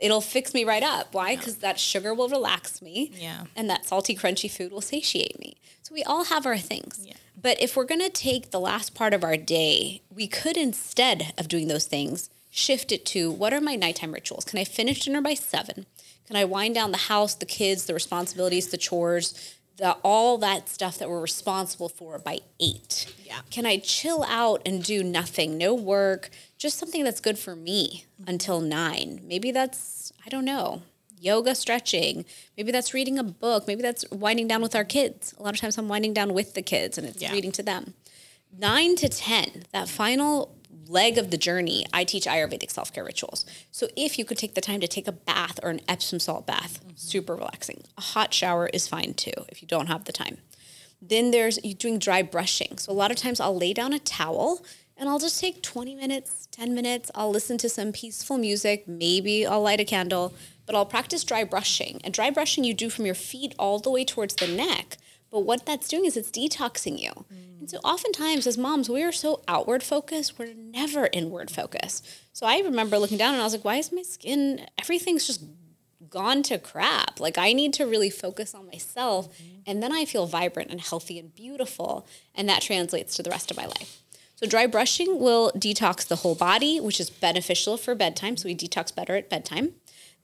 it'll 0.00 0.20
fix 0.20 0.54
me 0.54 0.64
right 0.64 0.82
up. 0.82 1.12
Why? 1.12 1.36
Because 1.36 1.56
that 1.56 1.78
sugar 1.78 2.14
will 2.14 2.28
relax 2.28 2.80
me. 2.82 3.12
Yeah. 3.14 3.44
And 3.54 3.68
that 3.70 3.84
salty, 3.84 4.16
crunchy 4.16 4.50
food 4.50 4.72
will 4.72 4.80
satiate 4.80 5.38
me. 5.38 5.56
So 5.82 5.94
we 5.94 6.02
all 6.02 6.24
have 6.24 6.46
our 6.46 6.58
things. 6.58 7.00
Yeah. 7.02 7.14
But 7.40 7.60
if 7.60 7.76
we're 7.76 7.84
going 7.84 8.00
to 8.00 8.10
take 8.10 8.50
the 8.50 8.60
last 8.60 8.94
part 8.94 9.14
of 9.14 9.24
our 9.24 9.36
day, 9.36 10.02
we 10.10 10.26
could 10.26 10.56
instead 10.56 11.32
of 11.38 11.48
doing 11.48 11.68
those 11.68 11.86
things, 11.86 12.30
shift 12.50 12.92
it 12.92 13.06
to 13.06 13.30
what 13.30 13.52
are 13.52 13.60
my 13.60 13.76
nighttime 13.76 14.12
rituals? 14.12 14.44
Can 14.44 14.58
I 14.58 14.64
finish 14.64 15.04
dinner 15.04 15.20
by 15.20 15.34
seven? 15.34 15.86
Can 16.26 16.36
I 16.36 16.44
wind 16.44 16.74
down 16.74 16.92
the 16.92 16.96
house, 16.96 17.34
the 17.34 17.46
kids, 17.46 17.86
the 17.86 17.94
responsibilities, 17.94 18.68
the 18.68 18.76
chores, 18.76 19.56
the 19.80 19.92
all 20.04 20.38
that 20.38 20.68
stuff 20.68 20.98
that 20.98 21.08
we're 21.08 21.20
responsible 21.20 21.88
for 21.88 22.18
by 22.18 22.38
eight? 22.60 23.12
Yeah. 23.24 23.40
Can 23.50 23.64
I 23.66 23.78
chill 23.78 24.22
out 24.24 24.60
and 24.66 24.84
do 24.84 25.02
nothing, 25.02 25.56
no 25.56 25.74
work, 25.74 26.30
just 26.58 26.78
something 26.78 27.02
that's 27.02 27.20
good 27.20 27.38
for 27.38 27.56
me 27.56 28.04
until 28.26 28.60
nine. 28.60 29.22
Maybe 29.24 29.50
that's, 29.50 30.12
I 30.24 30.28
don't 30.28 30.44
know, 30.44 30.82
yoga 31.18 31.54
stretching. 31.54 32.26
Maybe 32.56 32.70
that's 32.70 32.92
reading 32.92 33.18
a 33.18 33.24
book. 33.24 33.66
Maybe 33.66 33.80
that's 33.80 34.04
winding 34.10 34.48
down 34.48 34.60
with 34.60 34.76
our 34.76 34.84
kids. 34.84 35.34
A 35.38 35.42
lot 35.42 35.54
of 35.54 35.60
times 35.60 35.78
I'm 35.78 35.88
winding 35.88 36.12
down 36.12 36.34
with 36.34 36.52
the 36.52 36.62
kids 36.62 36.98
and 36.98 37.06
it's 37.06 37.22
yeah. 37.22 37.32
reading 37.32 37.52
to 37.52 37.62
them. 37.62 37.94
Nine 38.56 38.96
to 38.96 39.08
10, 39.08 39.64
that 39.72 39.88
final 39.88 40.54
leg 40.90 41.18
of 41.18 41.30
the 41.30 41.38
journey, 41.38 41.86
I 41.92 42.04
teach 42.04 42.26
Ayurvedic 42.26 42.70
self 42.70 42.92
care 42.92 43.04
rituals. 43.04 43.46
So 43.70 43.88
if 43.96 44.18
you 44.18 44.24
could 44.24 44.38
take 44.38 44.54
the 44.54 44.60
time 44.60 44.80
to 44.80 44.88
take 44.88 45.08
a 45.08 45.12
bath 45.12 45.60
or 45.62 45.70
an 45.70 45.80
Epsom 45.88 46.20
salt 46.20 46.46
bath, 46.46 46.80
mm-hmm. 46.80 46.96
super 46.96 47.34
relaxing. 47.36 47.84
A 47.96 48.00
hot 48.02 48.34
shower 48.34 48.68
is 48.68 48.88
fine 48.88 49.14
too 49.14 49.32
if 49.48 49.62
you 49.62 49.68
don't 49.68 49.86
have 49.86 50.04
the 50.04 50.12
time. 50.12 50.38
Then 51.00 51.30
there's 51.30 51.56
doing 51.58 51.98
dry 51.98 52.22
brushing. 52.22 52.76
So 52.78 52.92
a 52.92 52.94
lot 52.94 53.10
of 53.10 53.16
times 53.16 53.40
I'll 53.40 53.56
lay 53.56 53.72
down 53.72 53.92
a 53.92 53.98
towel 53.98 54.62
and 54.96 55.08
I'll 55.08 55.18
just 55.18 55.40
take 55.40 55.62
20 55.62 55.94
minutes, 55.94 56.46
10 56.50 56.74
minutes. 56.74 57.10
I'll 57.14 57.30
listen 57.30 57.56
to 57.58 57.70
some 57.70 57.90
peaceful 57.90 58.36
music. 58.36 58.86
Maybe 58.86 59.46
I'll 59.46 59.62
light 59.62 59.80
a 59.80 59.84
candle, 59.84 60.34
but 60.66 60.74
I'll 60.74 60.84
practice 60.84 61.24
dry 61.24 61.42
brushing. 61.42 62.02
And 62.04 62.12
dry 62.12 62.28
brushing 62.28 62.64
you 62.64 62.74
do 62.74 62.90
from 62.90 63.06
your 63.06 63.14
feet 63.14 63.54
all 63.58 63.78
the 63.78 63.90
way 63.90 64.04
towards 64.04 64.34
the 64.34 64.46
neck. 64.46 64.98
But 65.30 65.40
what 65.40 65.64
that's 65.64 65.88
doing 65.88 66.04
is 66.04 66.16
it's 66.16 66.30
detoxing 66.30 66.98
you. 67.00 67.10
Mm. 67.10 67.60
And 67.60 67.70
so 67.70 67.78
oftentimes 67.78 68.46
as 68.46 68.58
moms, 68.58 68.88
we 68.88 69.02
are 69.02 69.12
so 69.12 69.42
outward 69.46 69.82
focused, 69.82 70.38
we're 70.38 70.54
never 70.54 71.08
inward 71.12 71.50
focused. 71.50 72.06
So 72.32 72.46
I 72.46 72.58
remember 72.60 72.98
looking 72.98 73.18
down 73.18 73.34
and 73.34 73.40
I 73.40 73.44
was 73.44 73.52
like, 73.52 73.64
why 73.64 73.76
is 73.76 73.92
my 73.92 74.02
skin, 74.02 74.66
everything's 74.78 75.26
just 75.26 75.44
gone 76.08 76.42
to 76.44 76.58
crap. 76.58 77.20
Like 77.20 77.38
I 77.38 77.52
need 77.52 77.72
to 77.74 77.84
really 77.84 78.10
focus 78.10 78.54
on 78.54 78.66
myself 78.66 79.28
and 79.66 79.82
then 79.82 79.92
I 79.92 80.04
feel 80.04 80.26
vibrant 80.26 80.70
and 80.70 80.80
healthy 80.80 81.18
and 81.18 81.34
beautiful. 81.34 82.06
And 82.34 82.48
that 82.48 82.62
translates 82.62 83.14
to 83.16 83.22
the 83.22 83.30
rest 83.30 83.50
of 83.50 83.56
my 83.56 83.66
life. 83.66 84.02
So 84.34 84.46
dry 84.46 84.66
brushing 84.66 85.20
will 85.20 85.52
detox 85.52 86.06
the 86.08 86.16
whole 86.16 86.34
body, 86.34 86.80
which 86.80 86.98
is 86.98 87.10
beneficial 87.10 87.76
for 87.76 87.94
bedtime. 87.94 88.38
So 88.38 88.48
we 88.48 88.56
detox 88.56 88.94
better 88.94 89.14
at 89.14 89.28
bedtime. 89.28 89.74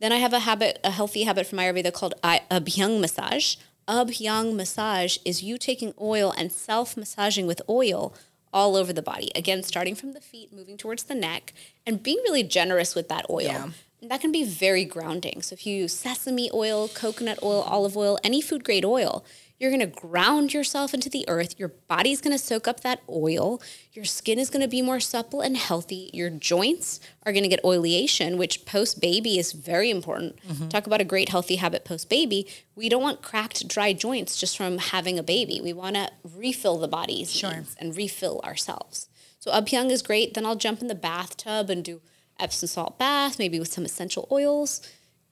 Then 0.01 0.11
I 0.11 0.17
have 0.17 0.33
a 0.33 0.41
habit, 0.41 0.79
a 0.83 0.91
healthy 0.91 1.25
habit 1.25 1.47
from 1.47 1.59
Ayurveda 1.59 1.93
called 1.93 2.15
a 2.23 2.41
Abhyang 2.51 3.01
massage. 3.01 3.57
Abhyang 3.89 4.55
massage 4.55 5.19
is 5.25 5.45
you 5.45 5.59
taking 5.59 5.95
oil 6.01 6.35
and 6.37 6.51
self 6.51 6.97
massaging 6.97 7.47
with 7.47 7.63
oil 7.69 8.15
all 8.53 8.75
over 8.75 8.93
the 8.93 9.03
body. 9.03 9.31
Again, 9.35 9.63
starting 9.63 9.95
from 9.95 10.13
the 10.13 10.21
feet, 10.21 10.53
moving 10.53 10.77
towards 10.77 11.05
the 11.05 11.15
neck, 11.15 11.53
and 11.87 12.03
being 12.03 12.19
really 12.25 12.43
generous 12.43 12.95
with 12.95 13.09
that 13.09 13.27
oil. 13.31 13.43
Yeah. 13.43 13.69
And 14.03 14.11
that 14.11 14.21
can 14.21 14.33
be 14.33 14.45
very 14.45 14.85
grounding. 14.85 15.41
So 15.43 15.53
if 15.55 15.67
you 15.67 15.77
use 15.77 15.93
sesame 15.93 16.51
oil, 16.53 16.89
coconut 16.89 17.39
oil, 17.43 17.63
olive 17.63 17.97
oil, 17.97 18.19
any 18.25 18.41
food 18.41 18.65
grade 18.65 18.85
oil, 18.85 19.25
you're 19.59 19.71
going 19.71 19.81
to 19.81 19.87
ground 19.87 20.53
yourself 20.53 20.93
into 20.93 21.09
the 21.09 21.25
earth. 21.29 21.59
Your 21.59 21.69
body's 21.69 22.21
going 22.21 22.37
to 22.37 22.43
soak 22.43 22.69
up 22.69 22.81
that 22.81 23.01
oil. 23.09 23.61
Your 23.93 24.05
skin 24.05 24.39
is 24.39 24.51
going 24.51 24.63
to 24.63 24.69
be 24.69 24.83
more 24.83 25.01
supple 25.01 25.41
and 25.41 25.57
healthy. 25.57 26.11
Your 26.13 26.29
joints 26.29 27.01
are 27.25 27.33
going 27.33 27.43
to 27.43 27.49
get 27.49 27.63
oleation, 27.63 28.37
which 28.37 28.67
post 28.67 29.01
baby 29.01 29.39
is 29.39 29.53
very 29.53 29.91
important. 29.91 30.39
Mm-hmm. 30.47 30.69
Talk 30.69 30.87
about 30.87 31.01
a 31.01 31.05
great 31.05 31.31
healthy 31.31 31.57
habit 31.57 31.85
post 31.85 32.11
baby. 32.11 32.47
We 32.75 32.89
don't 32.89 33.03
want 33.03 33.23
cracked, 33.23 33.67
dry 33.67 33.93
joints 33.95 34.39
just 34.39 34.57
from 34.57 34.79
having 34.79 35.19
a 35.19 35.23
baby. 35.23 35.61
We 35.63 35.73
want 35.73 35.97
to 35.97 36.11
refill 36.23 36.79
the 36.79 36.89
body's 36.89 37.33
sure. 37.33 37.65
and 37.79 37.97
refill 37.97 38.41
ourselves. 38.45 39.09
So 39.39 39.51
Abhyang 39.53 39.91
is 39.91 40.03
great. 40.03 40.35
Then 40.35 40.45
I'll 40.45 40.57
jump 40.57 40.83
in 40.83 40.89
the 40.89 40.95
bathtub 40.95 41.71
and 41.71 41.83
do 41.83 42.03
Epsom 42.39 42.69
salt 42.69 42.99
bath, 42.99 43.39
maybe 43.39 43.59
with 43.59 43.73
some 43.73 43.85
essential 43.85 44.29
oils 44.31 44.87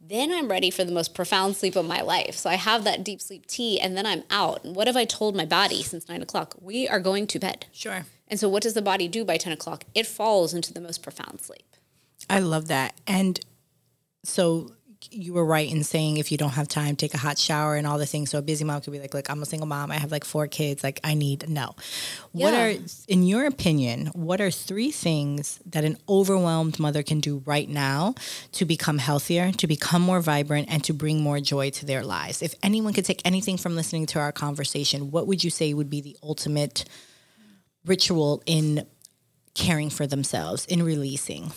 then 0.09 0.33
I'm 0.33 0.49
ready 0.49 0.71
for 0.71 0.85
the 0.85 0.93
most 0.93 1.15
profound 1.15 1.57
sleep 1.57 1.77
of 1.77 1.87
my 1.87 2.01
life. 2.01 2.35
So 2.37 2.51
I 2.51 2.55
have 2.55 2.85
that 2.85 3.05
deep 3.05 3.21
sleep 3.21 3.47
tea 3.47 3.81
and 3.81 3.97
then 3.97 4.07
I'm 4.07 4.25
out. 4.31 4.65
And 4.65 4.77
what 4.77 4.87
have 4.87 4.97
I 4.97 5.05
told 5.05 5.35
my 5.35 5.45
body 5.45 5.83
since 5.83 6.09
nine 6.09 6.23
o'clock? 6.23 6.55
We 6.61 6.87
are 6.89 7.01
going 7.01 7.27
to 7.29 7.39
bed. 7.39 7.67
Sure. 7.73 8.07
And 8.29 8.39
so 8.39 8.49
what 8.49 8.63
does 8.63 8.75
the 8.75 8.83
body 8.83 9.09
do 9.09 9.25
by 9.25 9.37
10 9.37 9.53
o'clock? 9.53 9.85
It 9.95 10.07
falls 10.07 10.55
into 10.55 10.73
the 10.73 10.81
most 10.81 11.03
profound 11.03 11.41
sleep. 11.41 11.77
I 12.29 12.41
love 12.41 12.69
that. 12.69 12.95
And 13.07 13.41
so 14.25 14.73
you 15.11 15.33
were 15.33 15.45
right 15.45 15.71
in 15.71 15.85
saying 15.85 16.17
if 16.17 16.33
you 16.33 16.39
don't 16.39 16.51
have 16.51 16.69
time, 16.69 16.97
take 16.97 17.15
a 17.15 17.19
hot 17.19 17.39
shower 17.39 17.77
and 17.77 17.87
all 17.87 17.99
the 17.99 18.07
things. 18.07 18.31
So 18.31 18.39
a 18.39 18.43
busy 18.43 18.65
mom 18.65 18.81
could 18.81 18.93
be 18.93 19.01
like, 19.01 19.15
look, 19.15 19.31
I'm 19.31 19.43
a 19.43 19.47
single 19.47 19.67
mom. 19.67 19.91
I 19.91 19.97
have 19.97 20.13
like 20.13 20.25
four 20.25 20.47
kids. 20.47 20.83
Like 20.83 21.01
I 21.05 21.15
need 21.15 21.49
no. 21.49 21.75
Yeah. 22.33 22.45
What 22.45 22.55
are, 22.55 22.75
in 23.09 23.23
your 23.23 23.47
opinion, 23.47 24.07
what 24.09 24.41
are 24.41 24.51
three 24.51 24.91
things 24.91 25.61
that 25.67 25.85
an 25.85 25.99
overwhelmed 26.09 26.79
mother 26.79 27.03
can 27.03 27.21
do 27.21 27.43
right 27.45 27.69
now 27.69 28.15
to 28.53 28.65
become 28.65 28.99
healthier, 28.99 29.53
to 29.53 29.67
become 29.67 30.03
more 30.03 30.21
vibrant, 30.21 30.69
and 30.71 30.83
to 30.85 30.93
bring 30.93 31.23
more 31.23 31.41
joy 31.41 31.71
to 31.71 31.87
their 31.87 32.05
lives? 32.05 32.43
If 32.43 32.55
anyone 32.63 32.93
could 32.93 33.05
take 33.05 33.23
anything 33.25 33.57
from 33.57 33.77
listening 33.77 34.07
to 34.07 34.21
our 34.21 34.33
conversation, 34.33 35.11
what 35.11 35.27
would 35.27 35.45
you 35.45 35.51
say 35.51 35.75
would 35.75 35.91
be 35.91 36.01
the 36.01 36.17
ultimate 36.23 36.85
ritual 37.85 38.43
in 38.47 38.87
caring 39.55 39.91
for 39.91 40.07
themselves, 40.07 40.67
in 40.67 40.83
releasing? 40.83 41.53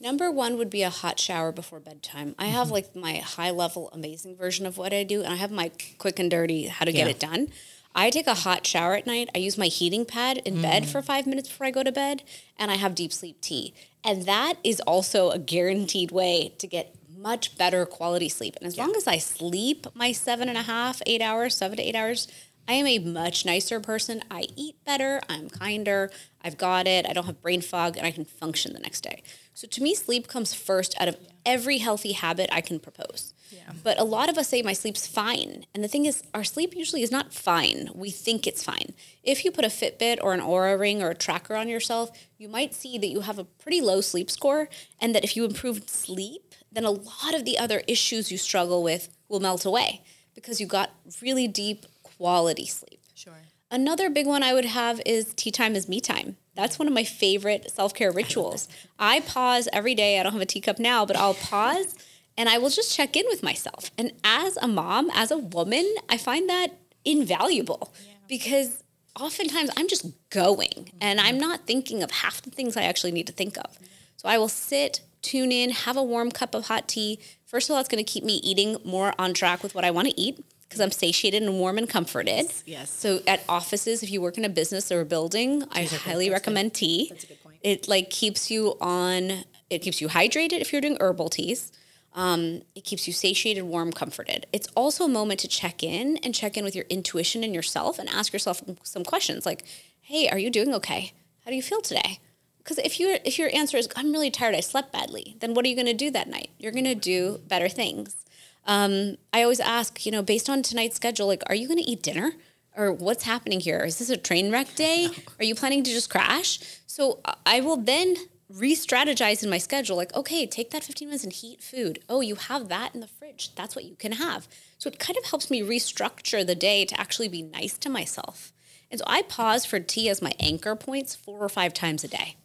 Number 0.00 0.30
one 0.30 0.56
would 0.58 0.70
be 0.70 0.82
a 0.82 0.90
hot 0.90 1.18
shower 1.18 1.50
before 1.50 1.80
bedtime. 1.80 2.34
I 2.38 2.46
have 2.46 2.66
mm-hmm. 2.66 2.74
like 2.74 2.96
my 2.96 3.16
high 3.16 3.50
level, 3.50 3.90
amazing 3.92 4.36
version 4.36 4.64
of 4.64 4.78
what 4.78 4.92
I 4.92 5.02
do, 5.02 5.22
and 5.22 5.32
I 5.32 5.36
have 5.36 5.50
my 5.50 5.72
quick 5.98 6.18
and 6.18 6.30
dirty 6.30 6.66
how 6.66 6.84
to 6.84 6.92
yeah. 6.92 7.04
get 7.04 7.10
it 7.10 7.20
done. 7.20 7.48
I 7.94 8.10
take 8.10 8.28
a 8.28 8.34
hot 8.34 8.64
shower 8.64 8.94
at 8.94 9.06
night. 9.06 9.28
I 9.34 9.38
use 9.38 9.58
my 9.58 9.66
heating 9.66 10.04
pad 10.04 10.38
in 10.44 10.56
mm. 10.56 10.62
bed 10.62 10.88
for 10.88 11.02
five 11.02 11.26
minutes 11.26 11.48
before 11.48 11.66
I 11.66 11.72
go 11.72 11.82
to 11.82 11.90
bed, 11.90 12.22
and 12.56 12.70
I 12.70 12.76
have 12.76 12.94
deep 12.94 13.12
sleep 13.12 13.40
tea. 13.40 13.74
And 14.04 14.24
that 14.26 14.54
is 14.62 14.80
also 14.80 15.30
a 15.30 15.38
guaranteed 15.38 16.12
way 16.12 16.54
to 16.58 16.66
get 16.68 16.94
much 17.16 17.58
better 17.58 17.84
quality 17.84 18.28
sleep. 18.28 18.54
And 18.56 18.66
as 18.66 18.78
long 18.78 18.94
as 18.94 19.08
I 19.08 19.18
sleep 19.18 19.88
my 19.94 20.12
seven 20.12 20.48
and 20.48 20.56
a 20.56 20.62
half, 20.62 21.02
eight 21.06 21.20
hours, 21.20 21.56
seven 21.56 21.76
to 21.78 21.82
eight 21.82 21.96
hours, 21.96 22.28
I 22.68 22.74
am 22.74 22.86
a 22.86 22.98
much 22.98 23.46
nicer 23.46 23.80
person. 23.80 24.22
I 24.30 24.44
eat 24.54 24.76
better. 24.84 25.22
I'm 25.26 25.48
kinder. 25.48 26.10
I've 26.44 26.58
got 26.58 26.86
it. 26.86 27.06
I 27.08 27.14
don't 27.14 27.24
have 27.24 27.40
brain 27.40 27.62
fog 27.62 27.96
and 27.96 28.06
I 28.06 28.10
can 28.10 28.26
function 28.26 28.74
the 28.74 28.78
next 28.78 29.00
day. 29.00 29.22
So 29.54 29.66
to 29.66 29.82
me, 29.82 29.94
sleep 29.94 30.28
comes 30.28 30.52
first 30.52 30.94
out 31.00 31.08
of 31.08 31.16
every 31.46 31.78
healthy 31.78 32.12
habit 32.12 32.50
I 32.52 32.60
can 32.60 32.78
propose. 32.78 33.32
Yeah. 33.50 33.72
But 33.82 33.98
a 33.98 34.04
lot 34.04 34.28
of 34.28 34.36
us 34.36 34.50
say 34.50 34.60
my 34.60 34.74
sleep's 34.74 35.06
fine. 35.06 35.64
And 35.74 35.82
the 35.82 35.88
thing 35.88 36.04
is, 36.04 36.22
our 36.34 36.44
sleep 36.44 36.76
usually 36.76 37.02
is 37.02 37.10
not 37.10 37.32
fine. 37.32 37.88
We 37.94 38.10
think 38.10 38.46
it's 38.46 38.62
fine. 38.62 38.92
If 39.22 39.46
you 39.46 39.50
put 39.50 39.64
a 39.64 39.68
Fitbit 39.68 40.18
or 40.20 40.34
an 40.34 40.40
Oura 40.40 40.78
ring 40.78 41.02
or 41.02 41.08
a 41.08 41.14
tracker 41.14 41.56
on 41.56 41.68
yourself, 41.68 42.10
you 42.36 42.48
might 42.48 42.74
see 42.74 42.98
that 42.98 43.08
you 43.08 43.20
have 43.20 43.38
a 43.38 43.44
pretty 43.44 43.80
low 43.80 44.02
sleep 44.02 44.30
score 44.30 44.68
and 45.00 45.14
that 45.14 45.24
if 45.24 45.36
you 45.36 45.46
improved 45.46 45.88
sleep, 45.88 46.54
then 46.70 46.84
a 46.84 46.90
lot 46.90 47.34
of 47.34 47.46
the 47.46 47.58
other 47.58 47.82
issues 47.88 48.30
you 48.30 48.36
struggle 48.36 48.82
with 48.82 49.08
will 49.26 49.40
melt 49.40 49.64
away 49.64 50.02
because 50.34 50.60
you 50.60 50.66
got 50.66 50.90
really 51.20 51.48
deep 51.48 51.86
quality 52.18 52.66
sleep. 52.66 53.00
Sure. 53.14 53.32
Another 53.70 54.10
big 54.10 54.26
one 54.26 54.42
I 54.42 54.52
would 54.52 54.64
have 54.64 55.00
is 55.06 55.32
tea 55.34 55.50
time 55.50 55.74
is 55.74 55.88
me 55.88 56.00
time. 56.00 56.36
That's 56.54 56.78
one 56.78 56.88
of 56.88 56.94
my 56.94 57.04
favorite 57.04 57.70
self 57.70 57.94
care 57.94 58.10
rituals. 58.10 58.68
I 58.98 59.20
pause 59.20 59.68
every 59.72 59.94
day. 59.94 60.18
I 60.18 60.22
don't 60.22 60.32
have 60.32 60.42
a 60.42 60.46
teacup 60.46 60.78
now, 60.78 61.06
but 61.06 61.16
I'll 61.16 61.34
pause 61.34 61.94
and 62.36 62.48
I 62.48 62.58
will 62.58 62.70
just 62.70 62.94
check 62.94 63.16
in 63.16 63.26
with 63.28 63.42
myself. 63.42 63.90
And 63.98 64.12
as 64.24 64.56
a 64.58 64.68
mom, 64.68 65.10
as 65.12 65.30
a 65.30 65.38
woman, 65.38 65.86
I 66.08 66.16
find 66.16 66.48
that 66.48 66.68
invaluable 67.04 67.92
yeah. 68.04 68.14
because 68.28 68.82
oftentimes 69.18 69.70
I'm 69.76 69.88
just 69.88 70.06
going 70.30 70.92
and 71.00 71.20
I'm 71.20 71.38
not 71.38 71.66
thinking 71.66 72.02
of 72.02 72.10
half 72.10 72.42
the 72.42 72.50
things 72.50 72.76
I 72.76 72.82
actually 72.84 73.12
need 73.12 73.26
to 73.26 73.32
think 73.32 73.56
of. 73.58 73.78
So 74.16 74.28
I 74.28 74.38
will 74.38 74.48
sit, 74.48 75.00
tune 75.20 75.52
in, 75.52 75.70
have 75.70 75.96
a 75.96 76.02
warm 76.02 76.30
cup 76.30 76.54
of 76.54 76.66
hot 76.66 76.88
tea. 76.88 77.18
First 77.44 77.68
of 77.68 77.74
all, 77.74 77.80
it's 77.80 77.88
going 77.88 78.04
to 78.04 78.10
keep 78.10 78.24
me 78.24 78.34
eating 78.36 78.76
more 78.84 79.12
on 79.18 79.34
track 79.34 79.62
with 79.62 79.74
what 79.74 79.84
I 79.84 79.90
want 79.90 80.08
to 80.08 80.20
eat 80.20 80.44
because 80.68 80.80
I'm 80.80 80.90
satiated 80.90 81.42
and 81.42 81.58
warm 81.58 81.78
and 81.78 81.88
comforted. 81.88 82.52
Yes. 82.66 82.90
So 82.90 83.20
at 83.26 83.42
offices, 83.48 84.02
if 84.02 84.10
you 84.10 84.20
work 84.20 84.36
in 84.36 84.44
a 84.44 84.50
business 84.50 84.92
or 84.92 85.00
a 85.00 85.04
building, 85.04 85.64
I 85.72 85.84
highly 85.84 86.30
recommend 86.30 86.72
good. 86.72 86.78
tea. 86.78 87.06
That's 87.08 87.24
a 87.24 87.26
good 87.28 87.42
point. 87.42 87.56
It 87.62 87.88
like 87.88 88.10
keeps 88.10 88.50
you 88.50 88.76
on. 88.80 89.44
It 89.70 89.80
keeps 89.80 90.00
you 90.00 90.08
hydrated 90.08 90.60
if 90.60 90.72
you're 90.72 90.82
doing 90.82 90.98
herbal 91.00 91.30
teas. 91.30 91.72
Um, 92.14 92.62
it 92.74 92.84
keeps 92.84 93.06
you 93.06 93.12
satiated, 93.12 93.64
warm, 93.64 93.92
comforted. 93.92 94.46
It's 94.52 94.66
also 94.74 95.04
a 95.04 95.08
moment 95.08 95.40
to 95.40 95.48
check 95.48 95.82
in 95.82 96.16
and 96.18 96.34
check 96.34 96.56
in 96.56 96.64
with 96.64 96.74
your 96.74 96.86
intuition 96.88 97.44
and 97.44 97.54
yourself 97.54 97.98
and 97.98 98.08
ask 98.08 98.32
yourself 98.32 98.62
some 98.82 99.04
questions 99.04 99.46
like, 99.46 99.64
"Hey, 100.00 100.28
are 100.28 100.38
you 100.38 100.50
doing 100.50 100.74
okay? 100.74 101.12
How 101.44 101.50
do 101.50 101.56
you 101.56 101.62
feel 101.62 101.80
today?" 101.80 102.18
Because 102.58 102.78
if 102.78 102.98
you 103.00 103.18
if 103.24 103.38
your 103.38 103.50
answer 103.54 103.76
is 103.76 103.88
"I'm 103.96 104.12
really 104.12 104.30
tired, 104.30 104.54
I 104.54 104.60
slept 104.60 104.92
badly," 104.92 105.36
then 105.40 105.54
what 105.54 105.64
are 105.64 105.68
you 105.68 105.74
going 105.74 105.86
to 105.86 105.94
do 105.94 106.10
that 106.10 106.28
night? 106.28 106.50
You're 106.58 106.72
going 106.72 106.84
to 106.84 106.94
do 106.94 107.40
better 107.46 107.68
things. 107.68 108.24
Um, 108.68 109.16
I 109.32 109.42
always 109.42 109.60
ask, 109.60 110.04
you 110.04 110.12
know, 110.12 110.22
based 110.22 110.48
on 110.50 110.62
tonight's 110.62 110.96
schedule, 110.96 111.26
like, 111.26 111.42
are 111.46 111.54
you 111.54 111.66
going 111.66 111.82
to 111.82 111.90
eat 111.90 112.02
dinner? 112.02 112.34
Or 112.76 112.92
what's 112.92 113.24
happening 113.24 113.58
here? 113.58 113.80
Is 113.80 113.98
this 113.98 114.10
a 114.10 114.16
train 114.16 114.52
wreck 114.52 114.76
day? 114.76 115.08
Are 115.40 115.44
you 115.44 115.56
planning 115.56 115.82
to 115.82 115.90
just 115.90 116.10
crash? 116.10 116.60
So 116.86 117.18
I 117.44 117.60
will 117.60 117.78
then 117.78 118.14
re 118.48 118.74
strategize 118.76 119.42
in 119.42 119.50
my 119.50 119.58
schedule 119.58 119.96
like, 119.96 120.14
okay, 120.14 120.46
take 120.46 120.70
that 120.70 120.84
15 120.84 121.08
minutes 121.08 121.24
and 121.24 121.32
heat 121.32 121.60
food. 121.60 121.98
Oh, 122.08 122.20
you 122.20 122.36
have 122.36 122.68
that 122.68 122.94
in 122.94 123.00
the 123.00 123.08
fridge. 123.08 123.52
That's 123.56 123.74
what 123.74 123.84
you 123.84 123.96
can 123.96 124.12
have. 124.12 124.46
So 124.76 124.88
it 124.88 125.00
kind 125.00 125.16
of 125.16 125.24
helps 125.24 125.50
me 125.50 125.60
restructure 125.60 126.46
the 126.46 126.54
day 126.54 126.84
to 126.84 127.00
actually 127.00 127.28
be 127.28 127.42
nice 127.42 127.78
to 127.78 127.90
myself. 127.90 128.52
And 128.90 129.00
so 129.00 129.04
I 129.08 129.22
pause 129.22 129.66
for 129.66 129.80
tea 129.80 130.08
as 130.08 130.22
my 130.22 130.32
anchor 130.38 130.76
points 130.76 131.16
four 131.16 131.40
or 131.40 131.48
five 131.48 131.74
times 131.74 132.04
a 132.04 132.08
day 132.08 132.36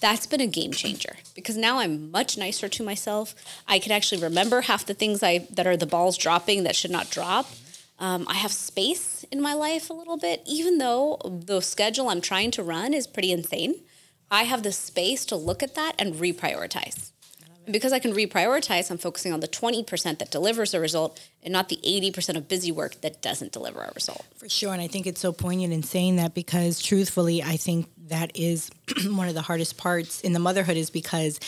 that's 0.00 0.26
been 0.26 0.40
a 0.40 0.46
game 0.46 0.72
changer 0.72 1.16
because 1.34 1.56
now 1.56 1.78
I'm 1.78 2.10
much 2.10 2.36
nicer 2.38 2.68
to 2.68 2.82
myself. 2.82 3.34
I 3.66 3.78
can 3.78 3.92
actually 3.92 4.22
remember 4.22 4.62
half 4.62 4.86
the 4.86 4.94
things 4.94 5.22
I 5.22 5.46
that 5.50 5.66
are 5.66 5.76
the 5.76 5.86
balls 5.86 6.16
dropping 6.16 6.64
that 6.64 6.76
should 6.76 6.90
not 6.90 7.10
drop. 7.10 7.46
Um, 7.98 8.26
I 8.28 8.34
have 8.34 8.52
space 8.52 9.24
in 9.30 9.40
my 9.40 9.54
life 9.54 9.88
a 9.88 9.94
little 9.94 10.18
bit, 10.18 10.42
even 10.46 10.78
though 10.78 11.18
the 11.24 11.60
schedule 11.60 12.08
I'm 12.08 12.20
trying 12.20 12.50
to 12.52 12.62
run 12.62 12.92
is 12.92 13.06
pretty 13.06 13.32
insane. 13.32 13.76
I 14.30 14.42
have 14.42 14.62
the 14.62 14.72
space 14.72 15.24
to 15.26 15.36
look 15.36 15.62
at 15.62 15.74
that 15.76 15.94
and 15.98 16.14
reprioritize. 16.14 17.12
And 17.66 17.72
because 17.72 17.92
I 17.92 17.98
can 17.98 18.12
reprioritize, 18.12 18.90
I'm 18.90 18.98
focusing 18.98 19.32
on 19.32 19.40
the 19.40 19.48
20% 19.48 20.18
that 20.18 20.30
delivers 20.30 20.72
a 20.72 20.80
result 20.80 21.20
and 21.42 21.52
not 21.52 21.68
the 21.68 21.78
80% 21.84 22.36
of 22.36 22.48
busy 22.48 22.70
work 22.70 23.00
that 23.00 23.20
doesn't 23.20 23.52
deliver 23.52 23.80
a 23.80 23.92
result. 23.92 24.24
For 24.36 24.48
sure. 24.48 24.72
And 24.72 24.80
I 24.80 24.86
think 24.86 25.06
it's 25.06 25.20
so 25.20 25.32
poignant 25.32 25.72
in 25.72 25.82
saying 25.82 26.16
that 26.16 26.32
because 26.32 26.80
truthfully, 26.80 27.42
I 27.42 27.56
think 27.56 27.90
that 28.08 28.30
is 28.36 28.70
one 29.06 29.28
of 29.28 29.34
the 29.34 29.42
hardest 29.42 29.76
parts 29.76 30.20
in 30.20 30.32
the 30.32 30.38
motherhood 30.38 30.76
is 30.76 30.90
because 30.90 31.40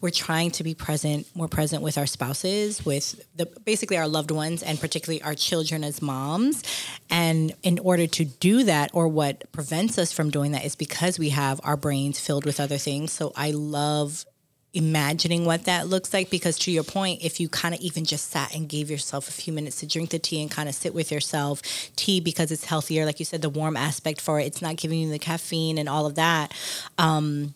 we're 0.00 0.10
trying 0.10 0.50
to 0.52 0.64
be 0.64 0.74
present, 0.74 1.26
more 1.34 1.48
present 1.48 1.82
with 1.82 1.98
our 1.98 2.06
spouses, 2.06 2.84
with 2.86 3.22
the 3.36 3.46
basically 3.64 3.98
our 3.98 4.08
loved 4.08 4.30
ones, 4.30 4.62
and 4.62 4.80
particularly 4.80 5.20
our 5.22 5.34
children 5.34 5.84
as 5.84 6.00
moms. 6.00 6.62
And 7.10 7.54
in 7.62 7.78
order 7.78 8.06
to 8.06 8.24
do 8.24 8.64
that, 8.64 8.90
or 8.94 9.08
what 9.08 9.52
prevents 9.52 9.98
us 9.98 10.10
from 10.10 10.30
doing 10.30 10.52
that, 10.52 10.64
is 10.64 10.74
because 10.74 11.18
we 11.18 11.28
have 11.30 11.60
our 11.64 11.76
brains 11.76 12.18
filled 12.18 12.46
with 12.46 12.60
other 12.60 12.78
things. 12.78 13.12
So 13.12 13.34
I 13.36 13.50
love 13.50 14.24
imagining 14.72 15.44
what 15.44 15.64
that 15.64 15.88
looks 15.88 16.14
like 16.14 16.30
because 16.30 16.56
to 16.56 16.70
your 16.70 16.84
point 16.84 17.24
if 17.24 17.40
you 17.40 17.48
kind 17.48 17.74
of 17.74 17.80
even 17.80 18.04
just 18.04 18.30
sat 18.30 18.54
and 18.54 18.68
gave 18.68 18.88
yourself 18.88 19.28
a 19.28 19.32
few 19.32 19.52
minutes 19.52 19.80
to 19.80 19.86
drink 19.86 20.10
the 20.10 20.18
tea 20.18 20.40
and 20.40 20.50
kind 20.50 20.68
of 20.68 20.74
sit 20.74 20.94
with 20.94 21.10
yourself 21.10 21.60
tea 21.96 22.20
because 22.20 22.52
it's 22.52 22.64
healthier 22.64 23.04
like 23.04 23.18
you 23.18 23.24
said 23.24 23.42
the 23.42 23.48
warm 23.48 23.76
aspect 23.76 24.20
for 24.20 24.38
it 24.38 24.44
it's 24.44 24.62
not 24.62 24.76
giving 24.76 25.00
you 25.00 25.10
the 25.10 25.18
caffeine 25.18 25.76
and 25.76 25.88
all 25.88 26.06
of 26.06 26.14
that 26.14 26.52
um, 26.98 27.52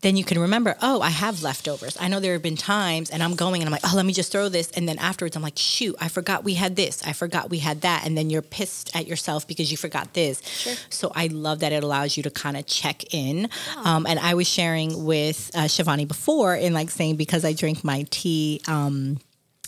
then 0.00 0.16
you 0.16 0.24
can 0.24 0.38
remember, 0.38 0.76
oh, 0.80 1.00
I 1.00 1.10
have 1.10 1.42
leftovers. 1.42 1.96
I 2.00 2.08
know 2.08 2.20
there 2.20 2.32
have 2.34 2.42
been 2.42 2.56
times 2.56 3.10
and 3.10 3.22
I'm 3.22 3.34
going 3.34 3.62
and 3.62 3.68
I'm 3.68 3.72
like, 3.72 3.82
oh, 3.84 3.92
let 3.96 4.06
me 4.06 4.12
just 4.12 4.30
throw 4.30 4.48
this. 4.48 4.70
And 4.72 4.88
then 4.88 4.98
afterwards, 4.98 5.34
I'm 5.34 5.42
like, 5.42 5.58
shoot, 5.58 5.96
I 6.00 6.08
forgot 6.08 6.44
we 6.44 6.54
had 6.54 6.76
this. 6.76 7.02
I 7.04 7.12
forgot 7.12 7.50
we 7.50 7.58
had 7.58 7.80
that. 7.80 8.06
And 8.06 8.16
then 8.16 8.30
you're 8.30 8.42
pissed 8.42 8.94
at 8.94 9.08
yourself 9.08 9.46
because 9.48 9.70
you 9.70 9.76
forgot 9.76 10.14
this. 10.14 10.40
Sure. 10.46 10.74
So 10.90 11.12
I 11.14 11.26
love 11.26 11.60
that 11.60 11.72
it 11.72 11.82
allows 11.82 12.16
you 12.16 12.22
to 12.22 12.30
kind 12.30 12.56
of 12.56 12.66
check 12.66 13.12
in. 13.12 13.48
Um, 13.84 14.06
and 14.06 14.20
I 14.20 14.34
was 14.34 14.46
sharing 14.46 15.04
with 15.04 15.50
uh, 15.54 15.62
Shivani 15.62 16.06
before 16.06 16.54
in 16.54 16.72
like 16.74 16.90
saying, 16.90 17.16
because 17.16 17.44
I 17.44 17.52
drink 17.52 17.82
my 17.82 18.06
tea. 18.10 18.60
Um, 18.68 19.18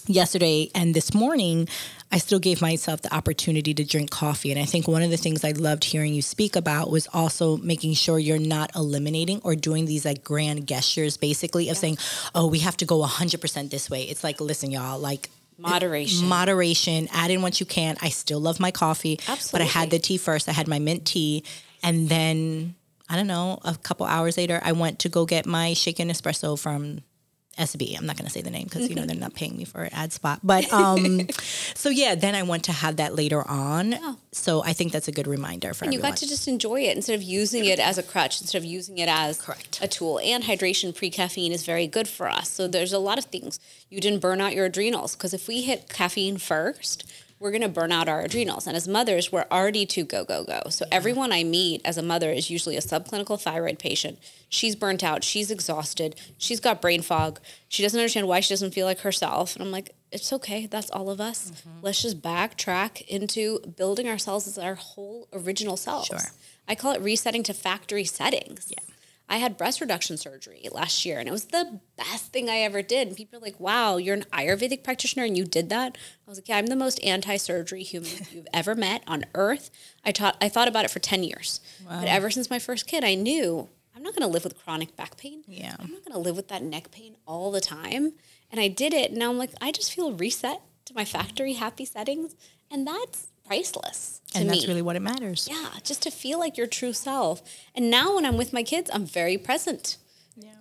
yesterday 0.08 0.70
and 0.74 0.94
this 0.94 1.14
morning, 1.14 1.68
I 2.12 2.18
still 2.18 2.38
gave 2.38 2.60
myself 2.60 3.02
the 3.02 3.14
opportunity 3.14 3.72
to 3.74 3.84
drink 3.84 4.10
coffee. 4.10 4.50
And 4.50 4.60
I 4.60 4.64
think 4.64 4.88
one 4.88 5.02
of 5.02 5.10
the 5.10 5.16
things 5.16 5.44
I 5.44 5.52
loved 5.52 5.84
hearing 5.84 6.12
you 6.12 6.22
speak 6.22 6.56
about 6.56 6.90
was 6.90 7.06
also 7.12 7.56
making 7.58 7.94
sure 7.94 8.18
you're 8.18 8.38
not 8.38 8.74
eliminating 8.74 9.40
or 9.44 9.54
doing 9.54 9.86
these 9.86 10.04
like 10.04 10.24
grand 10.24 10.66
gestures, 10.66 11.16
basically, 11.16 11.68
of 11.68 11.76
yeah. 11.76 11.80
saying, 11.80 11.98
oh, 12.34 12.46
we 12.46 12.60
have 12.60 12.76
to 12.78 12.84
go 12.84 13.04
100% 13.04 13.70
this 13.70 13.88
way. 13.88 14.02
It's 14.02 14.24
like, 14.24 14.40
listen, 14.40 14.70
y'all, 14.70 14.98
like, 14.98 15.30
moderation 15.58 16.26
moderation 16.26 17.06
add 17.12 17.30
in 17.30 17.42
what 17.42 17.60
you 17.60 17.66
can 17.66 17.94
i 18.00 18.08
still 18.08 18.40
love 18.40 18.58
my 18.60 18.70
coffee 18.70 19.20
Absolutely. 19.28 19.50
but 19.52 19.60
i 19.60 19.64
had 19.66 19.90
the 19.90 19.98
tea 19.98 20.16
first 20.16 20.48
i 20.48 20.52
had 20.52 20.66
my 20.66 20.78
mint 20.78 21.04
tea 21.04 21.44
and 21.82 22.08
then 22.08 22.74
i 23.10 23.14
don't 23.14 23.26
know 23.26 23.58
a 23.62 23.76
couple 23.76 24.06
hours 24.06 24.38
later 24.38 24.58
i 24.64 24.72
went 24.72 25.00
to 25.00 25.10
go 25.10 25.26
get 25.26 25.44
my 25.44 25.74
shaken 25.74 26.08
espresso 26.08 26.58
from 26.58 27.02
SB. 27.60 27.96
I'm 27.98 28.06
not 28.06 28.16
going 28.16 28.26
to 28.26 28.32
say 28.32 28.42
the 28.42 28.50
name 28.50 28.64
because 28.64 28.88
you 28.88 28.94
know 28.94 29.04
they're 29.04 29.16
not 29.16 29.34
paying 29.34 29.56
me 29.56 29.64
for 29.64 29.82
an 29.82 29.92
ad 29.92 30.12
spot. 30.12 30.40
But 30.42 30.72
um, 30.72 31.28
so 31.74 31.90
yeah, 31.90 32.14
then 32.14 32.34
I 32.34 32.42
want 32.42 32.64
to 32.64 32.72
have 32.72 32.96
that 32.96 33.14
later 33.14 33.46
on. 33.46 33.92
Yeah. 33.92 34.14
So 34.32 34.62
I 34.64 34.72
think 34.72 34.92
that's 34.92 35.08
a 35.08 35.12
good 35.12 35.26
reminder 35.26 35.74
for 35.74 35.84
and 35.84 35.94
everyone. 35.94 36.08
you 36.08 36.12
got 36.12 36.18
to 36.18 36.26
just 36.28 36.48
enjoy 36.48 36.82
it 36.82 36.96
instead 36.96 37.14
of 37.14 37.22
using 37.22 37.64
it 37.64 37.78
as 37.78 37.98
a 37.98 38.02
crutch, 38.02 38.40
instead 38.40 38.58
of 38.58 38.64
using 38.64 38.98
it 38.98 39.08
as 39.08 39.40
Correct. 39.40 39.78
a 39.82 39.88
tool. 39.88 40.20
And 40.22 40.44
hydration 40.44 40.94
pre 40.94 41.10
caffeine 41.10 41.52
is 41.52 41.64
very 41.64 41.86
good 41.86 42.08
for 42.08 42.28
us. 42.28 42.50
So 42.50 42.66
there's 42.66 42.92
a 42.92 42.98
lot 42.98 43.18
of 43.18 43.26
things 43.26 43.60
you 43.90 44.00
didn't 44.00 44.20
burn 44.20 44.40
out 44.40 44.54
your 44.54 44.66
adrenals 44.66 45.14
because 45.14 45.34
if 45.34 45.46
we 45.46 45.62
hit 45.62 45.88
caffeine 45.88 46.38
first, 46.38 47.04
we're 47.40 47.50
going 47.50 47.62
to 47.62 47.68
burn 47.68 47.90
out 47.90 48.06
our 48.06 48.20
adrenals. 48.20 48.66
And 48.66 48.76
as 48.76 48.86
mothers, 48.86 49.32
we're 49.32 49.46
already 49.50 49.86
too 49.86 50.04
go, 50.04 50.24
go, 50.24 50.44
go. 50.44 50.60
So 50.68 50.84
yeah. 50.84 50.94
everyone 50.94 51.32
I 51.32 51.42
meet 51.42 51.80
as 51.86 51.96
a 51.96 52.02
mother 52.02 52.30
is 52.30 52.50
usually 52.50 52.76
a 52.76 52.80
subclinical 52.80 53.40
thyroid 53.40 53.78
patient. 53.78 54.18
She's 54.50 54.76
burnt 54.76 55.02
out. 55.02 55.24
She's 55.24 55.50
exhausted. 55.50 56.20
She's 56.36 56.60
got 56.60 56.82
brain 56.82 57.00
fog. 57.00 57.40
She 57.68 57.82
doesn't 57.82 57.98
understand 57.98 58.28
why 58.28 58.40
she 58.40 58.52
doesn't 58.52 58.74
feel 58.74 58.86
like 58.86 59.00
herself. 59.00 59.56
And 59.56 59.64
I'm 59.64 59.72
like, 59.72 59.94
it's 60.12 60.32
okay. 60.34 60.66
That's 60.66 60.90
all 60.90 61.08
of 61.08 61.18
us. 61.18 61.50
Mm-hmm. 61.50 61.78
Let's 61.80 62.02
just 62.02 62.20
backtrack 62.20 63.06
into 63.06 63.60
building 63.60 64.06
ourselves 64.06 64.46
as 64.46 64.58
our 64.58 64.74
whole 64.74 65.26
original 65.32 65.78
selves. 65.78 66.08
Sure. 66.08 66.18
I 66.68 66.74
call 66.74 66.92
it 66.92 67.00
resetting 67.00 67.42
to 67.44 67.54
factory 67.54 68.04
settings. 68.04 68.70
Yeah. 68.70 68.89
I 69.30 69.36
had 69.36 69.56
breast 69.56 69.80
reduction 69.80 70.16
surgery 70.16 70.68
last 70.72 71.06
year 71.06 71.20
and 71.20 71.28
it 71.28 71.32
was 71.32 71.44
the 71.46 71.80
best 71.96 72.32
thing 72.32 72.50
I 72.50 72.58
ever 72.58 72.82
did. 72.82 73.06
And 73.06 73.16
people 73.16 73.38
are 73.38 73.42
like, 73.42 73.60
wow, 73.60 73.96
you're 73.96 74.16
an 74.16 74.24
Ayurvedic 74.32 74.82
practitioner 74.82 75.24
and 75.24 75.38
you 75.38 75.44
did 75.44 75.68
that? 75.68 75.96
I 76.26 76.30
was 76.30 76.38
like, 76.38 76.48
yeah, 76.48 76.56
I'm 76.56 76.66
the 76.66 76.74
most 76.74 77.02
anti 77.04 77.36
surgery 77.36 77.84
human 77.84 78.10
you've 78.32 78.48
ever 78.52 78.74
met 78.74 79.04
on 79.06 79.24
earth. 79.36 79.70
I, 80.04 80.10
taught, 80.10 80.36
I 80.40 80.48
thought 80.48 80.66
about 80.66 80.84
it 80.84 80.90
for 80.90 80.98
10 80.98 81.22
years. 81.22 81.60
Wow. 81.88 82.00
But 82.00 82.08
ever 82.08 82.28
since 82.28 82.50
my 82.50 82.58
first 82.58 82.88
kid, 82.88 83.04
I 83.04 83.14
knew 83.14 83.68
I'm 83.94 84.02
not 84.02 84.16
going 84.16 84.28
to 84.28 84.32
live 84.32 84.42
with 84.42 84.58
chronic 84.58 84.96
back 84.96 85.16
pain. 85.16 85.44
Yeah. 85.46 85.76
I'm 85.78 85.92
not 85.92 86.04
going 86.04 86.12
to 86.12 86.18
live 86.18 86.34
with 86.34 86.48
that 86.48 86.64
neck 86.64 86.90
pain 86.90 87.16
all 87.24 87.52
the 87.52 87.60
time. 87.60 88.14
And 88.50 88.60
I 88.60 88.66
did 88.66 88.92
it. 88.92 89.10
And 89.10 89.20
now 89.20 89.30
I'm 89.30 89.38
like, 89.38 89.52
I 89.60 89.70
just 89.70 89.94
feel 89.94 90.12
reset 90.12 90.60
to 90.86 90.94
my 90.94 91.04
factory 91.04 91.52
happy 91.52 91.84
settings. 91.84 92.34
And 92.68 92.84
that's 92.84 93.28
priceless 93.50 94.20
and 94.34 94.44
me. 94.48 94.54
that's 94.54 94.68
really 94.68 94.80
what 94.82 94.94
it 94.94 95.00
matters. 95.02 95.48
Yeah, 95.50 95.70
just 95.82 96.02
to 96.02 96.10
feel 96.10 96.38
like 96.38 96.56
your 96.56 96.68
true 96.68 96.92
self. 96.92 97.42
And 97.74 97.90
now 97.90 98.14
when 98.14 98.24
I'm 98.24 98.36
with 98.36 98.52
my 98.52 98.62
kids, 98.62 98.88
I'm 98.92 99.04
very 99.06 99.36
present. 99.38 99.96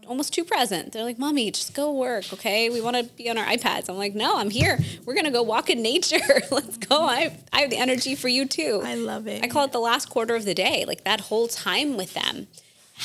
almost 0.08 0.34
too 0.34 0.44
present. 0.44 0.92
They're 0.92 1.04
like, 1.04 1.20
"Mommy, 1.20 1.52
just 1.52 1.76
go 1.76 1.92
work, 1.94 2.34
okay? 2.34 2.68
We 2.72 2.82
want 2.82 2.96
to 2.98 3.04
be 3.04 3.30
on 3.30 3.38
our 3.38 3.46
iPads." 3.46 3.90
I'm 3.90 3.96
like, 4.06 4.16
"No, 4.16 4.38
I'm 4.38 4.50
here. 4.50 4.80
We're 5.06 5.14
gonna 5.14 5.30
go 5.40 5.44
walk 5.44 5.70
in 5.70 5.84
nature. 5.84 6.18
Let's 6.52 6.78
go. 6.78 7.04
I 7.04 7.38
I 7.54 7.62
have 7.62 7.70
the 7.70 7.78
energy 7.78 8.16
for 8.16 8.28
you 8.28 8.48
too." 8.48 8.82
I 8.84 8.96
love 8.96 9.28
it. 9.28 9.44
I 9.44 9.48
call 9.48 9.66
it 9.66 9.72
the 9.72 9.80
last 9.92 10.10
quarter 10.10 10.36
of 10.36 10.46
the 10.46 10.56
day, 10.56 10.84
like 10.88 11.04
that 11.04 11.20
whole 11.30 11.48
time 11.48 11.96
with 11.96 12.16
them. 12.16 12.48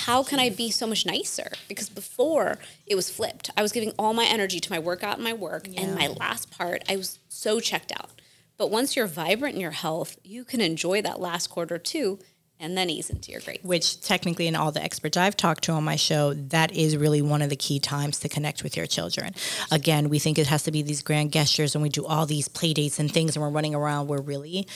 How 0.06 0.22
can 0.22 0.38
I 0.40 0.48
be 0.48 0.70
so 0.70 0.86
much 0.86 1.04
nicer? 1.04 1.50
Because 1.68 1.90
before 1.90 2.58
it 2.86 2.94
was 2.94 3.10
flipped. 3.10 3.50
I 3.54 3.60
was 3.60 3.70
giving 3.70 3.92
all 3.98 4.14
my 4.14 4.24
energy 4.24 4.58
to 4.58 4.70
my 4.72 4.78
workout 4.78 5.16
and 5.16 5.24
my 5.24 5.34
work, 5.34 5.66
Yeah. 5.68 5.82
and 5.82 5.94
my 5.94 6.06
last 6.08 6.50
part, 6.50 6.82
I 6.88 6.96
was 6.96 7.18
so 7.28 7.60
checked 7.60 7.92
out. 8.00 8.10
But 8.56 8.70
once 8.70 8.96
you're 8.96 9.06
vibrant 9.06 9.54
in 9.56 9.60
your 9.60 9.72
health, 9.72 10.16
you 10.22 10.44
can 10.44 10.60
enjoy 10.60 11.02
that 11.02 11.20
last 11.20 11.48
quarter 11.48 11.78
too, 11.78 12.20
and 12.60 12.76
then 12.78 12.88
ease 12.88 13.10
into 13.10 13.32
your 13.32 13.40
great. 13.40 13.64
which 13.64 14.00
technically 14.00 14.46
in 14.46 14.54
all 14.54 14.70
the 14.70 14.82
experts 14.82 15.16
I've 15.16 15.36
talked 15.36 15.64
to 15.64 15.72
on 15.72 15.84
my 15.84 15.96
show, 15.96 16.34
that 16.34 16.72
is 16.72 16.96
really 16.96 17.20
one 17.20 17.42
of 17.42 17.50
the 17.50 17.56
key 17.56 17.80
times 17.80 18.20
to 18.20 18.28
connect 18.28 18.62
with 18.62 18.76
your 18.76 18.86
children. 18.86 19.34
Again, 19.72 20.08
we 20.08 20.18
think 20.18 20.38
it 20.38 20.46
has 20.46 20.62
to 20.64 20.70
be 20.70 20.82
these 20.82 21.02
grand 21.02 21.32
gestures 21.32 21.74
and 21.74 21.82
we 21.82 21.88
do 21.88 22.06
all 22.06 22.26
these 22.26 22.46
play 22.48 22.72
dates 22.72 22.98
and 23.00 23.10
things 23.10 23.34
and 23.36 23.42
we're 23.42 23.50
running 23.50 23.74
around. 23.74 24.06
We're 24.06 24.20
really, 24.20 24.68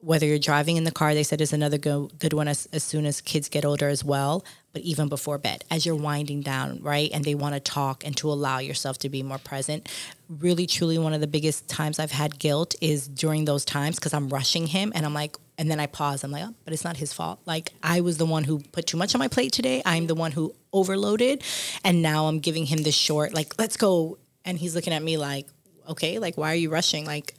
whether 0.00 0.24
you're 0.24 0.38
driving 0.38 0.76
in 0.76 0.84
the 0.84 0.90
car, 0.90 1.14
they 1.14 1.22
said 1.22 1.40
is 1.40 1.52
another 1.52 1.76
go, 1.76 2.10
good 2.18 2.32
one 2.32 2.48
as, 2.48 2.66
as 2.72 2.82
soon 2.82 3.04
as 3.04 3.20
kids 3.20 3.48
get 3.48 3.64
older 3.64 3.88
as 3.88 4.02
well, 4.02 4.44
but 4.72 4.82
even 4.82 5.08
before 5.08 5.36
bed, 5.36 5.64
as 5.70 5.84
you're 5.84 5.96
winding 5.96 6.40
down, 6.40 6.80
right? 6.82 7.10
And 7.12 7.24
they 7.24 7.34
want 7.34 7.54
to 7.54 7.60
talk 7.60 8.04
and 8.04 8.16
to 8.16 8.30
allow 8.30 8.58
yourself 8.58 8.98
to 8.98 9.08
be 9.08 9.22
more 9.22 9.38
present. 9.38 9.88
Really, 10.28 10.66
truly, 10.66 10.96
one 10.96 11.12
of 11.12 11.20
the 11.20 11.26
biggest 11.26 11.68
times 11.68 11.98
I've 11.98 12.12
had 12.12 12.38
guilt 12.38 12.74
is 12.80 13.08
during 13.08 13.44
those 13.44 13.64
times 13.64 13.96
because 13.96 14.14
I'm 14.14 14.28
rushing 14.30 14.66
him 14.66 14.92
and 14.94 15.04
I'm 15.04 15.14
like, 15.14 15.36
and 15.58 15.70
then 15.70 15.80
I 15.80 15.86
pause. 15.86 16.24
I'm 16.24 16.30
like, 16.30 16.44
oh, 16.46 16.54
but 16.64 16.72
it's 16.72 16.84
not 16.84 16.96
his 16.96 17.12
fault. 17.12 17.40
Like, 17.44 17.72
I 17.82 18.00
was 18.00 18.16
the 18.16 18.24
one 18.24 18.44
who 18.44 18.60
put 18.72 18.86
too 18.86 18.96
much 18.96 19.14
on 19.14 19.18
my 19.18 19.28
plate 19.28 19.52
today. 19.52 19.82
I'm 19.84 20.06
the 20.06 20.14
one 20.14 20.32
who 20.32 20.54
overloaded. 20.72 21.42
And 21.84 22.00
now 22.00 22.26
I'm 22.26 22.38
giving 22.38 22.64
him 22.64 22.82
this 22.82 22.94
short, 22.94 23.34
like, 23.34 23.58
let's 23.58 23.76
go. 23.76 24.18
And 24.46 24.56
he's 24.56 24.74
looking 24.74 24.94
at 24.94 25.02
me 25.02 25.18
like, 25.18 25.46
okay, 25.86 26.18
like, 26.18 26.38
why 26.38 26.52
are 26.52 26.56
you 26.56 26.70
rushing? 26.70 27.04
Like, 27.04 27.34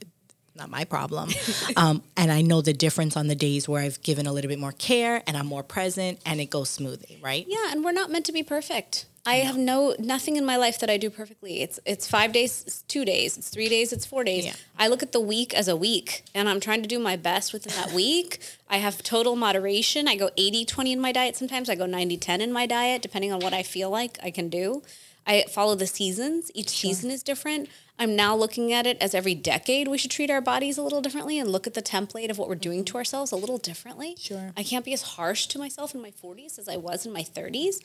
not 0.56 0.70
my 0.70 0.84
problem. 0.84 1.30
um, 1.78 2.04
and 2.18 2.32
I 2.32 2.42
know 2.42 2.62
the 2.62 2.74
difference 2.74 3.16
on 3.16 3.28
the 3.28 3.36
days 3.36 3.68
where 3.68 3.82
I've 3.82 4.02
given 4.02 4.28
a 4.28 4.34
little 4.34 4.50
bit 4.50 4.60
more 4.60 4.74
care 4.74 5.24
and 5.28 5.38
I'm 5.38 5.48
more 5.48 5.64
present 5.64 6.20
and 6.26 6.40
it 6.40 6.50
goes 6.50 6.70
smoothly, 6.70 7.20
right? 7.22 7.46
Yeah, 7.48 7.72
and 7.72 7.84
we're 7.84 7.92
not 7.92 8.12
meant 8.12 8.26
to 8.26 8.32
be 8.32 8.44
perfect. 8.44 9.06
I 9.24 9.36
have 9.36 9.56
no 9.56 9.96
nothing 10.00 10.36
in 10.36 10.46
my 10.46 10.56
life 10.58 10.80
that 10.80 10.90
I 10.90 10.98
do 10.98 11.12
perfectly. 11.12 11.62
It's 11.62 11.80
it's 11.86 12.08
five 12.08 12.34
days, 12.34 12.64
it's 12.66 12.82
two 12.84 13.06
days, 13.06 13.38
it's 13.38 13.50
three 13.50 13.70
days, 13.70 13.94
it's 13.94 14.06
four 14.06 14.24
days. 14.24 14.46
Yeah. 14.46 14.54
I 14.80 14.88
look 14.88 15.04
at 15.04 15.12
the 15.12 15.20
week 15.20 15.54
as 15.54 15.68
a 15.68 15.76
week 15.76 16.24
and 16.34 16.50
I'm 16.50 16.60
trying 16.60 16.82
to 16.82 16.88
do 16.88 16.98
my 16.98 17.18
best 17.18 17.54
within 17.54 17.74
that 17.76 17.94
week. 17.94 18.40
I 18.68 18.78
have 18.78 19.04
total 19.04 19.36
moderation. 19.36 20.08
I 20.08 20.16
go 20.16 20.30
80-20 20.38 20.94
in 20.94 21.00
my 21.00 21.12
diet 21.12 21.36
sometimes. 21.36 21.70
I 21.70 21.76
go 21.76 21.86
90-10 21.86 22.40
in 22.40 22.52
my 22.52 22.66
diet, 22.66 23.04
depending 23.04 23.32
on 23.32 23.42
what 23.42 23.54
I 23.54 23.62
feel 23.62 23.92
like 23.92 24.18
I 24.24 24.32
can 24.32 24.50
do. 24.50 24.82
I 25.26 25.46
follow 25.50 25.76
the 25.76 25.88
seasons. 25.88 26.52
Each 26.54 26.70
season 26.70 27.12
is 27.12 27.24
different. 27.24 27.70
I'm 28.00 28.16
now 28.16 28.36
looking 28.36 28.74
at 28.74 28.88
it 28.88 28.98
as 29.00 29.14
every 29.14 29.36
decade 29.36 29.88
we 29.88 29.98
should 29.98 30.12
treat 30.12 30.32
our 30.32 30.42
bodies 30.42 30.78
a 30.78 30.82
little 30.82 31.02
differently 31.02 31.38
and 31.38 31.50
look 31.50 31.68
at 31.68 31.76
the 31.76 31.82
template 31.82 32.32
of 32.32 32.38
what 32.40 32.50
we're 32.50 32.56
doing 32.56 32.84
to 32.86 32.92
mm-hmm. 32.92 32.98
ourselves 32.98 33.32
a 33.32 33.36
little 33.36 33.60
differently. 33.60 34.16
Sure. 34.18 34.52
I 34.58 34.64
can't 34.64 34.84
be 34.84 34.94
as 34.94 35.04
harsh 35.04 35.46
to 35.48 35.60
myself 35.60 35.94
in 35.94 36.02
my 36.02 36.12
40s 36.12 36.58
as 36.58 36.68
I 36.68 36.78
was 36.78 37.06
in 37.06 37.14
my 37.14 37.22
30s. 37.22 37.76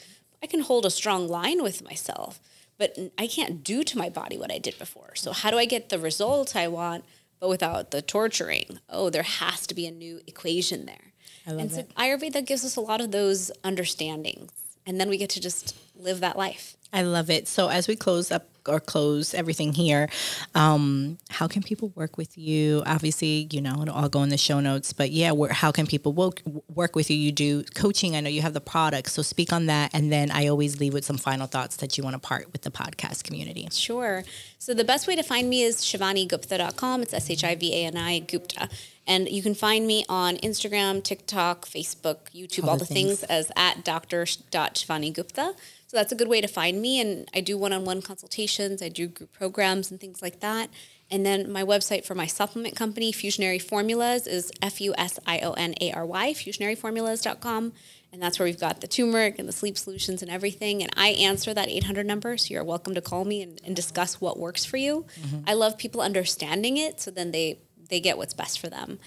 I 0.42 0.46
can 0.46 0.60
hold 0.60 0.86
a 0.86 0.90
strong 0.90 1.28
line 1.28 1.62
with 1.62 1.84
myself, 1.84 2.40
but 2.78 2.96
I 3.18 3.26
can't 3.26 3.62
do 3.62 3.84
to 3.84 3.98
my 3.98 4.08
body 4.08 4.38
what 4.38 4.52
I 4.52 4.58
did 4.58 4.78
before. 4.78 5.14
So, 5.14 5.32
how 5.32 5.50
do 5.50 5.58
I 5.58 5.64
get 5.64 5.88
the 5.88 5.98
result 5.98 6.56
I 6.56 6.68
want, 6.68 7.04
but 7.40 7.48
without 7.48 7.90
the 7.90 8.02
torturing? 8.02 8.78
Oh, 8.88 9.10
there 9.10 9.22
has 9.22 9.66
to 9.66 9.74
be 9.74 9.86
a 9.86 9.90
new 9.90 10.20
equation 10.26 10.86
there. 10.86 11.12
I 11.46 11.50
love 11.50 11.60
and 11.60 11.72
so, 11.72 11.80
it. 11.80 11.94
Ayurveda 11.96 12.44
gives 12.44 12.64
us 12.64 12.76
a 12.76 12.80
lot 12.80 13.00
of 13.00 13.12
those 13.12 13.50
understandings, 13.62 14.50
and 14.86 15.00
then 15.00 15.08
we 15.08 15.16
get 15.16 15.30
to 15.30 15.40
just 15.40 15.76
live 15.98 16.20
that 16.20 16.36
life. 16.36 16.76
I 16.92 17.02
love 17.02 17.30
it. 17.30 17.48
So 17.48 17.68
as 17.68 17.88
we 17.88 17.96
close 17.96 18.30
up 18.30 18.48
or 18.66 18.80
close 18.80 19.34
everything 19.34 19.72
here, 19.72 20.08
um, 20.54 21.18
how 21.28 21.46
can 21.46 21.62
people 21.62 21.92
work 21.94 22.16
with 22.16 22.38
you? 22.38 22.82
Obviously, 22.86 23.48
you 23.50 23.60
know, 23.60 23.82
it'll 23.82 23.94
all 23.94 24.08
go 24.08 24.22
in 24.22 24.28
the 24.28 24.38
show 24.38 24.60
notes, 24.60 24.92
but 24.92 25.10
yeah, 25.10 25.32
where, 25.32 25.52
how 25.52 25.72
can 25.72 25.86
people 25.86 26.12
work, 26.12 26.42
work 26.72 26.96
with 26.96 27.10
you? 27.10 27.16
You 27.16 27.32
do 27.32 27.64
coaching. 27.74 28.16
I 28.16 28.20
know 28.20 28.30
you 28.30 28.40
have 28.42 28.54
the 28.54 28.60
product. 28.60 29.10
So 29.10 29.22
speak 29.22 29.52
on 29.52 29.66
that. 29.66 29.90
And 29.92 30.12
then 30.12 30.30
I 30.30 30.46
always 30.46 30.80
leave 30.80 30.94
with 30.94 31.04
some 31.04 31.18
final 31.18 31.46
thoughts 31.46 31.76
that 31.76 31.98
you 31.98 32.04
want 32.04 32.14
to 32.14 32.20
part 32.20 32.50
with 32.52 32.62
the 32.62 32.70
podcast 32.70 33.24
community. 33.24 33.68
Sure. 33.72 34.24
So 34.58 34.72
the 34.72 34.84
best 34.84 35.06
way 35.06 35.16
to 35.16 35.22
find 35.22 35.50
me 35.50 35.62
is 35.62 35.82
shivanigupta.com. 35.82 37.02
It's 37.02 37.12
S 37.12 37.30
H 37.30 37.44
I 37.44 37.56
V 37.56 37.74
A 37.74 37.86
N 37.86 37.96
I 37.96 38.20
Gupta. 38.20 38.68
And 39.06 39.28
you 39.28 39.42
can 39.42 39.54
find 39.54 39.86
me 39.86 40.04
on 40.08 40.36
Instagram, 40.38 41.02
TikTok, 41.02 41.66
Facebook, 41.66 42.30
YouTube, 42.34 42.64
all, 42.64 42.70
All 42.70 42.76
the 42.76 42.84
things. 42.84 43.20
things. 43.20 43.22
as 43.24 43.52
at 43.56 43.84
dr.shivanigupta. 43.84 45.54
So 45.88 45.96
that's 45.96 46.10
a 46.10 46.16
good 46.16 46.28
way 46.28 46.40
to 46.40 46.48
find 46.48 46.82
me. 46.82 47.00
And 47.00 47.28
I 47.32 47.40
do 47.40 47.56
one 47.56 47.72
on 47.72 47.84
one 47.84 48.02
consultations, 48.02 48.82
I 48.82 48.88
do 48.88 49.06
group 49.06 49.32
programs 49.32 49.90
and 49.90 50.00
things 50.00 50.20
like 50.20 50.40
that. 50.40 50.70
And 51.08 51.24
then 51.24 51.52
my 51.52 51.62
website 51.62 52.04
for 52.04 52.16
my 52.16 52.26
supplement 52.26 52.74
company, 52.74 53.12
Fusionary 53.12 53.62
Formulas, 53.62 54.26
is 54.26 54.50
F 54.60 54.80
U 54.80 54.92
S 54.98 55.20
I 55.24 55.38
O 55.38 55.52
N 55.52 55.74
A 55.80 55.92
R 55.92 56.04
Y, 56.04 56.32
fusionaryformulas.com. 56.32 57.72
And 58.12 58.22
that's 58.22 58.38
where 58.38 58.46
we've 58.46 58.58
got 58.58 58.80
the 58.80 58.88
turmeric 58.88 59.38
and 59.38 59.48
the 59.48 59.52
sleep 59.52 59.76
solutions 59.76 60.22
and 60.22 60.30
everything. 60.30 60.82
And 60.82 60.90
I 60.96 61.08
answer 61.10 61.52
that 61.54 61.68
800 61.68 62.06
number. 62.06 62.36
So 62.36 62.54
you're 62.54 62.64
welcome 62.64 62.94
to 62.94 63.00
call 63.00 63.24
me 63.24 63.42
and, 63.42 63.60
and 63.64 63.76
discuss 63.76 64.20
what 64.20 64.38
works 64.38 64.64
for 64.64 64.78
you. 64.78 65.04
Mm-hmm. 65.20 65.40
I 65.46 65.54
love 65.54 65.76
people 65.76 66.00
understanding 66.00 66.76
it 66.76 67.00
so 67.00 67.10
then 67.10 67.30
they, 67.30 67.58
they 67.88 68.00
get 68.00 68.18
what's 68.18 68.34
best 68.34 68.58
for 68.58 68.68
them. 68.68 68.98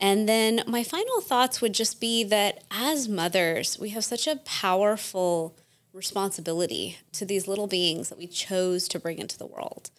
And 0.00 0.28
then 0.28 0.62
my 0.66 0.84
final 0.84 1.20
thoughts 1.20 1.60
would 1.60 1.72
just 1.72 2.00
be 2.00 2.22
that 2.24 2.64
as 2.70 3.08
mothers, 3.08 3.78
we 3.78 3.90
have 3.90 4.04
such 4.04 4.26
a 4.26 4.36
powerful 4.36 5.56
responsibility 5.92 6.98
to 7.12 7.24
these 7.24 7.48
little 7.48 7.66
beings 7.66 8.10
that 8.10 8.18
we 8.18 8.26
chose 8.26 8.86
to 8.88 8.98
bring 8.98 9.18
into 9.18 9.38
the 9.38 9.46
world. 9.46 9.90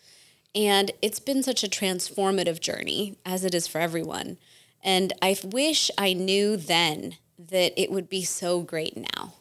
And 0.54 0.92
it's 1.02 1.20
been 1.20 1.44
such 1.44 1.64
a 1.64 1.70
transformative 1.70 2.60
journey, 2.60 3.18
as 3.26 3.44
it 3.44 3.54
is 3.54 3.68
for 3.68 3.82
everyone. 3.82 4.38
And 4.84 5.14
I 5.22 5.36
wish 5.44 5.92
I 5.98 6.14
knew 6.14 6.56
then 6.56 7.18
that 7.38 7.80
it 7.80 7.92
would 7.92 8.10
be 8.10 8.24
so 8.24 8.62
great 8.62 8.96
now. 8.96 9.34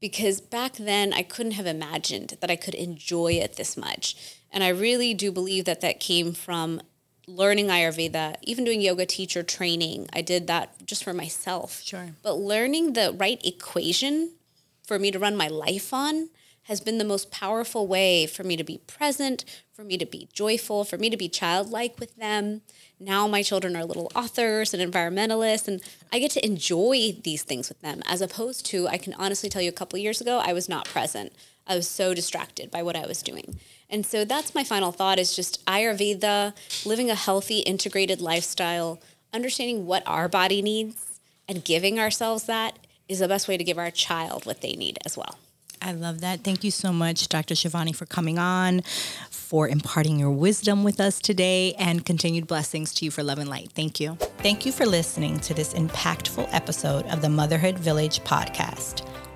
Because 0.00 0.40
back 0.40 0.76
then, 0.76 1.12
I 1.12 1.22
couldn't 1.22 1.52
have 1.52 1.66
imagined 1.66 2.38
that 2.40 2.50
I 2.50 2.56
could 2.56 2.74
enjoy 2.74 3.32
it 3.34 3.56
this 3.56 3.76
much. 3.76 4.36
And 4.50 4.64
I 4.64 4.68
really 4.68 5.12
do 5.12 5.30
believe 5.30 5.66
that 5.66 5.82
that 5.82 6.00
came 6.00 6.32
from 6.32 6.80
learning 7.36 7.68
Ayurveda, 7.68 8.36
even 8.42 8.64
doing 8.64 8.80
yoga 8.80 9.06
teacher 9.06 9.42
training. 9.42 10.08
I 10.12 10.20
did 10.20 10.46
that 10.48 10.86
just 10.86 11.04
for 11.04 11.12
myself. 11.12 11.82
Sure. 11.82 12.10
But 12.22 12.34
learning 12.34 12.92
the 12.92 13.14
right 13.16 13.40
equation 13.44 14.32
for 14.86 14.98
me 14.98 15.10
to 15.10 15.18
run 15.18 15.36
my 15.36 15.48
life 15.48 15.94
on 15.94 16.30
has 16.64 16.80
been 16.80 16.98
the 16.98 17.04
most 17.04 17.30
powerful 17.30 17.86
way 17.86 18.26
for 18.26 18.44
me 18.44 18.56
to 18.56 18.62
be 18.62 18.78
present, 18.86 19.44
for 19.72 19.82
me 19.82 19.96
to 19.96 20.06
be 20.06 20.28
joyful, 20.32 20.84
for 20.84 20.98
me 20.98 21.10
to 21.10 21.16
be 21.16 21.28
childlike 21.28 21.98
with 21.98 22.14
them. 22.16 22.60
Now 22.98 23.26
my 23.26 23.42
children 23.42 23.74
are 23.76 23.84
little 23.84 24.12
authors 24.14 24.74
and 24.74 24.92
environmentalists, 24.92 25.66
and 25.66 25.80
I 26.12 26.18
get 26.18 26.30
to 26.32 26.44
enjoy 26.44 27.16
these 27.24 27.42
things 27.42 27.68
with 27.68 27.80
them 27.80 28.02
as 28.06 28.20
opposed 28.20 28.66
to, 28.66 28.86
I 28.88 28.98
can 28.98 29.14
honestly 29.14 29.48
tell 29.48 29.62
you, 29.62 29.70
a 29.70 29.72
couple 29.72 29.96
of 29.96 30.02
years 30.02 30.20
ago, 30.20 30.38
I 30.38 30.52
was 30.52 30.68
not 30.68 30.84
present. 30.84 31.32
I 31.66 31.76
was 31.76 31.88
so 31.88 32.14
distracted 32.14 32.70
by 32.70 32.82
what 32.82 32.96
I 32.96 33.06
was 33.06 33.22
doing. 33.22 33.58
And 33.90 34.06
so 34.06 34.24
that's 34.24 34.54
my 34.54 34.64
final 34.64 34.92
thought 34.92 35.18
is 35.18 35.34
just 35.34 35.64
Ayurveda, 35.66 36.54
living 36.86 37.10
a 37.10 37.14
healthy, 37.14 37.58
integrated 37.60 38.20
lifestyle, 38.20 39.00
understanding 39.32 39.86
what 39.86 40.02
our 40.06 40.28
body 40.28 40.62
needs 40.62 41.20
and 41.48 41.64
giving 41.64 41.98
ourselves 41.98 42.44
that 42.44 42.78
is 43.08 43.18
the 43.18 43.28
best 43.28 43.48
way 43.48 43.56
to 43.56 43.64
give 43.64 43.78
our 43.78 43.90
child 43.90 44.46
what 44.46 44.60
they 44.60 44.72
need 44.72 44.98
as 45.04 45.16
well. 45.16 45.36
I 45.82 45.92
love 45.92 46.20
that. 46.20 46.44
Thank 46.44 46.62
you 46.62 46.70
so 46.70 46.92
much, 46.92 47.28
Dr. 47.28 47.54
Shivani, 47.54 47.96
for 47.96 48.06
coming 48.06 48.38
on, 48.38 48.82
for 49.30 49.66
imparting 49.66 50.18
your 50.18 50.30
wisdom 50.30 50.84
with 50.84 51.00
us 51.00 51.18
today, 51.18 51.74
and 51.78 52.04
continued 52.04 52.46
blessings 52.46 52.92
to 52.94 53.04
you 53.06 53.10
for 53.10 53.22
love 53.22 53.38
and 53.38 53.48
light. 53.48 53.72
Thank 53.74 53.98
you. 53.98 54.16
Thank 54.38 54.66
you 54.66 54.72
for 54.72 54.84
listening 54.86 55.40
to 55.40 55.54
this 55.54 55.72
impactful 55.74 56.48
episode 56.52 57.06
of 57.06 57.22
the 57.22 57.30
Motherhood 57.30 57.78
Village 57.78 58.20
podcast. 58.20 59.09